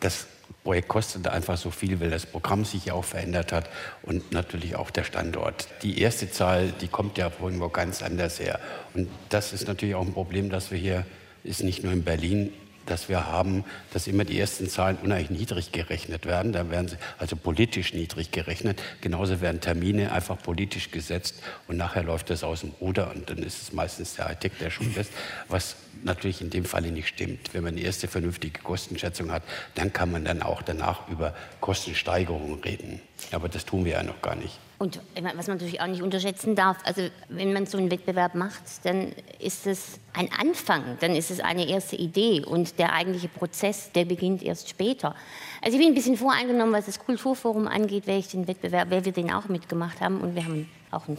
das 0.00 0.26
Projekt 0.64 0.88
kostet 0.88 1.28
einfach 1.28 1.58
so 1.58 1.70
viel, 1.70 2.00
weil 2.00 2.10
das 2.10 2.26
Programm 2.26 2.64
sich 2.64 2.86
ja 2.86 2.94
auch 2.94 3.04
verändert 3.04 3.52
hat 3.52 3.68
und 4.02 4.32
natürlich 4.32 4.76
auch 4.76 4.90
der 4.90 5.04
Standort. 5.04 5.68
Die 5.82 6.00
erste 6.00 6.30
Zahl, 6.30 6.72
die 6.80 6.88
kommt 6.88 7.18
ja 7.18 7.30
von 7.30 7.60
wo 7.60 7.68
ganz 7.68 8.02
anders 8.02 8.40
her. 8.40 8.58
Und 8.94 9.08
das 9.28 9.52
ist 9.52 9.68
natürlich 9.68 9.94
auch 9.94 10.06
ein 10.06 10.14
Problem, 10.14 10.48
dass 10.48 10.70
wir 10.70 10.78
hier, 10.78 11.06
ist 11.44 11.62
nicht 11.62 11.84
nur 11.84 11.92
in 11.92 12.02
Berlin, 12.02 12.50
dass 12.86 13.08
wir 13.08 13.26
haben, 13.26 13.64
dass 13.92 14.06
immer 14.06 14.24
die 14.24 14.38
ersten 14.38 14.68
Zahlen 14.68 14.96
unheimlich 15.02 15.30
niedrig 15.30 15.72
gerechnet 15.72 16.26
werden. 16.26 16.52
Da 16.52 16.70
werden 16.70 16.88
sie 16.88 16.96
also 17.18 17.36
politisch 17.36 17.94
niedrig 17.94 18.30
gerechnet. 18.30 18.82
Genauso 19.00 19.40
werden 19.40 19.60
Termine 19.60 20.12
einfach 20.12 20.38
politisch 20.40 20.90
gesetzt 20.90 21.42
und 21.68 21.76
nachher 21.76 22.02
läuft 22.02 22.30
das 22.30 22.44
aus 22.44 22.60
dem 22.60 22.70
Ruder 22.80 23.10
und 23.14 23.30
dann 23.30 23.38
ist 23.38 23.62
es 23.62 23.72
meistens 23.72 24.14
der 24.14 24.26
Architekt, 24.26 24.60
der 24.60 24.70
schon 24.70 24.94
lässt, 24.94 25.12
was 25.48 25.76
natürlich 26.02 26.40
in 26.40 26.50
dem 26.50 26.64
Falle 26.64 26.90
nicht 26.90 27.08
stimmt. 27.08 27.54
Wenn 27.54 27.64
man 27.64 27.76
die 27.76 27.82
erste 27.82 28.08
vernünftige 28.08 28.60
Kostenschätzung 28.60 29.30
hat, 29.32 29.42
dann 29.74 29.92
kann 29.92 30.10
man 30.10 30.24
dann 30.24 30.42
auch 30.42 30.62
danach 30.62 31.08
über 31.08 31.34
Kostensteigerungen 31.60 32.60
reden. 32.60 33.00
Aber 33.32 33.48
das 33.48 33.64
tun 33.64 33.84
wir 33.84 33.92
ja 33.92 34.02
noch 34.02 34.20
gar 34.20 34.36
nicht. 34.36 34.58
Und 34.84 35.00
was 35.14 35.46
man 35.46 35.56
natürlich 35.56 35.80
auch 35.80 35.86
nicht 35.86 36.02
unterschätzen 36.02 36.54
darf, 36.54 36.76
also 36.84 37.08
wenn 37.30 37.54
man 37.54 37.64
so 37.64 37.78
einen 37.78 37.90
Wettbewerb 37.90 38.34
macht, 38.34 38.62
dann 38.82 39.12
ist 39.38 39.66
es 39.66 39.98
ein 40.12 40.28
Anfang, 40.38 40.98
dann 41.00 41.16
ist 41.16 41.30
es 41.30 41.40
eine 41.40 41.66
erste 41.66 41.96
Idee 41.96 42.44
und 42.44 42.78
der 42.78 42.92
eigentliche 42.92 43.28
Prozess, 43.28 43.92
der 43.92 44.04
beginnt 44.04 44.42
erst 44.42 44.68
später. 44.68 45.14
Also 45.62 45.78
ich 45.78 45.82
bin 45.82 45.92
ein 45.92 45.94
bisschen 45.94 46.18
voreingenommen, 46.18 46.74
was 46.74 46.84
das 46.84 46.98
Kulturforum 46.98 47.66
angeht, 47.66 48.06
weil 48.06 48.18
ich 48.18 48.28
den 48.28 48.46
Wettbewerb, 48.46 48.90
weil 48.90 49.06
wir 49.06 49.12
den 49.12 49.32
auch 49.32 49.48
mitgemacht 49.48 50.02
haben 50.02 50.20
und 50.20 50.34
wir 50.34 50.44
haben 50.44 50.68
auch 50.90 51.08
einen 51.08 51.16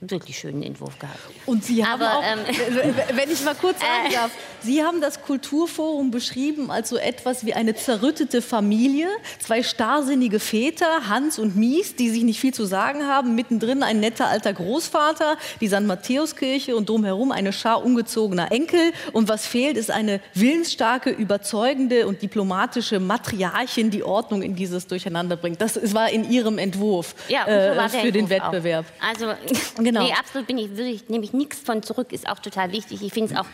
wirklich 0.00 0.38
schönen 0.38 0.62
Entwurf 0.62 0.98
gehabt. 0.98 1.18
Und 1.46 1.64
Sie 1.64 1.84
haben 1.84 2.00
Aber, 2.00 2.18
auch, 2.18 2.22
ähm, 2.22 2.94
wenn 3.14 3.30
ich 3.30 3.42
mal 3.42 3.54
kurz 3.54 3.80
sagen 3.80 4.12
darf, 4.12 4.30
Sie 4.60 4.82
haben 4.82 5.00
das 5.00 5.22
Kulturforum 5.22 6.10
beschrieben 6.10 6.70
als 6.70 6.88
so 6.88 6.96
etwas 6.96 7.44
wie 7.44 7.54
eine 7.54 7.74
zerrüttete 7.74 8.42
Familie. 8.42 9.08
Zwei 9.38 9.62
starrsinnige 9.62 10.40
Väter, 10.40 11.08
Hans 11.08 11.38
und 11.38 11.56
Mies, 11.56 11.96
die 11.96 12.10
sich 12.10 12.22
nicht 12.22 12.40
viel 12.40 12.54
zu 12.54 12.64
sagen 12.64 13.06
haben. 13.06 13.34
Mittendrin 13.34 13.82
ein 13.82 14.00
netter 14.00 14.28
alter 14.28 14.52
Großvater, 14.52 15.36
die 15.60 15.68
St. 15.68 15.82
Matthäuskirche 15.82 16.76
und 16.76 16.88
drumherum 16.88 17.32
eine 17.32 17.52
Schar 17.52 17.84
ungezogener 17.84 18.52
Enkel. 18.52 18.92
Und 19.12 19.28
was 19.28 19.46
fehlt, 19.46 19.76
ist 19.76 19.90
eine 19.90 20.20
willensstarke, 20.34 21.10
überzeugende 21.10 22.06
und 22.06 22.22
diplomatische 22.22 23.00
Matriarchin, 23.00 23.90
die 23.90 24.02
Ordnung 24.02 24.42
in 24.42 24.54
dieses 24.54 24.86
Durcheinander 24.86 25.36
bringt. 25.36 25.60
Das 25.60 25.94
war 25.94 26.10
in 26.10 26.28
Ihrem 26.30 26.58
Entwurf 26.58 27.14
ja, 27.28 27.46
äh, 27.46 27.88
für 27.88 27.98
Entwurf 27.98 28.12
den 28.12 28.30
Wettbewerb. 28.30 28.86
Auch. 29.00 29.08
Also, 29.08 29.26
genau. 29.88 30.04
nee, 30.04 30.12
absolut 30.12 30.46
bin 30.46 30.58
ich, 30.58 30.78
ich, 30.78 31.08
nehme 31.08 31.24
ich 31.24 31.32
nichts 31.32 31.58
von 31.60 31.82
zurück, 31.82 32.12
ist 32.12 32.28
auch 32.28 32.38
total 32.38 32.72
wichtig. 32.72 33.02
Ich 33.02 33.12
finde 33.12 33.34
es 33.34 33.38
auch 33.38 33.46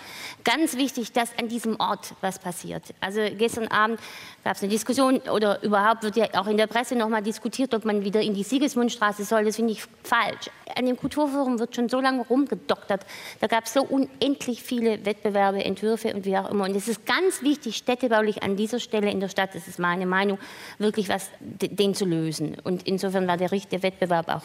ganz 0.45 0.76
wichtig, 0.76 1.12
dass 1.12 1.30
an 1.39 1.49
diesem 1.49 1.78
Ort 1.80 2.14
was 2.20 2.39
passiert. 2.39 2.82
Also 3.01 3.20
gestern 3.37 3.68
Abend 3.68 4.01
gab 4.43 4.57
es 4.57 4.62
eine 4.62 4.70
Diskussion 4.70 5.18
oder 5.32 5.62
überhaupt 5.62 6.03
wird 6.03 6.16
ja 6.16 6.26
auch 6.35 6.47
in 6.47 6.57
der 6.57 6.66
Presse 6.66 6.95
noch 6.97 7.09
mal 7.09 7.22
diskutiert, 7.22 7.74
ob 7.74 7.85
man 7.85 8.05
wieder 8.05 8.20
in 8.20 8.35
die 8.35 8.43
Siegesmundstraße 8.43 9.24
soll. 9.24 9.45
Das 9.45 9.57
finde 9.57 9.72
ich 9.72 9.82
falsch. 10.03 10.51
An 10.76 10.87
dem 10.87 10.97
Kulturforum 10.97 11.59
wird 11.59 11.74
schon 11.74 11.89
so 11.89 12.01
lange 12.01 12.22
rumgedoktert. 12.22 13.07
Da 13.41 13.47
gab 13.47 13.64
es 13.64 13.72
so 13.72 13.82
unendlich 13.82 14.62
viele 14.62 15.05
Wettbewerbe, 15.05 15.64
Entwürfe 15.64 16.14
und 16.14 16.24
wie 16.24 16.37
auch 16.37 16.51
immer. 16.51 16.64
Und 16.64 16.76
es 16.76 16.89
ist 16.89 17.07
ganz 17.07 17.43
wichtig, 17.43 17.76
städtebaulich 17.76 18.43
an 18.43 18.57
dieser 18.57 18.80
Stelle 18.80 19.11
in 19.11 19.20
der 19.20 19.28
Stadt, 19.28 19.55
das 19.55 19.68
ist 19.68 19.78
meine 19.78 20.07
Meinung, 20.07 20.39
wirklich 20.78 21.09
was 21.09 21.30
den 21.41 21.95
zu 21.95 22.05
lösen. 22.05 22.57
Und 22.64 22.87
insofern 22.87 23.26
war 23.26 23.37
der, 23.37 23.49
der 23.49 23.82
Wettbewerb 23.82 24.28
auch 24.28 24.43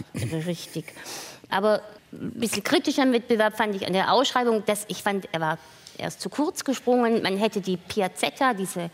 richtig. 0.48 0.86
Aber 1.50 1.79
ein 2.12 2.32
bisschen 2.32 2.64
kritisch 2.64 3.00
am 3.00 3.14
Wettbewerb 3.14 3.58
fand 3.58 3.76
ich 3.76 3.86
an 3.86 3.94
der 3.94 4.12
Ausschreibung, 4.12 4.64
dass 4.66 4.86
ich 4.88 5.04
fand, 5.04 5.28
er 5.32 5.40
war 5.40 5.58
erst 5.98 6.22
zu 6.22 6.30
kurz 6.30 6.64
gesprungen. 6.64 7.22
Man 7.22 7.38
hätte 7.38 7.62
die 7.62 7.78
Piazzetta, 7.78 8.54
diese 8.54 8.90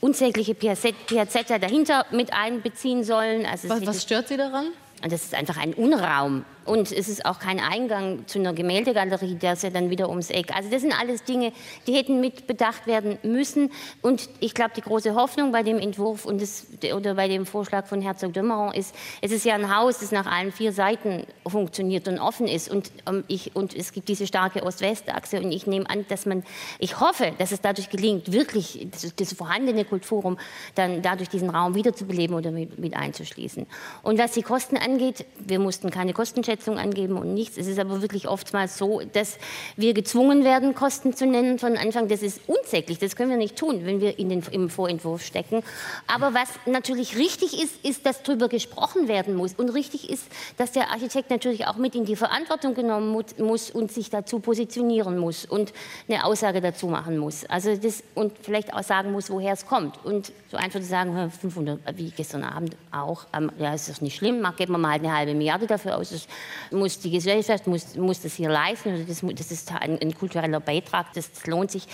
unsägliche 0.00 0.54
Piazzetta 0.54 1.58
dahinter 1.58 2.06
mit 2.10 2.32
einbeziehen 2.32 3.04
sollen. 3.04 3.46
Also 3.46 3.68
was, 3.68 3.86
was 3.86 4.02
stört 4.02 4.28
Sie 4.28 4.36
daran? 4.36 4.68
Das 5.02 5.24
ist 5.24 5.34
einfach 5.34 5.56
ein 5.56 5.74
Unraum. 5.74 6.44
Und 6.64 6.92
es 6.92 7.08
ist 7.08 7.26
auch 7.26 7.38
kein 7.38 7.60
Eingang 7.60 8.26
zu 8.26 8.38
einer 8.38 8.54
Gemäldegalerie, 8.54 9.34
der 9.34 9.52
ist 9.52 9.62
ja 9.62 9.70
dann 9.70 9.90
wieder 9.90 10.08
ums 10.08 10.30
Eck. 10.30 10.54
Also 10.54 10.70
das 10.70 10.80
sind 10.80 10.98
alles 10.98 11.24
Dinge, 11.24 11.52
die 11.86 11.94
hätten 11.94 12.20
mit 12.20 12.46
bedacht 12.46 12.86
werden 12.86 13.18
müssen. 13.22 13.70
Und 14.00 14.30
ich 14.40 14.54
glaube, 14.54 14.70
die 14.74 14.80
große 14.80 15.14
Hoffnung 15.14 15.52
bei 15.52 15.62
dem 15.62 15.78
Entwurf 15.78 16.24
und 16.24 16.40
das, 16.40 16.66
oder 16.94 17.14
bei 17.14 17.28
dem 17.28 17.44
Vorschlag 17.44 17.86
von 17.86 18.00
Herzog 18.00 18.32
Dömeron 18.32 18.72
ist, 18.72 18.94
es 19.20 19.30
ist 19.30 19.44
ja 19.44 19.54
ein 19.54 19.74
Haus, 19.74 19.98
das 19.98 20.10
nach 20.10 20.26
allen 20.26 20.52
vier 20.52 20.72
Seiten 20.72 21.26
funktioniert 21.46 22.08
und 22.08 22.18
offen 22.18 22.48
ist. 22.48 22.70
Und, 22.70 22.90
ähm, 23.06 23.24
ich, 23.28 23.54
und 23.54 23.74
es 23.76 23.92
gibt 23.92 24.08
diese 24.08 24.26
starke 24.26 24.62
Ost-West-Achse. 24.62 25.40
Und 25.40 25.52
ich 25.52 25.66
nehme 25.66 25.88
an, 25.90 26.06
dass 26.08 26.24
man, 26.24 26.44
ich 26.78 26.98
hoffe, 26.98 27.32
dass 27.36 27.52
es 27.52 27.60
dadurch 27.60 27.90
gelingt, 27.90 28.32
wirklich 28.32 28.86
das, 28.90 29.14
das 29.14 29.34
vorhandene 29.34 29.84
Kulturforum 29.84 30.38
dann 30.74 31.02
dadurch 31.02 31.28
diesen 31.28 31.50
Raum 31.50 31.74
wiederzubeleben 31.74 32.34
oder 32.34 32.50
mit, 32.50 32.78
mit 32.78 32.96
einzuschließen. 32.96 33.66
Und 34.02 34.18
was 34.18 34.32
die 34.32 34.42
Kosten 34.42 34.78
angeht, 34.78 35.26
wir 35.38 35.58
mussten 35.58 35.90
keine 35.90 36.14
Kostenschätzung 36.14 36.53
Einschätzung 36.54 36.78
angeben 36.78 37.16
und 37.16 37.34
nichts. 37.34 37.56
Es 37.56 37.66
ist 37.66 37.78
aber 37.78 38.00
wirklich 38.00 38.28
oftmals 38.28 38.78
so, 38.78 39.00
dass 39.12 39.38
wir 39.76 39.92
gezwungen 39.92 40.44
werden, 40.44 40.74
Kosten 40.74 41.14
zu 41.14 41.26
nennen 41.26 41.58
von 41.58 41.76
Anfang. 41.76 42.08
Das 42.08 42.22
ist 42.22 42.40
unsäglich. 42.46 42.98
Das 42.98 43.16
können 43.16 43.30
wir 43.30 43.36
nicht 43.36 43.56
tun, 43.56 43.80
wenn 43.84 44.00
wir 44.00 44.18
in 44.18 44.28
den, 44.28 44.42
im 44.52 44.70
Vorentwurf 44.70 45.24
stecken. 45.24 45.62
Aber 46.06 46.32
was 46.32 46.48
natürlich 46.66 47.16
richtig 47.16 47.60
ist, 47.60 47.84
ist, 47.84 48.06
dass 48.06 48.22
darüber 48.22 48.48
gesprochen 48.48 49.08
werden 49.08 49.34
muss. 49.34 49.54
Und 49.54 49.70
richtig 49.70 50.08
ist, 50.08 50.26
dass 50.56 50.70
der 50.72 50.90
Architekt 50.90 51.30
natürlich 51.30 51.66
auch 51.66 51.76
mit 51.76 51.96
in 51.96 52.04
die 52.04 52.16
Verantwortung 52.16 52.74
genommen 52.74 53.24
muss 53.38 53.70
und 53.70 53.90
sich 53.90 54.10
dazu 54.10 54.38
positionieren 54.38 55.18
muss 55.18 55.44
und 55.44 55.72
eine 56.08 56.24
Aussage 56.24 56.60
dazu 56.60 56.86
machen 56.86 57.18
muss. 57.18 57.44
Also 57.46 57.76
das, 57.76 58.04
und 58.14 58.32
vielleicht 58.42 58.72
auch 58.72 58.82
sagen 58.84 59.10
muss, 59.10 59.28
woher 59.28 59.52
es 59.52 59.66
kommt. 59.66 60.04
Und 60.04 60.32
so 60.50 60.56
einfach 60.56 60.80
zu 60.80 60.86
sagen, 60.86 61.30
500, 61.30 61.80
wie 61.96 62.10
gestern 62.10 62.44
Abend 62.44 62.76
auch, 62.92 63.26
ähm, 63.36 63.50
ja, 63.58 63.74
ist 63.74 63.88
das 63.88 64.00
nicht 64.00 64.16
schlimm, 64.16 64.46
geben 64.56 64.72
wir 64.72 64.78
mal 64.78 64.90
eine 64.90 65.14
halbe 65.14 65.34
Milliarde 65.34 65.66
dafür 65.66 65.96
aus. 65.96 66.10
Das 66.10 66.28
muss 66.70 66.98
die 66.98 67.10
Gesellschaft 67.10 67.66
muss, 67.66 67.94
muss 67.96 68.22
das 68.22 68.34
hier 68.34 68.48
leisten. 68.48 69.06
Das, 69.06 69.20
das 69.20 69.50
ist 69.50 69.72
ein, 69.72 69.98
ein 70.00 70.14
kultureller 70.14 70.60
Beitrag, 70.60 71.12
das, 71.14 71.32
das 71.32 71.46
lohnt 71.46 71.70
sich. 71.70 71.84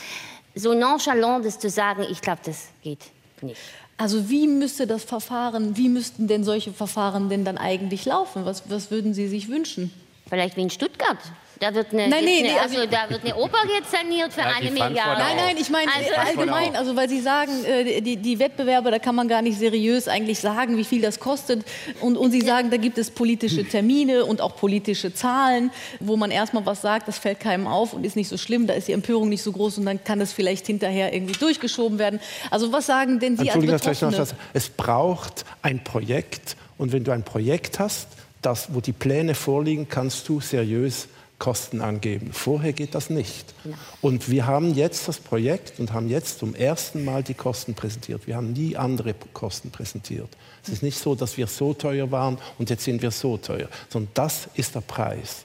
So 0.54 0.74
nonchalant 0.74 1.44
das 1.44 1.58
zu 1.58 1.70
sagen, 1.70 2.04
ich 2.10 2.20
glaube, 2.20 2.40
das 2.44 2.68
geht 2.82 3.10
nicht. 3.42 3.60
Also 3.96 4.30
wie 4.30 4.46
müsste 4.46 4.86
das 4.86 5.04
Verfahren, 5.04 5.76
wie 5.76 5.88
müssten 5.88 6.26
denn 6.26 6.42
solche 6.42 6.72
Verfahren 6.72 7.28
denn 7.28 7.44
dann 7.44 7.58
eigentlich 7.58 8.06
laufen? 8.06 8.46
Was, 8.46 8.70
was 8.70 8.90
würden 8.90 9.12
Sie 9.12 9.28
sich 9.28 9.48
wünschen? 9.48 9.92
Vielleicht 10.28 10.56
wie 10.56 10.62
in 10.62 10.70
Stuttgart. 10.70 11.18
Da 11.60 11.74
wird 11.74 11.92
eine, 11.92 12.08
nein, 12.08 12.24
nee, 12.24 12.40
nee, 12.40 12.58
also, 12.58 12.78
also, 12.78 12.90
da 12.90 13.10
wird 13.10 13.22
eine 13.22 13.36
Oper 13.36 13.58
jetzt 13.68 13.90
saniert 13.90 14.32
für 14.32 14.40
ja, 14.40 14.54
eine 14.56 14.70
Milliarde. 14.70 15.20
Nein, 15.20 15.36
nein, 15.36 15.56
ich 15.60 15.68
meine 15.68 15.90
also, 15.94 16.14
allgemein, 16.14 16.74
also 16.74 16.96
weil 16.96 17.06
Sie 17.06 17.20
sagen, 17.20 17.52
äh, 17.66 18.00
die, 18.00 18.16
die 18.16 18.38
Wettbewerbe, 18.38 18.90
da 18.90 18.98
kann 18.98 19.14
man 19.14 19.28
gar 19.28 19.42
nicht 19.42 19.58
seriös 19.58 20.08
eigentlich 20.08 20.38
sagen, 20.38 20.78
wie 20.78 20.84
viel 20.84 21.02
das 21.02 21.20
kostet. 21.20 21.66
Und, 22.00 22.16
und 22.16 22.30
Sie 22.30 22.40
sagen, 22.40 22.70
da 22.70 22.78
gibt 22.78 22.96
es 22.96 23.10
politische 23.10 23.62
Termine 23.68 24.24
und 24.24 24.40
auch 24.40 24.56
politische 24.56 25.12
Zahlen, 25.12 25.70
wo 26.00 26.16
man 26.16 26.30
erstmal 26.30 26.64
was 26.64 26.80
sagt, 26.80 27.08
das 27.08 27.18
fällt 27.18 27.40
keinem 27.40 27.66
auf 27.66 27.92
und 27.92 28.06
ist 28.06 28.16
nicht 28.16 28.30
so 28.30 28.38
schlimm, 28.38 28.66
da 28.66 28.72
ist 28.72 28.88
die 28.88 28.92
Empörung 28.92 29.28
nicht 29.28 29.42
so 29.42 29.52
groß 29.52 29.76
und 29.76 29.84
dann 29.84 30.02
kann 30.02 30.18
das 30.18 30.32
vielleicht 30.32 30.66
hinterher 30.66 31.12
irgendwie 31.12 31.38
durchgeschoben 31.38 31.98
werden. 31.98 32.20
Also 32.50 32.72
was 32.72 32.86
sagen 32.86 33.20
denn 33.20 33.36
Sie 33.36 33.50
als 33.50 33.60
Betroffene? 33.60 34.26
Es 34.54 34.70
braucht 34.70 35.44
ein 35.60 35.84
Projekt 35.84 36.56
und 36.78 36.92
wenn 36.92 37.04
du 37.04 37.12
ein 37.12 37.22
Projekt 37.22 37.78
hast, 37.78 38.08
das, 38.40 38.72
wo 38.72 38.80
die 38.80 38.92
Pläne 38.92 39.34
vorliegen, 39.34 39.90
kannst 39.90 40.26
du 40.26 40.40
seriös 40.40 41.08
Kosten 41.40 41.80
angeben. 41.80 42.30
Vorher 42.32 42.72
geht 42.72 42.94
das 42.94 43.10
nicht. 43.10 43.52
Ja. 43.64 43.72
Und 44.00 44.30
wir 44.30 44.46
haben 44.46 44.74
jetzt 44.74 45.08
das 45.08 45.18
Projekt 45.18 45.80
und 45.80 45.92
haben 45.92 46.08
jetzt 46.08 46.38
zum 46.38 46.54
ersten 46.54 47.04
Mal 47.04 47.24
die 47.24 47.34
Kosten 47.34 47.74
präsentiert. 47.74 48.28
Wir 48.28 48.36
haben 48.36 48.52
nie 48.52 48.76
andere 48.76 49.14
Kosten 49.32 49.70
präsentiert. 49.70 50.28
Es 50.62 50.68
ist 50.68 50.84
nicht 50.84 50.98
so, 50.98 51.16
dass 51.16 51.36
wir 51.36 51.48
so 51.48 51.74
teuer 51.74 52.12
waren 52.12 52.38
und 52.58 52.70
jetzt 52.70 52.84
sind 52.84 53.02
wir 53.02 53.10
so 53.10 53.38
teuer, 53.38 53.68
sondern 53.88 54.12
das 54.14 54.48
ist 54.54 54.76
der 54.76 54.82
Preis. 54.82 55.44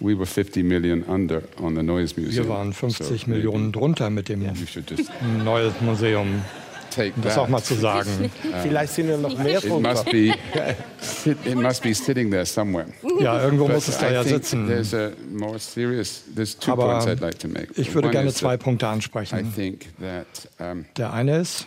We 0.00 0.16
were 0.16 0.26
50 0.26 0.64
million 0.64 1.02
under 1.02 1.42
on 1.60 1.76
the 1.76 1.82
Neues 1.82 2.16
Museum. 2.16 2.46
Wir 2.46 2.48
waren 2.48 2.72
50 2.72 3.20
so 3.22 3.30
Millionen 3.30 3.70
drunter 3.70 4.10
mit 4.10 4.28
dem 4.28 4.44
Neues 5.44 5.74
Museum 5.80 6.42
das 7.22 7.38
auch 7.38 7.48
mal 7.48 7.62
zu 7.62 7.74
sagen. 7.74 8.30
Vielleicht 8.62 8.94
sind 8.94 9.08
wir 9.08 9.16
noch 9.18 9.36
mehr 9.38 9.62
it 9.64 9.68
must, 9.68 10.04
be, 10.06 10.34
it 11.24 11.54
must 11.54 11.82
be 11.82 11.94
sitting 11.94 12.30
there 12.30 12.46
somewhere. 12.46 12.86
Ja, 13.20 13.42
irgendwo 13.42 13.66
But 13.66 13.74
muss 13.76 13.88
es 13.88 13.98
da 13.98 14.10
ja 14.10 14.24
sitzen. 14.24 14.66
There's 14.66 14.94
a 14.94 15.10
more 15.32 15.58
serious, 15.58 16.24
there's 16.34 16.58
two 16.58 16.72
Aber 16.72 17.00
points 17.00 17.06
I'd 17.06 17.20
like 17.20 17.38
to 17.38 17.48
make. 17.48 17.68
Ich 17.76 17.94
würde 17.94 18.10
gerne 18.10 18.32
zwei 18.32 18.56
Punkte 18.56 18.88
ansprechen. 18.88 19.52
Der 20.96 21.12
eine 21.12 21.38
ist, 21.38 21.66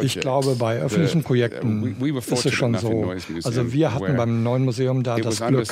ich 0.00 0.20
glaube, 0.20 0.54
bei 0.56 0.80
öffentlichen 0.80 1.22
Projekten 1.22 1.96
ist 2.00 2.46
es 2.46 2.52
schon 2.52 2.76
so. 2.76 3.12
Also 3.44 3.72
wir 3.72 3.94
hatten 3.94 4.16
beim 4.16 4.42
neuen 4.42 4.64
Museum 4.64 5.02
da 5.02 5.18
das 5.18 5.40
Glück. 5.40 5.68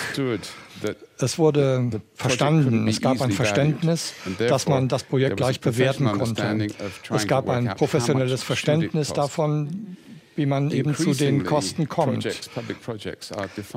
Es 1.19 1.39
wurde 1.39 2.03
verstanden, 2.14 2.87
es 2.89 3.01
gab 3.01 3.21
ein 3.21 3.31
Verständnis, 3.31 4.12
dass 4.39 4.69
man 4.69 4.89
das 4.89 5.03
Projekt 5.05 5.37
gleich 5.37 5.61
bewerten 5.61 6.07
konnte. 6.07 6.69
Es 7.11 7.27
gab 7.27 7.49
ein 7.49 7.75
professionelles 7.77 8.43
Verständnis 8.43 9.12
davon, 9.12 9.97
wie 10.37 10.47
man 10.47 10.71
eben 10.71 10.95
zu 10.95 11.14
den 11.14 11.45
Kosten 11.45 11.89
kommt. 11.89 12.27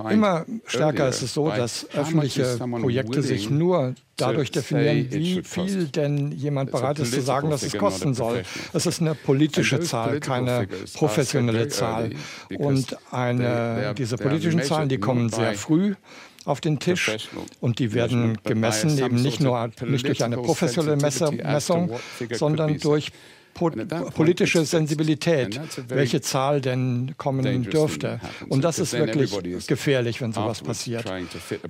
Immer 0.10 0.46
stärker 0.66 1.08
ist 1.08 1.22
es 1.22 1.34
so, 1.34 1.50
dass 1.50 1.88
öffentliche 1.94 2.58
Projekte 2.58 3.22
sich 3.22 3.50
nur 3.50 3.96
dadurch 4.18 4.52
definieren, 4.52 5.08
wie 5.10 5.42
viel 5.44 5.86
denn 5.88 6.34
jemand 6.34 6.72
bereit 6.72 7.00
ist 7.00 7.14
zu 7.14 7.22
sagen, 7.22 7.50
dass 7.50 7.64
es 7.64 7.78
kosten 7.78 8.14
soll. 8.14 8.44
Es 8.74 8.86
ist 8.86 9.00
eine 9.00 9.16
politische 9.16 9.80
Zahl, 9.80 10.20
keine 10.20 10.68
professionelle 10.94 11.70
Zahl. 11.70 12.12
Und 12.58 12.98
eine, 13.12 13.94
diese 13.98 14.18
politischen 14.18 14.62
Zahlen, 14.62 14.90
die 14.90 14.98
kommen 14.98 15.30
sehr 15.30 15.54
früh 15.54 15.96
auf 16.50 16.62
den 16.62 16.80
Tisch 16.80 17.30
und 17.62 17.78
die 17.78 17.94
werden 17.94 18.40
gemessen 18.44 18.98
eben 18.98 19.22
nicht 19.22 19.40
nur 19.40 19.70
nicht 19.86 20.08
durch 20.08 20.24
eine 20.24 20.38
professionelle 20.38 20.98
Messung, 20.98 21.92
sondern 22.32 22.80
durch 22.80 23.12
politische 23.60 24.66
Sensibilität, 24.66 25.60
welche 25.88 26.22
Zahl 26.22 26.62
denn 26.62 27.16
kommen 27.18 27.64
dürfte. 27.64 28.20
Und 28.48 28.64
das 28.64 28.80
ist 28.80 28.94
wirklich 28.94 29.68
gefährlich, 29.68 30.22
wenn 30.22 30.34
sowas 30.34 30.62
passiert. 30.62 31.06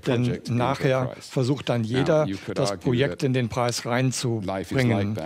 Denn 0.08 0.40
nachher 0.50 1.16
versucht 1.20 1.70
dann 1.70 1.84
jeder, 1.84 2.28
das 2.54 2.78
Projekt 2.78 3.24
in 3.24 3.34
den 3.34 3.50
Preis 3.50 3.86
reinzubringen. 3.86 5.18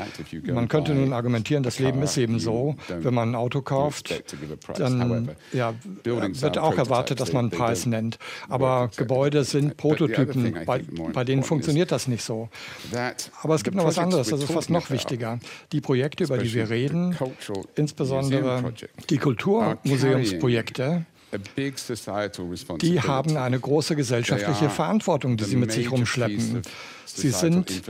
Man 0.44 0.68
könnte 0.68 0.94
nun 0.94 1.14
argumentieren, 1.14 1.64
das 1.64 1.80
Leben 1.80 2.02
ist 2.02 2.18
eben 2.18 2.40
so, 2.40 2.76
wenn 2.88 3.14
man 3.14 3.32
ein 3.32 3.36
Auto 3.36 3.62
kauft, 3.62 4.24
dann 4.78 5.30
ja, 5.52 5.74
wird 6.04 6.58
auch 6.58 6.78
erwartet, 6.78 7.20
dass 7.20 7.34
man 7.34 7.46
einen 7.46 7.52
Preis 7.52 7.86
nennt. 7.86 8.18
Aber 8.50 8.90
Gebäude 8.96 9.44
sind 9.44 9.78
Prototypen, 9.78 10.66
bei, 10.66 10.82
bei 11.14 11.24
denen 11.24 11.44
funktioniert 11.44 11.92
das 11.92 12.08
nicht 12.08 12.24
so. 12.24 12.50
Aber 13.42 13.56
es 13.56 13.64
gibt 13.64 13.76
noch 13.76 13.86
was 13.86 13.98
anderes, 13.98 14.30
das 14.30 14.42
ist 14.42 14.52
fast 14.52 14.70
noch 14.70 14.90
wichtiger. 14.90 15.40
Die 15.72 15.82
Projekte, 15.82 16.24
über 16.24 16.38
die 16.38 16.53
wir 16.54 16.70
reden, 16.70 17.16
insbesondere 17.76 18.74
die 19.10 19.18
Kulturmuseumsprojekte, 19.18 21.06
die 22.82 23.02
haben 23.02 23.38
eine 23.38 23.60
große 23.60 23.96
gesellschaftliche 23.96 24.70
Verantwortung, 24.70 25.38
die 25.38 25.46
sie 25.46 25.56
mit 25.56 25.72
sich 25.72 25.92
rumschleppen. 25.92 26.62
Sie 27.06 27.30
sind 27.30 27.82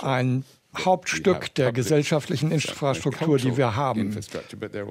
ein 0.00 0.44
Hauptstück 0.76 1.54
der 1.54 1.72
gesellschaftlichen 1.72 2.50
Infrastruktur, 2.50 3.36
die 3.38 3.56
wir 3.56 3.76
haben, 3.76 4.16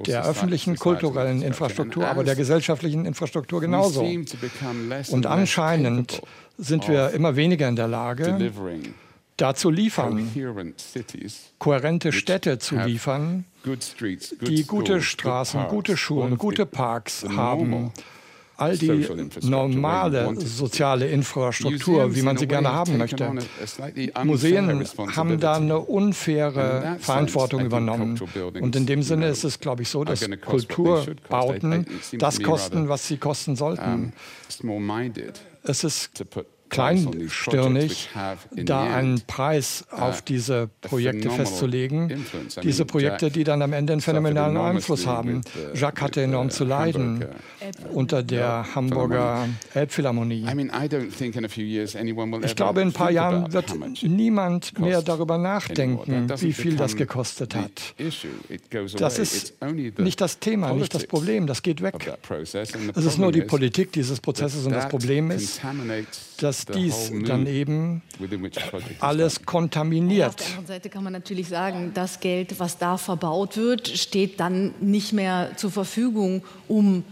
der 0.06 0.24
öffentlichen 0.24 0.76
kulturellen 0.76 1.42
Infrastruktur, 1.42 2.06
aber 2.06 2.22
der 2.22 2.36
gesellschaftlichen 2.36 3.04
Infrastruktur 3.04 3.60
genauso. 3.60 4.08
Und 5.10 5.26
anscheinend 5.26 6.22
sind 6.56 6.86
wir 6.88 7.10
immer 7.10 7.34
weniger 7.34 7.68
in 7.68 7.76
der 7.76 7.88
Lage, 7.88 8.52
dazu 9.36 9.70
liefern, 9.70 10.30
kohärente 11.58 12.12
Städte 12.12 12.58
zu 12.58 12.76
liefern, 12.76 13.44
die 14.46 14.64
gute 14.64 15.02
Straßen, 15.02 15.68
gute 15.68 15.96
Schulen, 15.96 16.38
gute 16.38 16.66
Parks 16.66 17.24
haben, 17.28 17.92
all 18.56 18.76
die 18.76 19.08
normale 19.42 20.38
soziale 20.38 21.08
Infrastruktur, 21.08 22.14
wie 22.14 22.22
man 22.22 22.36
sie 22.36 22.46
gerne 22.46 22.72
haben 22.72 22.98
möchte. 22.98 23.32
Museen 24.24 24.84
haben 25.16 25.40
da 25.40 25.54
eine 25.54 25.78
unfaire 25.78 26.96
Verantwortung 27.00 27.64
übernommen. 27.64 28.20
Und 28.60 28.76
in 28.76 28.86
dem 28.86 29.02
Sinne 29.02 29.28
ist 29.28 29.44
es, 29.44 29.58
glaube 29.58 29.82
ich, 29.82 29.88
so, 29.88 30.04
dass 30.04 30.28
Kulturbauten 30.40 31.86
das 32.18 32.40
kosten, 32.42 32.88
was 32.88 33.08
sie 33.08 33.16
kosten 33.16 33.56
sollten. 33.56 34.12
Es 35.64 35.84
ist 35.84 36.24
kleinstirnig, 36.72 38.08
da 38.50 38.82
einen 38.82 39.20
Preis 39.26 39.84
auf 39.90 40.22
diese 40.22 40.70
Projekte 40.80 41.30
festzulegen. 41.30 42.24
Diese 42.62 42.84
Projekte, 42.84 43.30
die 43.30 43.44
dann 43.44 43.62
am 43.62 43.72
Ende 43.72 43.92
einen 43.92 44.02
phänomenalen 44.02 44.56
Einfluss 44.56 45.06
haben. 45.06 45.42
Jacques 45.74 46.02
hatte 46.02 46.22
enorm 46.22 46.50
zu 46.50 46.64
leiden 46.64 47.24
unter 47.92 48.22
der 48.22 48.74
Hamburger 48.74 49.48
Elbphilharmonie. 49.74 50.46
Ich 52.42 52.56
glaube, 52.56 52.80
in 52.80 52.88
ein 52.88 52.92
paar 52.92 53.10
Jahren 53.10 53.52
wird 53.52 53.72
niemand 54.02 54.78
mehr 54.78 55.02
darüber 55.02 55.38
nachdenken, 55.38 56.28
wie 56.38 56.52
viel 56.52 56.76
das 56.76 56.96
gekostet 56.96 57.54
hat. 57.54 57.94
Das 58.98 59.18
ist 59.18 59.54
nicht 59.98 60.20
das 60.20 60.38
Thema, 60.38 60.72
nicht 60.72 60.94
das 60.94 61.06
Problem, 61.06 61.46
das 61.46 61.62
geht 61.62 61.82
weg. 61.82 61.94
Es 62.94 63.04
ist 63.04 63.18
nur 63.18 63.30
die 63.30 63.42
Politik 63.42 63.92
dieses 63.92 64.20
Prozesses 64.20 64.64
und 64.64 64.72
das 64.72 64.88
Problem 64.88 65.30
ist, 65.30 65.60
dass 66.42 66.66
dies 66.66 67.12
dann 67.26 67.46
eben 67.46 68.02
alles 69.00 69.44
kontaminiert. 69.44 70.28
Auf 70.28 70.36
der 70.36 70.46
anderen 70.46 70.66
Seite 70.66 70.88
kann 70.88 71.04
man 71.04 71.12
natürlich 71.12 71.48
sagen, 71.48 71.92
das 71.94 72.20
Geld, 72.20 72.58
was 72.58 72.78
da 72.78 72.96
verbaut 72.96 73.56
wird, 73.56 73.88
steht 73.88 74.40
dann 74.40 74.74
nicht 74.80 75.12
mehr 75.12 75.52
zur 75.56 75.70
Verfügung, 75.70 76.42
um 76.68 77.04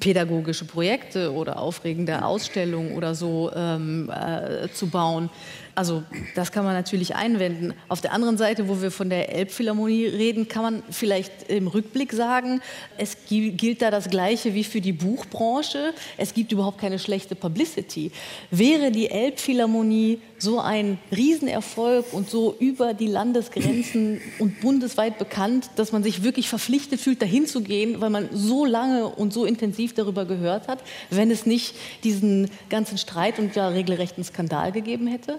pädagogische 0.00 0.64
Projekte 0.64 1.32
oder 1.32 1.60
aufregende 1.60 2.24
Ausstellungen 2.24 2.92
oder 2.96 3.14
so 3.14 3.52
ähm, 3.54 4.10
äh, 4.10 4.68
zu 4.72 4.88
bauen. 4.88 5.30
Also 5.76 6.02
das 6.34 6.52
kann 6.52 6.64
man 6.64 6.72
natürlich 6.72 7.16
einwenden. 7.16 7.74
Auf 7.88 8.00
der 8.00 8.14
anderen 8.14 8.38
Seite, 8.38 8.66
wo 8.66 8.80
wir 8.80 8.90
von 8.90 9.10
der 9.10 9.30
Elbphilharmonie 9.34 10.06
reden, 10.06 10.48
kann 10.48 10.62
man 10.62 10.82
vielleicht 10.90 11.50
im 11.50 11.66
Rückblick 11.66 12.14
sagen, 12.14 12.62
es 12.96 13.18
gilt 13.28 13.82
da 13.82 13.90
das 13.90 14.08
Gleiche 14.08 14.54
wie 14.54 14.64
für 14.64 14.80
die 14.80 14.94
Buchbranche. 14.94 15.92
Es 16.16 16.32
gibt 16.32 16.50
überhaupt 16.50 16.78
keine 16.78 16.98
schlechte 16.98 17.34
Publicity. 17.34 18.10
Wäre 18.50 18.90
die 18.90 19.10
Elbphilharmonie 19.10 20.18
so 20.38 20.60
ein 20.60 20.96
Riesenerfolg 21.14 22.10
und 22.10 22.30
so 22.30 22.56
über 22.58 22.94
die 22.94 23.08
Landesgrenzen 23.08 24.22
und 24.38 24.62
bundesweit 24.62 25.18
bekannt, 25.18 25.68
dass 25.76 25.92
man 25.92 26.02
sich 26.02 26.22
wirklich 26.22 26.48
verpflichtet 26.48 27.02
fühlt, 27.02 27.20
dahin 27.20 27.46
zu 27.46 27.60
gehen, 27.60 28.00
weil 28.00 28.08
man 28.08 28.30
so 28.32 28.64
lange 28.64 29.08
und 29.08 29.34
so 29.34 29.44
intensiv 29.44 29.92
darüber 29.92 30.24
gehört 30.24 30.68
hat, 30.68 30.78
wenn 31.10 31.30
es 31.30 31.44
nicht 31.44 31.74
diesen 32.02 32.50
ganzen 32.70 32.96
Streit 32.96 33.38
und 33.38 33.54
ja 33.54 33.68
regelrechten 33.68 34.24
Skandal 34.24 34.72
gegeben 34.72 35.06
hätte? 35.06 35.38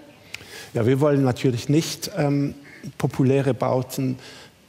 Ja, 0.74 0.86
wir 0.86 1.00
wollen 1.00 1.24
natürlich 1.24 1.68
nicht 1.68 2.10
ähm, 2.16 2.54
populäre 2.98 3.54
Bauten, 3.54 4.18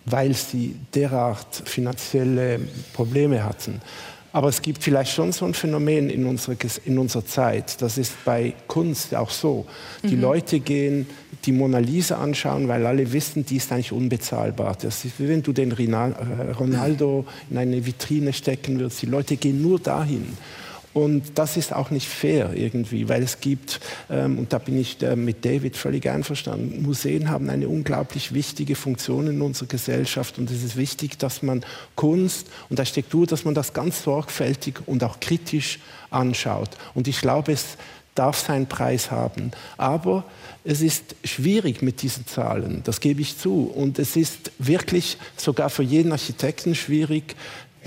weil 0.05 0.33
sie 0.33 0.75
derart 0.95 1.63
finanzielle 1.65 2.59
Probleme 2.93 3.43
hatten. 3.43 3.81
Aber 4.31 4.49
es 4.49 4.61
gibt 4.61 4.83
vielleicht 4.83 5.11
schon 5.11 5.31
so 5.31 5.45
ein 5.45 5.55
Phänomen 5.55 6.09
in 6.09 6.25
unserer, 6.25 6.55
in 6.85 6.99
unserer 6.99 7.25
Zeit. 7.25 7.81
Das 7.81 7.97
ist 7.97 8.13
bei 8.25 8.53
Kunst 8.67 9.15
auch 9.15 9.31
so. 9.31 9.65
Die 10.03 10.15
mhm. 10.15 10.21
Leute 10.21 10.59
gehen 10.59 11.07
die 11.45 11.51
Mona 11.51 11.79
Lisa 11.79 12.17
anschauen, 12.17 12.67
weil 12.67 12.85
alle 12.85 13.11
wissen, 13.11 13.43
die 13.45 13.55
ist 13.55 13.71
eigentlich 13.71 13.91
unbezahlbar. 13.91 14.77
Das 14.79 15.03
ist 15.03 15.19
wie 15.19 15.27
wenn 15.27 15.41
du 15.41 15.51
den 15.51 15.71
äh, 15.71 16.51
Ronaldo 16.51 17.25
in 17.49 17.57
eine 17.57 17.83
Vitrine 17.85 18.31
stecken 18.33 18.79
würdest. 18.79 19.01
Die 19.01 19.07
Leute 19.07 19.35
gehen 19.35 19.63
nur 19.63 19.79
dahin. 19.79 20.37
Und 20.93 21.23
das 21.35 21.55
ist 21.55 21.73
auch 21.73 21.91
nicht 21.91 22.07
fair 22.07 22.53
irgendwie, 22.55 23.07
weil 23.07 23.21
es 23.21 23.39
gibt, 23.39 23.79
ähm, 24.09 24.39
und 24.39 24.53
da 24.53 24.57
bin 24.57 24.79
ich 24.79 25.01
äh, 25.03 25.15
mit 25.15 25.45
David 25.45 25.77
völlig 25.77 26.09
einverstanden, 26.09 26.81
Museen 26.81 27.29
haben 27.29 27.49
eine 27.49 27.67
unglaublich 27.67 28.33
wichtige 28.33 28.75
Funktion 28.75 29.27
in 29.27 29.41
unserer 29.41 29.67
Gesellschaft 29.67 30.39
und 30.39 30.49
es 30.49 30.63
ist 30.63 30.75
wichtig, 30.75 31.19
dass 31.19 31.43
man 31.43 31.63
Kunst 31.95 32.47
und 32.69 32.79
Architektur, 32.79 33.27
dass 33.27 33.45
man 33.45 33.53
das 33.53 33.73
ganz 33.73 34.03
sorgfältig 34.03 34.79
und 34.87 35.03
auch 35.03 35.19
kritisch 35.19 35.79
anschaut. 36.09 36.69
Und 36.95 37.07
ich 37.07 37.21
glaube, 37.21 37.51
es 37.51 37.77
darf 38.19 38.37
seinen 38.37 38.67
Preis 38.67 39.11
haben. 39.11 39.51
Aber 39.77 40.25
es 40.65 40.81
ist 40.81 41.15
schwierig 41.23 41.81
mit 41.81 42.01
diesen 42.01 42.27
Zahlen, 42.27 42.81
das 42.83 42.99
gebe 42.99 43.21
ich 43.21 43.37
zu. 43.37 43.71
Und 43.73 43.97
es 43.97 44.17
ist 44.17 44.51
wirklich 44.59 45.17
sogar 45.37 45.69
für 45.69 45.83
jeden 45.83 46.11
Architekten 46.11 46.75
schwierig, 46.75 47.35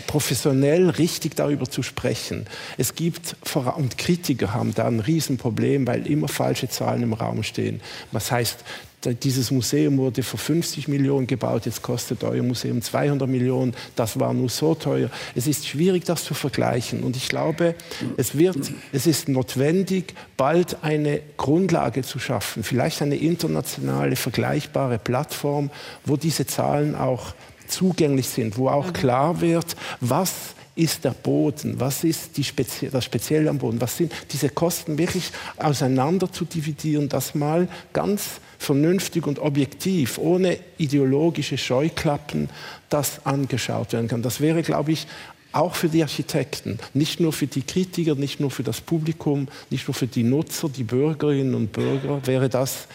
professionell 0.07 0.91
richtig 0.91 1.37
darüber 1.37 1.69
zu 1.69 1.83
sprechen. 1.83 2.47
Es 2.79 2.95
gibt, 2.95 3.37
und 3.77 3.99
Kritiker 3.99 4.55
haben 4.55 4.75
da 4.75 4.87
ein 4.87 5.01
Riesenproblem, 5.01 5.87
weil 5.87 6.07
immer 6.07 6.29
falsche 6.29 6.69
Zahlen 6.69 7.03
im 7.03 7.13
Raum 7.13 7.43
stehen. 7.43 7.81
Was 8.11 8.31
heißt, 8.31 8.65
dieses 9.11 9.51
Museum 9.51 9.99
wurde 9.99 10.23
für 10.23 10.39
50 10.39 10.89
Millionen 10.89 11.27
gebaut, 11.27 11.67
jetzt 11.67 11.83
kostet 11.83 12.23
euer 12.25 12.43
Museum 12.43 12.81
200 12.81 13.29
Millionen, 13.29 13.75
das 13.97 14.21
war 14.21 14.33
nur 14.33 14.49
so 14.49 14.75
teuer. 14.75 15.11
Es 15.35 15.47
ist 15.47 15.67
schwierig, 15.67 16.05
das 16.05 16.25
zu 16.25 16.35
vergleichen. 16.35 17.03
Und 17.03 17.17
ich 17.17 17.29
glaube, 17.29 17.75
es, 18.17 18.39
wird, 18.39 18.73
es 18.93 19.07
ist 19.07 19.29
notwendig, 19.29 20.15
bald 20.37 20.83
eine 20.83 21.21
Grundlage 21.37 22.03
zu 22.03 22.19
schaffen, 22.19 22.63
vielleicht 22.63 23.03
eine 23.03 23.17
internationale, 23.17 24.17
vergleichbare 24.17 24.99
Plattform, 24.99 25.71
wo 26.05 26.17
diese 26.17 26.47
Zahlen 26.47 26.95
auch 26.95 27.35
zugänglich 27.73 28.29
sind, 28.29 28.57
wo 28.57 28.69
auch 28.69 28.89
mhm. 28.89 28.93
klar 28.93 29.41
wird, 29.41 29.77
was 30.01 30.55
ist 30.75 31.05
der 31.05 31.11
Boden, 31.11 31.79
was 31.79 32.03
ist 32.03 32.43
Spezie 32.43 32.89
das 32.91 33.05
Spezielle 33.05 33.51
am 33.51 33.59
Boden, 33.59 33.81
was 33.81 33.97
sind 33.99 34.13
diese 34.31 34.49
Kosten 34.49 34.97
wirklich 34.97 35.31
auseinander 35.59 36.33
zu 36.33 36.45
dividieren, 36.45 37.09
das 37.09 37.35
mal 37.35 37.69
ganz 37.93 38.41
vernünftig 38.59 39.27
und 39.27 39.39
objektiv, 39.39 40.19
ohne 40.19 40.59
ideologische 40.79 41.59
Scheuklappen, 41.59 42.49
das 42.89 43.27
angeschaut 43.27 43.93
werden 43.93 44.09
kann. 44.09 44.23
Das 44.23 44.41
wäre, 44.41 44.63
glaube 44.63 44.93
ich, 44.93 45.07
auch 45.53 45.75
für 45.75 45.89
die 45.89 46.03
Architekten, 46.03 46.79
nicht 46.95 47.21
nur 47.21 47.33
für 47.33 47.47
die 47.47 47.63
Kritiker, 47.63 48.15
nicht 48.15 48.41
nur 48.41 48.51
für 48.51 48.63
das 48.63 48.81
Publikum, 48.81 49.49
nicht 49.69 49.87
nur 49.87 49.95
für 49.95 50.07
die 50.07 50.23
Nutzer, 50.23 50.71
die 50.71 50.85
Bürgerinnen 50.85 51.55
und 51.55 51.73
Bürger, 51.73 52.27
wäre 52.27 52.49
das 52.49 52.87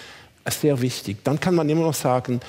sehr 0.50 0.82
wichtig. 0.82 1.18
Dann 1.24 1.40
kann 1.40 1.54
man 1.54 1.70
immer 1.70 1.82
noch 1.82 1.94
sagen, 1.94 2.40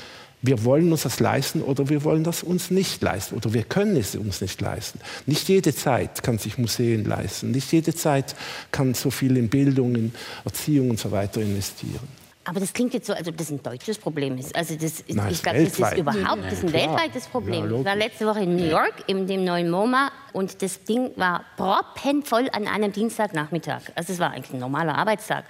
wir 0.42 0.64
wollen 0.64 0.90
uns 0.92 1.02
das 1.02 1.20
leisten 1.20 1.62
oder 1.62 1.88
wir 1.88 2.04
wollen 2.04 2.24
das 2.24 2.42
uns 2.42 2.70
nicht 2.70 3.02
leisten 3.02 3.36
oder 3.36 3.52
wir 3.52 3.64
können 3.64 3.96
es 3.96 4.14
uns 4.14 4.40
nicht 4.40 4.60
leisten. 4.60 5.00
Nicht 5.26 5.48
jede 5.48 5.74
Zeit 5.74 6.22
kann 6.22 6.38
sich 6.38 6.58
Museen 6.58 7.04
leisten. 7.04 7.50
Nicht 7.50 7.72
jede 7.72 7.94
Zeit 7.94 8.34
kann 8.70 8.94
so 8.94 9.10
viel 9.10 9.36
in 9.36 9.48
Bildung, 9.48 9.94
in 9.94 10.12
Erziehung 10.44 10.90
und 10.90 11.00
so 11.00 11.10
weiter 11.10 11.40
investieren. 11.40 12.08
Aber 12.48 12.60
das 12.60 12.72
klingt 12.72 12.94
jetzt 12.94 13.06
so, 13.06 13.12
als 13.12 13.28
ob 13.28 13.36
das 13.36 13.50
ein 13.50 13.62
deutsches 13.62 13.98
Problem 13.98 14.38
ist. 14.38 14.56
Also 14.56 14.72
das, 14.74 15.00
ist, 15.00 15.14
Nein, 15.14 15.32
ich 15.32 15.42
glaube, 15.42 15.64
das 15.64 15.78
ist 15.78 15.98
überhaupt 15.98 16.44
das 16.44 16.54
ist 16.54 16.64
ein 16.64 16.70
Klar. 16.70 16.82
weltweites 16.82 17.26
Problem. 17.26 17.70
Ja, 17.70 17.78
ich 17.78 17.84
war 17.84 17.96
letzte 17.96 18.26
Woche 18.26 18.40
in 18.40 18.56
New 18.56 18.64
York 18.64 18.94
in 19.06 19.26
dem 19.26 19.44
neuen 19.44 19.68
MoMA 19.68 20.10
und 20.32 20.62
das 20.62 20.82
Ding 20.84 21.10
war 21.16 21.44
proppenvoll 21.58 22.48
an 22.52 22.66
einem 22.66 22.90
Dienstagnachmittag. 22.90 23.82
Also 23.96 24.14
es 24.14 24.18
war 24.18 24.30
eigentlich 24.30 24.54
ein 24.54 24.60
normaler 24.60 24.96
Arbeitstag. 24.96 25.44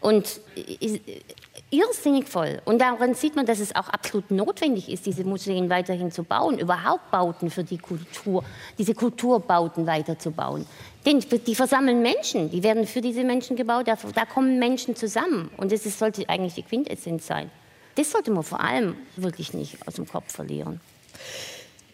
Und 0.00 0.40
irrsinnig 1.70 2.28
voll. 2.28 2.60
Und 2.64 2.80
daran 2.80 3.14
sieht 3.14 3.36
man, 3.36 3.46
dass 3.46 3.60
es 3.60 3.74
auch 3.74 3.88
absolut 3.88 4.30
notwendig 4.30 4.88
ist, 4.88 5.06
diese 5.06 5.24
Museen 5.24 5.70
weiterhin 5.70 6.10
zu 6.10 6.24
bauen, 6.24 6.58
überhaupt 6.58 7.10
Bauten 7.10 7.50
für 7.50 7.64
die 7.64 7.78
Kultur, 7.78 8.44
diese 8.78 8.94
Kulturbauten 8.94 9.86
weiterzubauen. 9.86 10.66
Denn 11.06 11.20
die 11.20 11.54
versammeln 11.54 12.02
Menschen, 12.02 12.50
die 12.50 12.62
werden 12.62 12.86
für 12.86 13.00
diese 13.00 13.24
Menschen 13.24 13.56
gebaut, 13.56 13.88
da, 13.88 13.96
da 14.14 14.24
kommen 14.24 14.58
Menschen 14.58 14.96
zusammen. 14.96 15.50
Und 15.56 15.72
das 15.72 15.86
ist, 15.86 15.98
sollte 15.98 16.28
eigentlich 16.28 16.54
die 16.54 16.62
Quintessenz 16.62 17.26
sein. 17.26 17.50
Das 17.94 18.10
sollte 18.10 18.30
man 18.30 18.42
vor 18.42 18.60
allem 18.60 18.96
wirklich 19.16 19.54
nicht 19.54 19.86
aus 19.86 19.94
dem 19.94 20.06
Kopf 20.06 20.32
verlieren. 20.32 20.80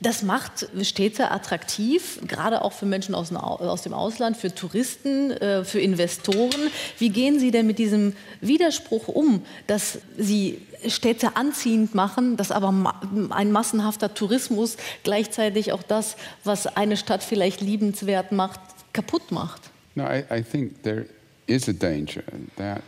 Das 0.00 0.22
macht 0.22 0.68
Städte 0.82 1.30
attraktiv, 1.30 2.20
gerade 2.26 2.62
auch 2.62 2.72
für 2.72 2.86
Menschen 2.86 3.14
aus 3.14 3.28
dem 3.28 3.92
Ausland, 3.94 4.36
für 4.36 4.54
Touristen, 4.54 5.30
äh, 5.30 5.64
für 5.64 5.80
Investoren. 5.80 6.70
Wie 6.98 7.08
gehen 7.08 7.38
Sie 7.38 7.50
denn 7.50 7.66
mit 7.66 7.78
diesem 7.78 8.14
Widerspruch 8.40 9.08
um, 9.08 9.42
dass 9.66 9.98
Sie 10.18 10.60
Städte 10.86 11.36
anziehend 11.36 11.94
machen, 11.94 12.36
dass 12.36 12.50
aber 12.50 12.94
ein 13.30 13.52
massenhafter 13.52 14.12
Tourismus 14.12 14.76
gleichzeitig 15.02 15.72
auch 15.72 15.82
das, 15.82 16.16
was 16.44 16.66
eine 16.66 16.96
Stadt 16.96 17.22
vielleicht 17.22 17.60
liebenswert 17.60 18.32
macht, 18.32 18.60
kaputt 18.92 19.32
macht? 19.32 19.62
No, 19.94 20.04
I, 20.04 20.24
I 20.30 20.42
think 20.42 20.82
there 20.82 21.06
is 21.46 21.68
a 21.68 21.72
danger 21.72 22.22
that 22.56 22.82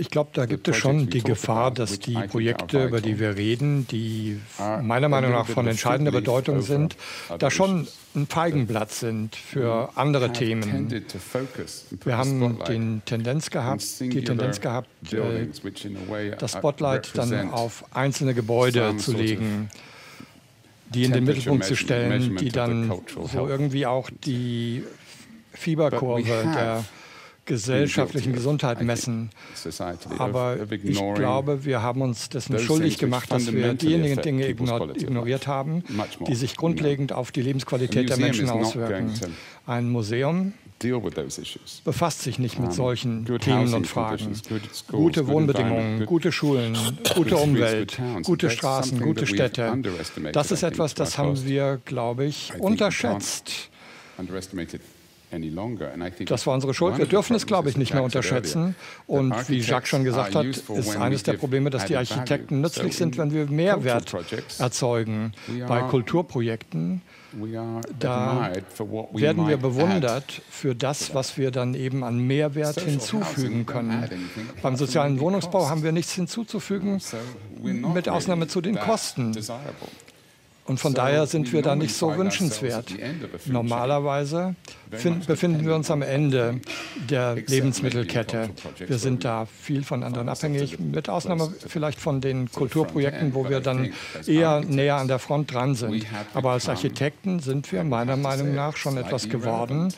Ich 0.00 0.08
glaube, 0.08 0.30
da 0.32 0.46
gibt 0.46 0.66
es 0.66 0.76
schon 0.76 1.10
die 1.10 1.22
Gefahr, 1.22 1.70
dass 1.70 1.98
die 1.98 2.14
Projekte, 2.14 2.86
über 2.86 3.02
die 3.02 3.18
wir 3.18 3.36
reden, 3.36 3.86
die 3.86 4.40
meiner 4.82 5.10
Meinung 5.10 5.32
nach 5.32 5.46
von 5.46 5.66
entscheidender 5.66 6.10
Bedeutung 6.10 6.62
sind, 6.62 6.96
da 7.38 7.50
schon 7.50 7.86
ein 8.14 8.26
Feigenblatt 8.26 8.90
sind 8.92 9.36
für 9.36 9.90
andere 9.96 10.32
Themen. 10.32 10.90
Wir 12.02 12.16
haben 12.16 12.58
den 12.66 13.02
Tendenz 13.04 13.50
gehabt, 13.50 14.00
die 14.00 14.24
Tendenz 14.24 14.60
gehabt, 14.62 14.88
äh, 15.12 15.46
das 16.38 16.52
Spotlight 16.52 17.10
dann 17.14 17.50
auf 17.50 17.84
einzelne 17.94 18.32
Gebäude 18.32 18.96
zu 18.96 19.12
legen 19.12 19.68
die 20.92 21.04
in 21.04 21.12
den 21.12 21.22
Mittelpunkt 21.22 21.64
zu 21.64 21.76
stellen, 21.76 22.36
die 22.36 22.48
dann 22.48 22.92
so 23.32 23.46
irgendwie 23.46 23.86
auch 23.86 24.10
die 24.24 24.82
Fieberkurve 25.52 26.42
der 26.52 26.84
gesellschaftlichen 27.50 28.32
Gesundheit 28.32 28.80
messen. 28.80 29.30
Aber 30.18 30.56
ich 30.70 31.14
glaube, 31.14 31.64
wir 31.64 31.82
haben 31.82 32.00
uns 32.00 32.28
dessen 32.28 32.58
schuldig 32.60 32.98
gemacht, 32.98 33.30
dass 33.32 33.52
wir 33.52 33.74
diejenigen 33.74 34.22
Dinge 34.22 34.48
ignoriert 34.48 35.46
haben, 35.48 35.82
die 36.28 36.34
sich 36.36 36.56
grundlegend 36.56 37.12
auf 37.12 37.32
die 37.32 37.42
Lebensqualität 37.42 38.08
der 38.08 38.18
Menschen 38.18 38.48
auswirken. 38.48 39.12
Ein 39.66 39.90
Museum 39.90 40.54
befasst 41.84 42.22
sich 42.22 42.38
nicht 42.38 42.58
mit 42.58 42.72
solchen 42.72 43.26
Themen 43.40 43.74
und 43.74 43.86
Fragen. 43.86 44.32
Gute 44.90 45.26
Wohnbedingungen, 45.26 46.06
gute 46.06 46.32
Schulen, 46.32 46.78
gute 47.14 47.36
Umwelt, 47.36 48.00
gute 48.22 48.48
Straßen, 48.48 49.00
gute 49.00 49.26
Städte. 49.26 49.76
Das 50.32 50.52
ist 50.52 50.62
etwas, 50.62 50.94
das 50.94 51.18
haben 51.18 51.44
wir, 51.44 51.80
glaube 51.84 52.24
ich, 52.24 52.52
unterschätzt. 52.60 53.70
Das 56.26 56.46
war 56.46 56.54
unsere 56.54 56.74
Schuld. 56.74 56.98
Wir 56.98 57.06
dürfen 57.06 57.36
es, 57.36 57.46
glaube 57.46 57.70
ich, 57.70 57.76
nicht 57.76 57.94
mehr 57.94 58.02
unterschätzen. 58.02 58.74
Und 59.06 59.48
wie 59.48 59.58
Jacques 59.58 59.88
schon 59.88 60.04
gesagt 60.04 60.34
hat, 60.34 60.46
ist 60.46 60.96
eines 60.96 61.22
der 61.22 61.34
Probleme, 61.34 61.70
dass 61.70 61.84
die 61.86 61.96
Architekten 61.96 62.60
nützlich 62.60 62.96
sind, 62.96 63.16
wenn 63.18 63.32
wir 63.32 63.46
Mehrwert 63.46 64.14
erzeugen 64.58 65.32
bei 65.68 65.82
Kulturprojekten. 65.82 67.02
Da 68.00 68.50
werden 69.12 69.48
wir 69.48 69.56
bewundert 69.56 70.42
für 70.50 70.74
das, 70.74 71.14
was 71.14 71.38
wir 71.38 71.52
dann 71.52 71.74
eben 71.74 72.02
an 72.02 72.18
Mehrwert 72.18 72.80
hinzufügen 72.80 73.66
können. 73.66 74.08
Beim 74.62 74.74
sozialen 74.76 75.20
Wohnungsbau 75.20 75.68
haben 75.68 75.84
wir 75.84 75.92
nichts 75.92 76.12
hinzuzufügen, 76.12 77.00
mit 77.62 78.08
Ausnahme 78.08 78.48
zu 78.48 78.60
den 78.60 78.76
Kosten. 78.76 79.32
Und 80.70 80.78
von 80.78 80.94
daher 80.94 81.26
sind 81.26 81.52
wir 81.52 81.62
da 81.62 81.74
nicht 81.74 81.92
so 81.92 82.16
wünschenswert. 82.16 82.94
Normalerweise 83.46 84.54
befinden 85.26 85.66
wir 85.66 85.74
uns 85.74 85.90
am 85.90 86.00
Ende 86.00 86.60
der 87.08 87.34
Lebensmittelkette. 87.34 88.50
Wir 88.78 88.98
sind 88.98 89.24
da 89.24 89.46
viel 89.46 89.82
von 89.82 90.04
anderen 90.04 90.28
abhängig, 90.28 90.78
mit 90.78 91.08
Ausnahme 91.08 91.52
vielleicht 91.66 91.98
von 91.98 92.20
den 92.20 92.52
Kulturprojekten, 92.52 93.34
wo 93.34 93.48
wir 93.48 93.58
dann 93.58 93.92
eher 94.28 94.60
näher 94.60 94.94
an 94.94 95.08
der 95.08 95.18
Front 95.18 95.52
dran 95.52 95.74
sind. 95.74 96.06
Aber 96.34 96.52
als 96.52 96.68
Architekten 96.68 97.40
sind 97.40 97.72
wir 97.72 97.82
meiner 97.82 98.16
Meinung 98.16 98.54
nach 98.54 98.76
schon 98.76 98.96
etwas 98.96 99.28
geworden, 99.28 99.92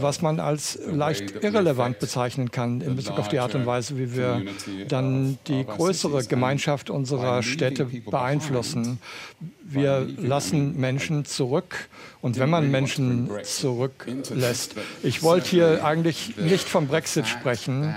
was 0.00 0.20
man 0.20 0.40
als 0.40 0.80
leicht 0.84 1.44
irrelevant 1.44 2.00
bezeichnen 2.00 2.50
kann 2.50 2.80
in 2.80 2.96
Bezug 2.96 3.20
auf 3.20 3.28
die 3.28 3.38
Art 3.38 3.54
und 3.54 3.66
Weise, 3.66 3.96
wie 3.98 4.16
wir 4.16 4.42
dann 4.88 5.38
die 5.46 5.64
größere 5.64 6.24
Gemeinschaft 6.24 6.90
unserer 6.90 7.44
Städte 7.44 7.84
beeinflussen. 7.84 8.98
Wir 9.64 9.91
lassen 10.00 10.78
Menschen 10.78 11.24
zurück. 11.24 11.88
Und 12.20 12.38
wenn 12.38 12.50
man 12.50 12.70
Menschen 12.70 13.30
zurücklässt, 13.42 14.74
ich 15.02 15.22
wollte 15.22 15.50
hier 15.50 15.84
eigentlich 15.84 16.36
nicht 16.36 16.68
vom 16.68 16.88
Brexit 16.88 17.26
sprechen, 17.26 17.94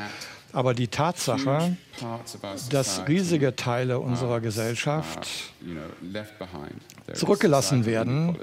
aber 0.54 0.74
die 0.74 0.88
Tatsache, 0.88 1.76
dass 2.70 3.08
riesige 3.08 3.56
Teile 3.56 4.00
unserer 4.00 4.42
Gesellschaft 4.42 5.28
zurückgelassen 7.14 7.86
werden, 7.86 8.38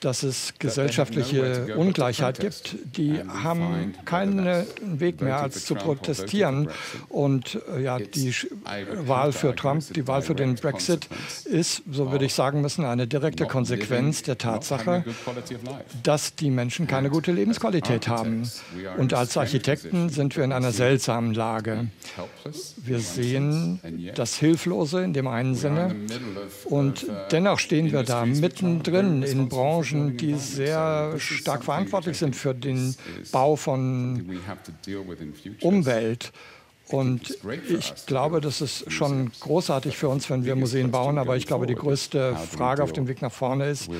dass 0.00 0.22
es 0.22 0.54
gesellschaftliche 0.58 1.74
Ungleichheit 1.76 2.38
gibt, 2.38 2.76
die 2.96 3.18
haben 3.26 3.94
keinen 4.04 4.66
Weg 4.82 5.20
mehr 5.20 5.38
als 5.38 5.64
zu 5.64 5.74
protestieren. 5.74 6.68
Und 7.08 7.58
äh, 7.74 7.82
ja, 7.82 7.98
die 7.98 8.34
Wahl 9.06 9.32
für 9.32 9.54
Trump, 9.56 9.82
die 9.94 10.06
Wahl 10.06 10.22
für 10.22 10.34
den 10.34 10.56
Brexit 10.56 11.08
ist, 11.44 11.82
so 11.90 12.12
würde 12.12 12.26
ich 12.26 12.34
sagen 12.34 12.60
müssen, 12.60 12.84
eine 12.84 13.06
direkte 13.06 13.46
Konsequenz 13.46 14.22
der 14.22 14.38
Tatsache, 14.38 15.04
dass 16.02 16.34
die 16.34 16.50
Menschen 16.50 16.86
keine 16.86 17.10
gute 17.10 17.32
Lebensqualität 17.32 18.06
haben. 18.08 18.48
Und 18.98 19.14
als 19.14 19.36
Architekten 19.36 20.08
sind 20.10 20.36
wir 20.36 20.44
in 20.44 20.52
einer 20.52 20.72
seltsamen 20.72 21.32
Lage. 21.34 21.88
Wir 22.86 23.00
sehen 23.00 23.80
das 24.14 24.36
Hilflose 24.36 25.02
in 25.02 25.12
dem 25.12 25.26
einen 25.26 25.54
Sinne 25.54 25.94
und 26.64 27.06
dennoch 27.30 27.58
stehen 27.58 27.92
wir 27.92 28.02
da 28.02 28.24
mittendrin 28.24 29.22
in 29.22 29.48
Branchen, 29.48 29.76
Branchen, 29.76 30.16
die 30.16 30.34
sehr 30.34 31.14
stark 31.18 31.64
verantwortlich 31.64 32.18
sind 32.18 32.36
für 32.36 32.54
den 32.54 32.94
Bau 33.32 33.56
von 33.56 34.38
Umwelt. 35.60 36.32
Und 36.90 37.36
ich 37.68 38.06
glaube, 38.06 38.40
das 38.40 38.60
ist 38.60 38.92
schon 38.92 39.32
großartig 39.40 39.96
für 39.96 40.08
uns, 40.08 40.30
wenn 40.30 40.44
wir 40.44 40.54
Museen 40.54 40.90
bauen. 40.90 41.18
Aber 41.18 41.36
ich 41.36 41.46
glaube, 41.46 41.66
die 41.66 41.74
größte 41.74 42.36
Frage 42.36 42.82
auf 42.82 42.92
dem 42.92 43.08
Weg 43.08 43.22
nach 43.22 43.32
vorne 43.32 43.66
ist, 43.66 43.90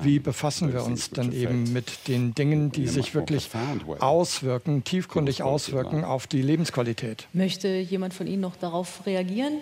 wie 0.00 0.18
befassen 0.18 0.72
wir 0.72 0.84
uns 0.84 1.10
dann 1.10 1.32
eben 1.32 1.72
mit 1.72 2.08
den 2.08 2.34
Dingen, 2.34 2.72
die 2.72 2.86
sich 2.86 3.14
wirklich 3.14 3.50
auswirken, 3.98 4.84
tiefgründig 4.84 5.42
auswirken 5.42 6.04
auf 6.04 6.26
die 6.26 6.42
Lebensqualität. 6.42 7.28
Möchte 7.32 7.68
jemand 7.68 8.14
von 8.14 8.26
Ihnen 8.26 8.40
noch 8.40 8.56
darauf 8.56 9.04
reagieren? 9.06 9.58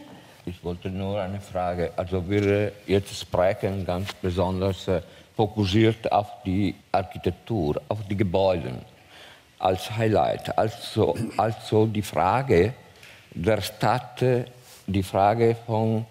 Ich 0.46 0.64
wollte 0.64 0.88
nur 0.88 1.20
eine 1.20 1.40
Frage. 1.40 1.92
Also 1.96 2.28
wir 2.28 2.72
jetzt 2.86 3.20
sprechen 3.20 3.84
ganz 3.84 4.14
besonders 4.14 4.88
äh, 4.88 5.02
fokussiert 5.36 6.10
auf 6.10 6.42
die 6.44 6.74
Architektur, 6.90 7.80
auf 7.88 7.98
die 8.08 8.16
Gebäude 8.16 8.72
als 9.58 9.90
Highlight. 9.96 10.56
Also, 10.56 11.16
also 11.36 11.86
die 11.86 12.02
Frage 12.02 12.74
der 13.34 13.60
Stadt, 13.60 14.22
die 14.86 15.02
Frage 15.02 15.56
von 15.66 16.04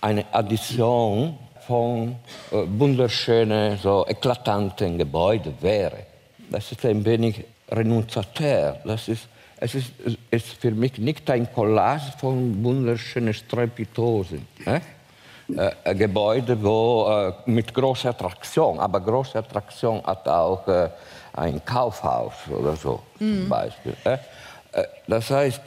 einer 0.00 0.24
Addition 0.32 1.38
von 1.66 2.16
äh, 2.50 2.56
wunderschönen, 2.66 3.78
so 3.78 4.06
eklatanten 4.06 4.98
Gebäuden 4.98 5.54
wäre. 5.60 6.06
Das 6.50 6.72
ist 6.72 6.84
ein 6.84 7.04
wenig 7.04 7.44
renunziatär. 7.70 8.80
Das 8.84 9.08
ist, 9.08 9.28
es 9.58 9.74
ist, 9.74 9.92
ist 10.30 10.48
für 10.54 10.70
mich 10.70 10.98
nicht 10.98 11.28
ein 11.30 11.52
Collage 11.52 12.12
von 12.18 12.64
wunderschönen 12.64 13.34
Strepitosen. 13.34 14.46
Eh? 14.64 14.80
äh, 15.56 15.94
Gebäude 15.94 16.62
wo, 16.62 17.08
äh, 17.08 17.50
mit 17.50 17.72
großer 17.74 18.10
Attraktion. 18.10 18.78
Aber 18.78 19.00
große 19.00 19.38
Attraktion 19.38 20.02
hat 20.04 20.26
auch 20.28 20.66
äh, 20.68 20.88
ein 21.32 21.64
Kaufhaus 21.64 22.34
oder 22.48 22.76
so 22.76 23.02
mhm. 23.18 23.40
zum 23.40 23.48
Beispiel. 23.48 23.96
Äh, 24.04 24.18
das 25.06 25.30
heißt, 25.30 25.62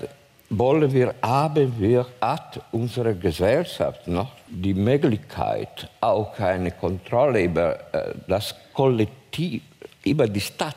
wollen 0.49 0.91
wir, 0.91 1.15
haben 1.21 1.73
wir, 1.79 2.05
hat 2.21 2.61
unsere 2.71 3.15
Gesellschaft 3.15 4.07
noch 4.07 4.31
die 4.47 4.73
Möglichkeit, 4.73 5.89
auch 5.99 6.37
eine 6.39 6.71
Kontrolle 6.71 7.43
über 7.43 7.79
äh, 7.93 8.13
das 8.27 8.55
Kollektiv, 8.73 9.61
über 10.03 10.27
die 10.27 10.41
Stadt, 10.41 10.75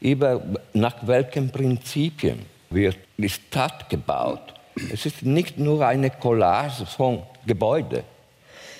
über 0.00 0.40
nach 0.72 0.96
welchen 1.02 1.50
Prinzipien 1.50 2.44
wird 2.70 2.98
die 3.16 3.28
Stadt 3.28 3.88
gebaut. 3.88 4.54
Es 4.92 5.06
ist 5.06 5.22
nicht 5.22 5.58
nur 5.58 5.86
eine 5.86 6.10
Collage 6.10 6.84
von 6.84 7.22
Gebäuden 7.46 8.02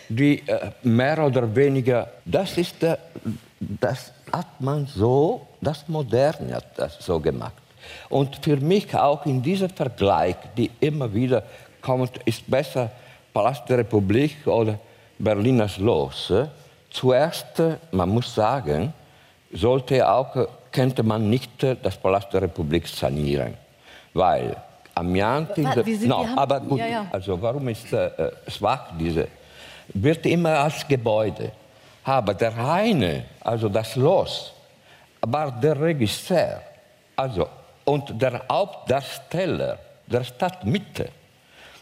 die 0.09 0.43
äh, 0.47 0.71
mehr 0.83 1.25
oder 1.25 1.55
weniger, 1.55 2.09
das 2.25 2.59
ist, 2.59 2.83
äh, 2.83 2.97
das 3.59 4.13
hat 4.37 4.61
man 4.61 4.87
so, 4.87 5.47
das 5.61 5.87
Moderne 5.89 6.55
hat 6.55 6.67
das 6.77 6.99
so 7.01 7.21
gemacht. 7.21 7.63
Und 8.09 8.37
für 8.43 8.57
mich 8.57 8.95
auch 8.95 9.27
in 9.27 9.43
diesem 9.43 9.71
Vergleich, 9.71 10.37
die 10.57 10.71
immer 10.81 11.13
wieder 11.13 11.43
kommt, 11.81 12.19
ist 12.25 12.49
besser 12.51 12.91
Palast 13.33 13.69
der 13.69 13.79
Republik 13.79 14.47
oder 14.47 14.79
Berliner 15.19 15.69
Schloss. 15.69 16.33
Zuerst, 16.91 17.63
man 17.93 18.09
muss 18.09 18.35
sagen, 18.35 18.93
sollte 19.53 20.09
auch, 20.09 20.49
könnte 20.73 21.03
man 21.03 21.29
nicht 21.29 21.63
das 21.83 21.97
Palast 21.97 22.33
der 22.33 22.43
Republik 22.43 22.89
sanieren, 22.89 23.55
weil 24.13 24.57
Amiant, 24.95 25.57
no, 26.07 26.27
aber 26.37 26.61
gut, 26.61 26.79
ja, 26.79 26.87
ja. 26.87 27.07
also 27.11 27.41
warum 27.43 27.67
ist 27.69 27.93
äh, 27.93 28.31
schwach 28.47 28.93
diese 28.97 29.27
wird 29.93 30.25
immer 30.27 30.61
als 30.61 30.87
Gebäude. 30.87 31.53
Aber 32.05 32.35
der 32.35 32.55
Heine, 32.55 33.25
also 33.41 33.69
das 33.69 33.97
Los, 33.97 34.53
war 35.21 35.51
der 35.51 35.81
Regisseur 35.81 36.61
also, 37.17 37.49
und 37.85 38.21
der 38.21 38.43
Hauptdarsteller 38.51 39.79
der 40.07 40.25
Stadtmitte. 40.25 41.09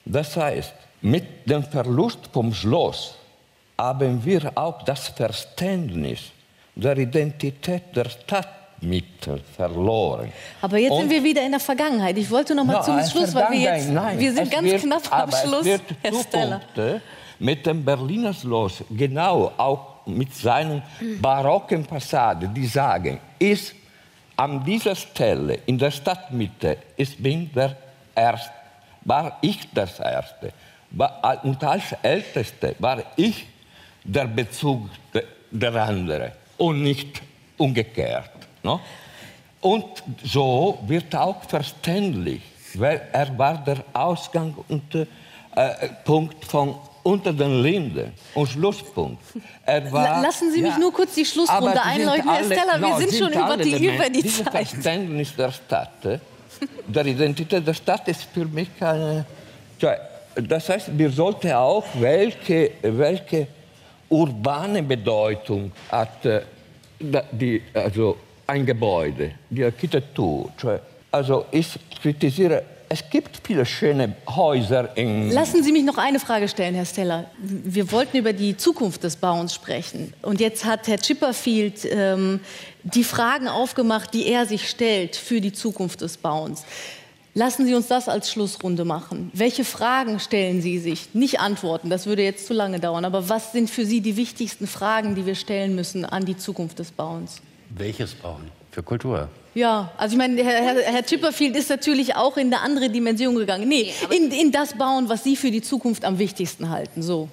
Das 0.05 0.37
heißt, 0.37 0.75
mit 1.01 1.49
dem 1.49 1.65
Verlust 1.65 2.29
vom 2.33 2.53
Schloss 2.53 3.17
haben 3.79 4.25
wir 4.25 4.53
auch 4.55 4.83
das 4.83 5.09
Verständnis 5.09 6.21
der 6.75 6.97
Identität 6.99 7.95
der 7.95 8.09
Stadt 8.09 8.63
Stadtmitte 8.83 9.41
verloren. 9.57 10.33
Aber 10.61 10.77
jetzt 10.79 10.93
Und, 10.93 11.01
sind 11.03 11.11
wir 11.11 11.23
wieder 11.23 11.45
in 11.45 11.53
der 11.53 11.61
Vergangenheit. 11.61 12.17
Ich 12.19 12.31
wollte 12.31 12.55
noch 12.55 12.65
mal 12.65 12.75
no, 12.75 12.83
zum 12.83 13.01
Schluss, 13.05 13.35
weil 13.35 13.51
wir 13.53 13.61
jetzt, 13.61 13.89
nein, 13.91 14.19
wir 14.19 14.33
sind 14.33 14.51
ganz 14.51 14.65
wird, 14.65 14.83
knapp 14.83 15.13
am 15.13 15.31
Schluss, 15.31 15.67
Herr 16.03 16.15
Steller. 16.15 16.61
Mit 17.39 17.67
dem 17.67 17.85
Berliner 17.85 18.35
Schloss, 18.35 18.85
genau 18.91 19.53
auch 19.57 19.92
mit 20.07 20.35
seinen 20.35 20.83
barocken 21.21 21.85
Fassaden, 21.85 22.53
die 22.53 22.67
sagen, 22.67 23.19
ist 23.39 23.75
an 24.37 24.65
dieser 24.65 24.95
Stelle 24.95 25.59
in 25.67 25.79
der 25.79 25.91
Stadtmitte, 25.91 26.79
ich 26.97 27.17
bin 27.23 27.51
der 27.53 27.77
Erste, 28.15 28.53
war 29.03 29.39
ich 29.41 29.69
das 29.73 29.99
Erste. 30.01 30.53
Und 31.43 31.65
als 31.65 31.93
Älteste 32.03 32.75
war 32.79 33.03
ich 33.17 33.47
der 34.05 34.27
Bezug 34.27 34.91
der 35.51 35.75
andere 35.75 36.33
und 36.59 36.83
nicht 36.83 37.23
umgekehrt. 37.57 38.31
No? 38.63 38.81
Und 39.61 40.03
so 40.25 40.79
wird 40.87 41.15
auch 41.15 41.43
verständlich, 41.45 42.43
weil 42.75 43.09
er 43.13 43.39
war 43.39 43.59
der 43.59 43.85
Ausgangspunkt 43.93 44.95
äh, 44.95 45.89
von 46.49 46.75
unter 47.03 47.33
den 47.33 47.63
Linden 47.63 48.13
und 48.35 48.49
Schlusspunkt. 48.49 49.23
War, 49.91 50.23
Lassen 50.23 50.53
Sie 50.53 50.63
mich 50.63 50.73
ja, 50.73 50.79
nur 50.79 50.93
kurz 50.93 51.15
die 51.15 51.25
Schlussrunde 51.25 51.83
einläuten, 51.83 52.29
Herr 52.29 52.45
Steller. 52.45 52.81
Wir 52.81 52.89
no, 52.89 52.99
sind, 52.99 53.15
schon 53.15 53.33
über 53.33 53.57
die, 53.57 53.87
über 53.87 54.11
die 54.11 54.25
Zeit. 54.25 54.51
Verständnis 54.51 55.35
der 55.37 55.51
Stadt, 55.51 56.21
der 56.87 57.07
Identität 57.07 57.67
der 57.67 57.75
Stadt 57.75 58.07
ist 58.09 58.25
für 58.33 58.45
mich 58.45 58.69
keine... 58.79 59.25
Das 60.35 60.69
heißt, 60.69 60.97
wir 60.97 61.11
sollten 61.11 61.53
auch, 61.53 61.85
welche, 61.95 62.71
welche 62.83 63.49
urbane 64.09 64.83
Bedeutung 64.83 65.73
hat 65.91 66.25
äh, 66.25 66.43
die, 67.33 67.63
also 67.75 68.17
ein 68.47 68.65
Gebäude, 68.65 69.33
die 69.51 69.65
Architektur. 69.65 70.51
Also 71.11 71.47
ich 71.51 71.79
kritisiere, 72.01 72.63
es 72.93 73.09
gibt 73.09 73.41
viele 73.43 73.65
schöne 73.65 74.17
Häuser 74.29 74.95
in. 74.99 75.31
Lassen 75.31 75.63
Sie 75.63 75.73
mich 75.73 75.83
noch 75.83 75.97
eine 75.97 76.21
Frage 76.21 76.47
stellen, 76.47 76.75
Herr 76.75 76.85
Steller. 76.85 77.31
Wir 77.39 77.91
wollten 77.91 78.19
über 78.19 78.35
die 78.35 78.55
Zukunft 78.59 79.03
des 79.03 79.17
Bauens 79.17 79.55
sprechen. 79.55 80.13
Und 80.21 80.41
jetzt 80.41 80.67
hat 80.67 80.89
Herr 80.89 80.99
Chipperfield 80.99 81.87
ähm, 81.91 82.41
die 82.83 83.03
Fragen 83.03 83.49
aufgemacht, 83.49 84.13
die 84.13 84.27
er 84.27 84.45
sich 84.45 84.69
stellt 84.69 85.17
für 85.17 85.41
die 85.41 85.55
Zukunft 85.55 86.03
des 86.03 86.19
Bauens. 86.19 86.65
Lassen 87.33 87.65
Sie 87.65 87.75
uns 87.75 87.87
das 87.87 88.11
als 88.11 88.31
Schlussrunde 88.31 88.85
machen. 88.85 89.31
Welche 89.33 89.65
Fragen 89.65 90.21
stellen 90.21 90.61
Sie 90.61 90.79
sich? 90.79 91.15
Nicht 91.15 91.41
antworten, 91.41 91.89
das 91.89 92.05
würde 92.05 92.23
jetzt 92.23 92.47
zu 92.47 92.53
lange 92.53 92.79
dauern. 92.79 93.07
Aber 93.07 93.31
was 93.31 93.53
sind 93.53 93.71
für 93.71 93.87
Sie 93.87 94.03
die 94.03 94.19
wichtigsten 94.19 94.67
Fragen, 94.67 95.15
die 95.15 95.25
wir 95.25 95.35
stellen 95.35 95.75
müssen 95.75 96.05
an 96.05 96.27
die 96.27 96.37
Zukunft 96.37 96.79
des 96.79 96.91
Bauens? 96.91 97.41
Welches 97.71 98.15
Bauen? 98.15 98.51
Für 98.71 98.83
Kultur? 98.83 99.31
Ja, 99.55 99.93
also 99.99 100.15
ich 100.15 100.19
meine, 100.19 100.43
Herr, 100.43 100.77
Herr, 100.83 101.05
Chipperfield 101.05 101.57
ist 101.57 101.69
natürlich 101.69 102.17
auch 102.17 102.37
in 102.39 102.47
eine 102.47 102.61
andere 102.61 102.89
Dimension 102.89 103.35
gegangen. 103.35 103.69
Nee, 103.69 103.93
in, 104.11 104.31
in 104.31 104.51
das 104.51 104.75
Bauen, 104.75 105.09
was 105.09 105.25
Sie 105.25 105.37
für 105.37 105.51
die 105.51 105.61
Zukunft 105.61 106.05
am 106.05 106.19
wichtigsten 106.19 106.71
halten. 106.71 107.03
So. 107.03 107.29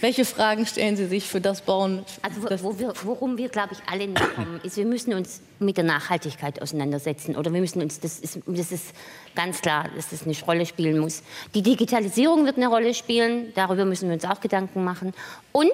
Welche 0.00 0.24
Fragen 0.24 0.66
stellen 0.66 0.96
Sie 0.96 1.06
sich 1.06 1.24
für 1.24 1.40
das 1.40 1.62
Bauen? 1.62 2.04
Also 2.22 2.62
wo 2.62 2.78
wir, 2.78 2.92
worum 3.02 3.36
wir, 3.36 3.48
glaube 3.48 3.70
ich, 3.72 3.78
alle 3.90 4.06
kommen, 4.34 4.60
ist, 4.62 4.76
wir 4.76 4.84
müssen 4.84 5.14
uns 5.14 5.40
mit 5.58 5.76
der 5.76 5.84
Nachhaltigkeit 5.84 6.62
auseinandersetzen. 6.62 7.36
Oder 7.36 7.52
wir 7.52 7.60
müssen 7.60 7.82
uns, 7.82 7.98
das 7.98 8.20
ist, 8.20 8.38
das 8.46 8.70
ist 8.70 8.92
ganz 9.34 9.60
klar, 9.60 9.88
dass 9.96 10.10
das 10.10 10.24
eine 10.24 10.36
Rolle 10.46 10.66
spielen 10.66 10.98
muss. 10.98 11.22
Die 11.54 11.62
Digitalisierung 11.62 12.44
wird 12.44 12.58
eine 12.58 12.68
Rolle 12.68 12.94
spielen, 12.94 13.52
darüber 13.54 13.84
müssen 13.84 14.08
wir 14.08 14.14
uns 14.14 14.24
auch 14.24 14.40
Gedanken 14.40 14.84
machen. 14.84 15.14
Und 15.50 15.72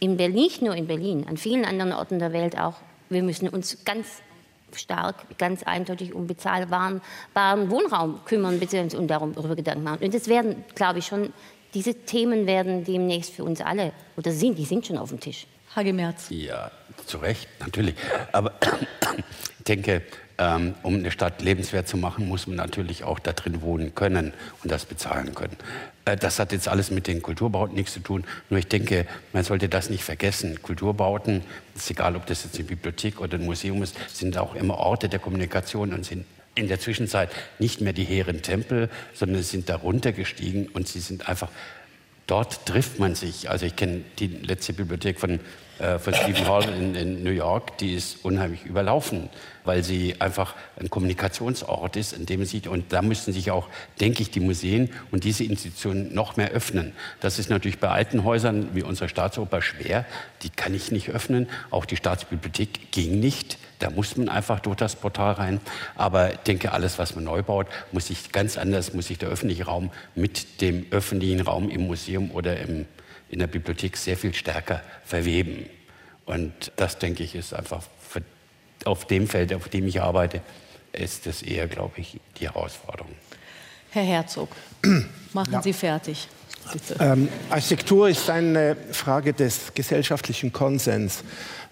in 0.00 0.16
Berlin, 0.16 0.34
nicht 0.34 0.62
nur 0.62 0.74
in 0.74 0.86
Berlin, 0.86 1.26
an 1.28 1.36
vielen 1.36 1.64
anderen 1.64 1.92
Orten 1.92 2.18
der 2.18 2.32
Welt 2.32 2.58
auch, 2.58 2.74
wir 3.08 3.22
müssen 3.22 3.48
uns 3.48 3.78
ganz 3.84 4.06
stark, 4.78 5.38
ganz 5.38 5.62
eindeutig 5.62 6.14
um 6.14 6.26
bezahlbaren 6.26 7.00
Wohnraum 7.34 8.20
kümmern 8.24 8.58
bzw. 8.60 8.96
und 8.96 9.08
darüber 9.08 9.56
Gedanken 9.56 9.82
machen. 9.82 10.04
Und 10.04 10.14
das 10.14 10.28
werden, 10.28 10.64
glaube 10.74 10.98
ich, 11.00 11.06
schon 11.06 11.32
diese 11.74 11.94
Themen 11.94 12.46
werden 12.46 12.84
demnächst 12.84 13.32
für 13.32 13.44
uns 13.44 13.60
alle, 13.60 13.92
oder 14.16 14.30
sind, 14.30 14.58
die 14.58 14.64
sind 14.64 14.86
schon 14.86 14.96
auf 14.96 15.08
dem 15.08 15.20
Tisch. 15.20 15.46
Hage 15.74 15.92
Merz. 15.92 16.26
Ja, 16.30 16.70
zu 17.06 17.18
Recht, 17.18 17.48
natürlich. 17.58 17.96
Aber 18.30 18.52
ich 19.58 19.64
denke, 19.64 20.02
ähm, 20.38 20.74
um 20.82 20.94
eine 20.94 21.10
Stadt 21.10 21.42
lebenswert 21.42 21.88
zu 21.88 21.96
machen, 21.96 22.28
muss 22.28 22.46
man 22.46 22.56
natürlich 22.56 23.04
auch 23.04 23.18
da 23.18 23.32
drin 23.32 23.62
wohnen 23.62 23.94
können 23.94 24.32
und 24.62 24.70
das 24.70 24.84
bezahlen 24.84 25.34
können. 25.34 25.56
Äh, 26.04 26.16
das 26.16 26.38
hat 26.38 26.52
jetzt 26.52 26.68
alles 26.68 26.90
mit 26.90 27.06
den 27.06 27.22
Kulturbauten 27.22 27.74
nichts 27.74 27.92
zu 27.92 28.00
tun. 28.00 28.24
Nur 28.50 28.58
ich 28.58 28.66
denke, 28.66 29.06
man 29.32 29.44
sollte 29.44 29.68
das 29.68 29.90
nicht 29.90 30.04
vergessen. 30.04 30.60
Kulturbauten, 30.62 31.42
ist 31.74 31.90
egal, 31.90 32.16
ob 32.16 32.26
das 32.26 32.44
jetzt 32.44 32.56
eine 32.56 32.64
Bibliothek 32.64 33.20
oder 33.20 33.38
ein 33.38 33.44
Museum 33.44 33.82
ist, 33.82 33.96
sind 34.12 34.36
auch 34.38 34.54
immer 34.54 34.78
Orte 34.78 35.08
der 35.08 35.18
Kommunikation 35.18 35.92
und 35.92 36.04
sind 36.04 36.24
in 36.54 36.68
der 36.68 36.78
Zwischenzeit 36.78 37.30
nicht 37.58 37.80
mehr 37.80 37.92
die 37.92 38.04
hehren 38.04 38.42
Tempel, 38.42 38.88
sondern 39.12 39.42
sind 39.42 39.68
darunter 39.68 40.12
gestiegen 40.12 40.68
und 40.68 40.86
sie 40.86 41.00
sind 41.00 41.28
einfach, 41.28 41.48
dort 42.26 42.66
trifft 42.66 42.98
man 42.98 43.14
sich. 43.14 43.50
Also 43.50 43.66
ich 43.66 43.76
kenne 43.76 44.02
die 44.18 44.28
letzte 44.28 44.72
Bibliothek 44.72 45.18
von, 45.18 45.40
äh, 45.78 45.98
von 45.98 46.14
Stephen 46.14 46.46
Hall 46.46 46.64
in, 46.68 46.94
in 46.94 47.22
New 47.22 47.30
York, 47.30 47.78
die 47.78 47.94
ist 47.94 48.24
unheimlich 48.24 48.64
überlaufen 48.64 49.28
weil 49.64 49.82
sie 49.82 50.20
einfach 50.20 50.54
ein 50.78 50.90
Kommunikationsort 50.90 51.96
ist, 51.96 52.12
in 52.12 52.26
dem 52.26 52.44
sich, 52.44 52.68
und 52.68 52.92
da 52.92 53.02
müssten 53.02 53.32
sich 53.32 53.50
auch, 53.50 53.68
denke 54.00 54.22
ich, 54.22 54.30
die 54.30 54.40
Museen 54.40 54.90
und 55.10 55.24
diese 55.24 55.44
Institutionen 55.44 56.14
noch 56.14 56.36
mehr 56.36 56.50
öffnen. 56.50 56.92
Das 57.20 57.38
ist 57.38 57.50
natürlich 57.50 57.78
bei 57.78 57.88
alten 57.88 58.24
Häusern 58.24 58.68
wie 58.74 58.82
unserer 58.82 59.08
Staatsoper 59.08 59.62
schwer. 59.62 60.04
Die 60.42 60.50
kann 60.50 60.74
ich 60.74 60.92
nicht 60.92 61.10
öffnen. 61.10 61.48
Auch 61.70 61.86
die 61.86 61.96
Staatsbibliothek 61.96 62.92
ging 62.92 63.20
nicht. 63.20 63.58
Da 63.78 63.90
muss 63.90 64.16
man 64.16 64.28
einfach 64.28 64.60
durch 64.60 64.76
das 64.76 64.96
Portal 64.96 65.32
rein. 65.34 65.60
Aber 65.96 66.32
ich 66.32 66.38
denke, 66.38 66.72
alles, 66.72 66.98
was 66.98 67.14
man 67.14 67.24
neu 67.24 67.42
baut, 67.42 67.66
muss 67.92 68.06
sich 68.06 68.32
ganz 68.32 68.56
anders, 68.56 68.94
muss 68.94 69.08
sich 69.08 69.18
der 69.18 69.28
öffentliche 69.28 69.64
Raum 69.64 69.90
mit 70.14 70.60
dem 70.60 70.86
öffentlichen 70.90 71.40
Raum 71.40 71.68
im 71.70 71.86
Museum 71.86 72.30
oder 72.30 72.58
im, 72.60 72.86
in 73.30 73.38
der 73.38 73.46
Bibliothek 73.46 73.96
sehr 73.96 74.16
viel 74.16 74.34
stärker 74.34 74.80
verweben. 75.04 75.66
Und 76.26 76.72
das, 76.76 76.98
denke 76.98 77.22
ich, 77.22 77.34
ist 77.34 77.52
einfach 77.52 77.82
auf 78.84 79.06
dem 79.06 79.26
Feld, 79.26 79.52
auf 79.52 79.68
dem 79.68 79.86
ich 79.86 80.00
arbeite, 80.00 80.40
ist 80.92 81.26
das 81.26 81.42
eher, 81.42 81.66
glaube 81.66 82.00
ich, 82.00 82.20
die 82.38 82.44
Herausforderung. 82.44 83.12
Herr 83.90 84.02
Herzog, 84.02 84.50
machen 85.32 85.52
ja. 85.52 85.62
Sie 85.62 85.72
fertig. 85.72 86.28
Ähm, 86.98 87.28
Architektur 87.50 88.08
ist 88.08 88.30
eine 88.30 88.76
Frage 88.90 89.34
des 89.34 89.74
gesellschaftlichen 89.74 90.52
Konsens. 90.52 91.22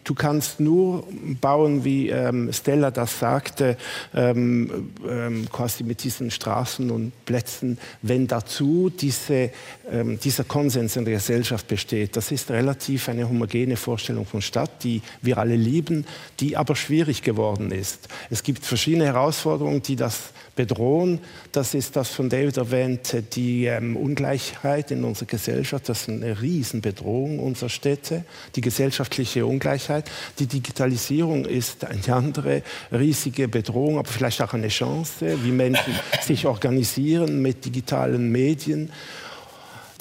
Du 0.04 0.14
kannst 0.14 0.58
nur 0.58 1.04
bauen, 1.40 1.84
wie 1.84 2.08
ähm, 2.08 2.52
Stella 2.52 2.90
das 2.90 3.20
sagte, 3.20 3.76
ähm, 4.14 4.90
ähm, 5.08 5.46
quasi 5.50 5.84
mit 5.84 6.02
diesen 6.02 6.30
Straßen 6.32 6.90
und 6.90 7.12
Plätzen, 7.24 7.78
wenn 8.02 8.26
dazu 8.26 8.90
diese, 8.90 9.50
ähm, 9.90 10.18
dieser 10.18 10.42
Konsens 10.42 10.96
in 10.96 11.04
der 11.04 11.14
Gesellschaft 11.14 11.68
besteht. 11.68 12.16
Das 12.16 12.32
ist 12.32 12.50
relativ 12.50 13.08
eine 13.08 13.28
homogene 13.28 13.76
Vorstellung 13.76 14.26
von 14.26 14.42
Stadt, 14.42 14.82
die 14.82 15.02
wir 15.20 15.38
alle 15.38 15.56
lieben, 15.56 16.04
die 16.40 16.56
aber 16.56 16.74
schwierig 16.74 17.22
geworden 17.22 17.70
ist. 17.70 18.08
Es 18.28 18.42
gibt 18.42 18.64
verschiedene 18.64 19.04
Herausforderungen, 19.04 19.82
die 19.82 19.94
das 19.94 20.32
bedrohen. 20.54 21.20
Das 21.52 21.74
ist 21.74 21.96
das 21.96 22.08
von 22.08 22.28
David 22.28 22.56
erwähnte, 22.56 23.22
die 23.22 23.66
ähm, 23.66 23.96
Ungleichheit 23.96 24.90
in 24.90 25.04
unserer 25.04 25.26
Gesellschaft. 25.26 25.88
Das 25.88 26.02
ist 26.02 26.08
eine 26.08 26.40
Riesenbedrohung 26.40 27.38
unserer 27.38 27.68
Städte, 27.68 28.24
die 28.54 28.60
gesellschaftliche 28.60 29.46
Ungleichheit. 29.46 30.10
Die 30.38 30.46
Digitalisierung 30.46 31.44
ist 31.44 31.84
eine 31.84 32.14
andere 32.14 32.62
riesige 32.90 33.48
Bedrohung, 33.48 33.98
aber 33.98 34.08
vielleicht 34.08 34.42
auch 34.42 34.54
eine 34.54 34.68
Chance, 34.68 35.38
wie 35.42 35.52
Menschen 35.52 35.94
sich 36.22 36.46
organisieren 36.46 37.40
mit 37.42 37.64
digitalen 37.64 38.30
Medien 38.30 38.90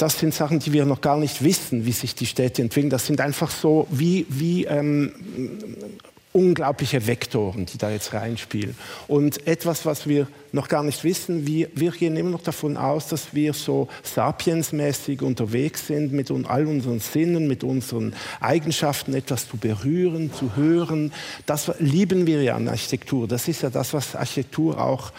das 0.01 0.17
sind 0.17 0.33
Sachen, 0.33 0.57
die 0.57 0.73
wir 0.73 0.85
noch 0.85 1.01
gar 1.01 1.17
nicht 1.17 1.43
wissen, 1.43 1.85
wie 1.85 1.91
sich 1.91 2.15
die 2.15 2.25
Städte 2.25 2.63
entwickeln. 2.63 2.89
Das 2.89 3.05
sind 3.05 3.21
einfach 3.21 3.51
so 3.51 3.85
wie, 3.91 4.25
wie 4.29 4.65
ähm, 4.65 5.11
unglaubliche 6.33 7.07
Vektoren, 7.07 7.65
die 7.65 7.77
da 7.77 7.89
jetzt 7.89 8.13
reinspielen. 8.13 8.75
Und 9.07 9.45
etwas, 9.47 9.85
was 9.85 10.07
wir 10.07 10.27
noch 10.53 10.67
gar 10.67 10.83
nicht 10.83 11.03
wissen, 11.03 11.45
wir, 11.45 11.69
wir 11.75 11.91
gehen 11.91 12.15
immer 12.15 12.29
noch 12.29 12.41
davon 12.41 12.77
aus, 12.77 13.07
dass 13.07 13.33
wir 13.33 13.53
so 13.53 13.87
sapiensmäßig 14.03 15.21
unterwegs 15.21 15.87
sind 15.87 16.13
mit 16.13 16.31
all 16.31 16.67
unseren 16.67 16.99
Sinnen, 16.99 17.47
mit 17.47 17.63
unseren 17.63 18.13
Eigenschaften, 18.39 19.13
etwas 19.13 19.49
zu 19.49 19.57
berühren, 19.57 20.33
zu 20.33 20.55
hören. 20.55 21.11
Das 21.45 21.71
lieben 21.79 22.27
wir 22.27 22.41
ja 22.41 22.55
an 22.55 22.67
Architektur. 22.67 23.27
Das 23.27 23.47
ist 23.47 23.61
ja 23.61 23.69
das, 23.69 23.93
was 23.93 24.15
Architektur 24.15 24.81
auch 24.81 25.11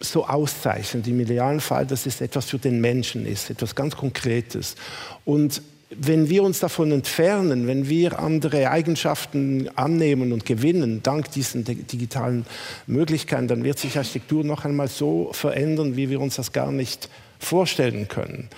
so 0.00 0.26
auszeichnet. 0.26 1.06
Im 1.08 1.20
idealen 1.20 1.60
Fall, 1.60 1.86
dass 1.86 2.06
es 2.06 2.20
etwas 2.20 2.46
für 2.46 2.58
den 2.58 2.80
Menschen 2.80 3.26
ist, 3.26 3.50
etwas 3.50 3.74
ganz 3.74 3.96
Konkretes. 3.96 4.76
Und 5.24 5.62
wenn 5.90 6.28
wir 6.28 6.42
uns 6.42 6.60
davon 6.60 6.92
entfernen, 6.92 7.66
wenn 7.66 7.88
wir 7.88 8.18
andere 8.18 8.70
Eigenschaften 8.70 9.70
annehmen 9.74 10.32
und 10.32 10.44
gewinnen, 10.44 11.02
dank 11.02 11.30
diesen 11.32 11.64
digitalen 11.64 12.44
Möglichkeiten, 12.86 13.48
dann 13.48 13.64
wird 13.64 13.78
sich 13.78 13.96
Architektur 13.96 14.44
noch 14.44 14.64
einmal 14.64 14.88
so 14.88 15.30
verändern, 15.32 15.96
wie 15.96 16.10
wir 16.10 16.20
uns 16.20 16.36
das 16.36 16.52
gar 16.52 16.72
nicht 16.72 17.08
vorstellen 17.38 18.08
können. 18.08 18.48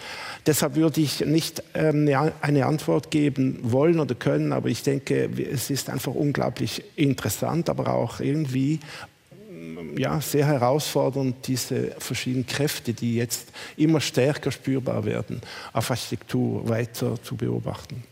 Deshalb 0.46 0.74
würde 0.74 1.02
ich 1.02 1.20
nicht 1.20 1.62
ähm, 1.74 2.08
eine 2.40 2.66
Antwort 2.66 3.10
geben 3.10 3.58
wollen 3.62 4.00
oder 4.00 4.14
können, 4.14 4.52
aber 4.52 4.68
ich 4.68 4.82
denke, 4.82 5.28
es 5.52 5.70
ist 5.70 5.90
einfach 5.90 6.14
unglaublich 6.14 6.82
interessant, 6.96 7.68
aber 7.68 7.92
auch 7.92 8.20
irgendwie 8.20 8.80
ja, 9.96 10.20
sehr 10.20 10.46
herausfordernd, 10.46 11.46
diese 11.46 11.94
verschiedenen 11.98 12.46
Kräfte, 12.46 12.92
die 12.92 13.16
jetzt 13.16 13.48
immer 13.76 14.00
stärker 14.00 14.50
spürbar 14.50 15.04
werden, 15.04 15.40
auf 15.72 15.90
Architektur 15.90 16.68
weiter 16.68 17.20
zu 17.22 17.36
beobachten. 17.36 18.04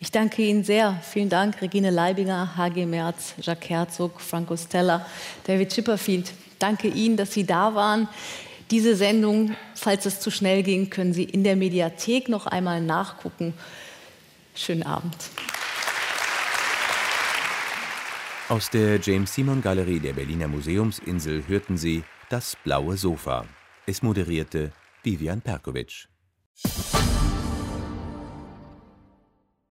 Ich 0.00 0.10
danke 0.10 0.42
Ihnen 0.42 0.64
sehr. 0.64 1.00
Vielen 1.02 1.28
Dank, 1.28 1.60
Regine 1.62 1.90
Leibinger, 1.90 2.56
HG 2.56 2.86
Merz, 2.86 3.34
Jacques 3.40 3.70
Herzog, 3.70 4.20
Franco 4.20 4.56
Stella, 4.56 5.06
David 5.44 5.70
Chipperfield. 5.70 6.32
Danke 6.58 6.88
Ihnen, 6.88 7.16
dass 7.16 7.32
Sie 7.32 7.44
da 7.44 7.74
waren. 7.74 8.08
Diese 8.70 8.96
Sendung, 8.96 9.54
falls 9.74 10.06
es 10.06 10.20
zu 10.20 10.30
schnell 10.30 10.62
ging, 10.62 10.90
können 10.90 11.12
Sie 11.12 11.24
in 11.24 11.44
der 11.44 11.56
Mediathek 11.56 12.28
noch 12.28 12.46
einmal 12.46 12.80
nachgucken. 12.80 13.54
Schönen 14.54 14.84
Abend. 14.84 15.16
Aus 18.50 18.68
der 18.68 19.00
James 19.00 19.32
Simon 19.32 19.62
Galerie 19.62 20.00
der 20.00 20.12
Berliner 20.12 20.48
Museumsinsel 20.48 21.44
hörten 21.48 21.78
Sie 21.78 22.04
Das 22.28 22.54
blaue 22.62 22.98
Sofa. 22.98 23.46
Es 23.86 24.02
moderierte 24.02 24.70
Vivian 25.02 25.40
Perkovic. 25.40 26.08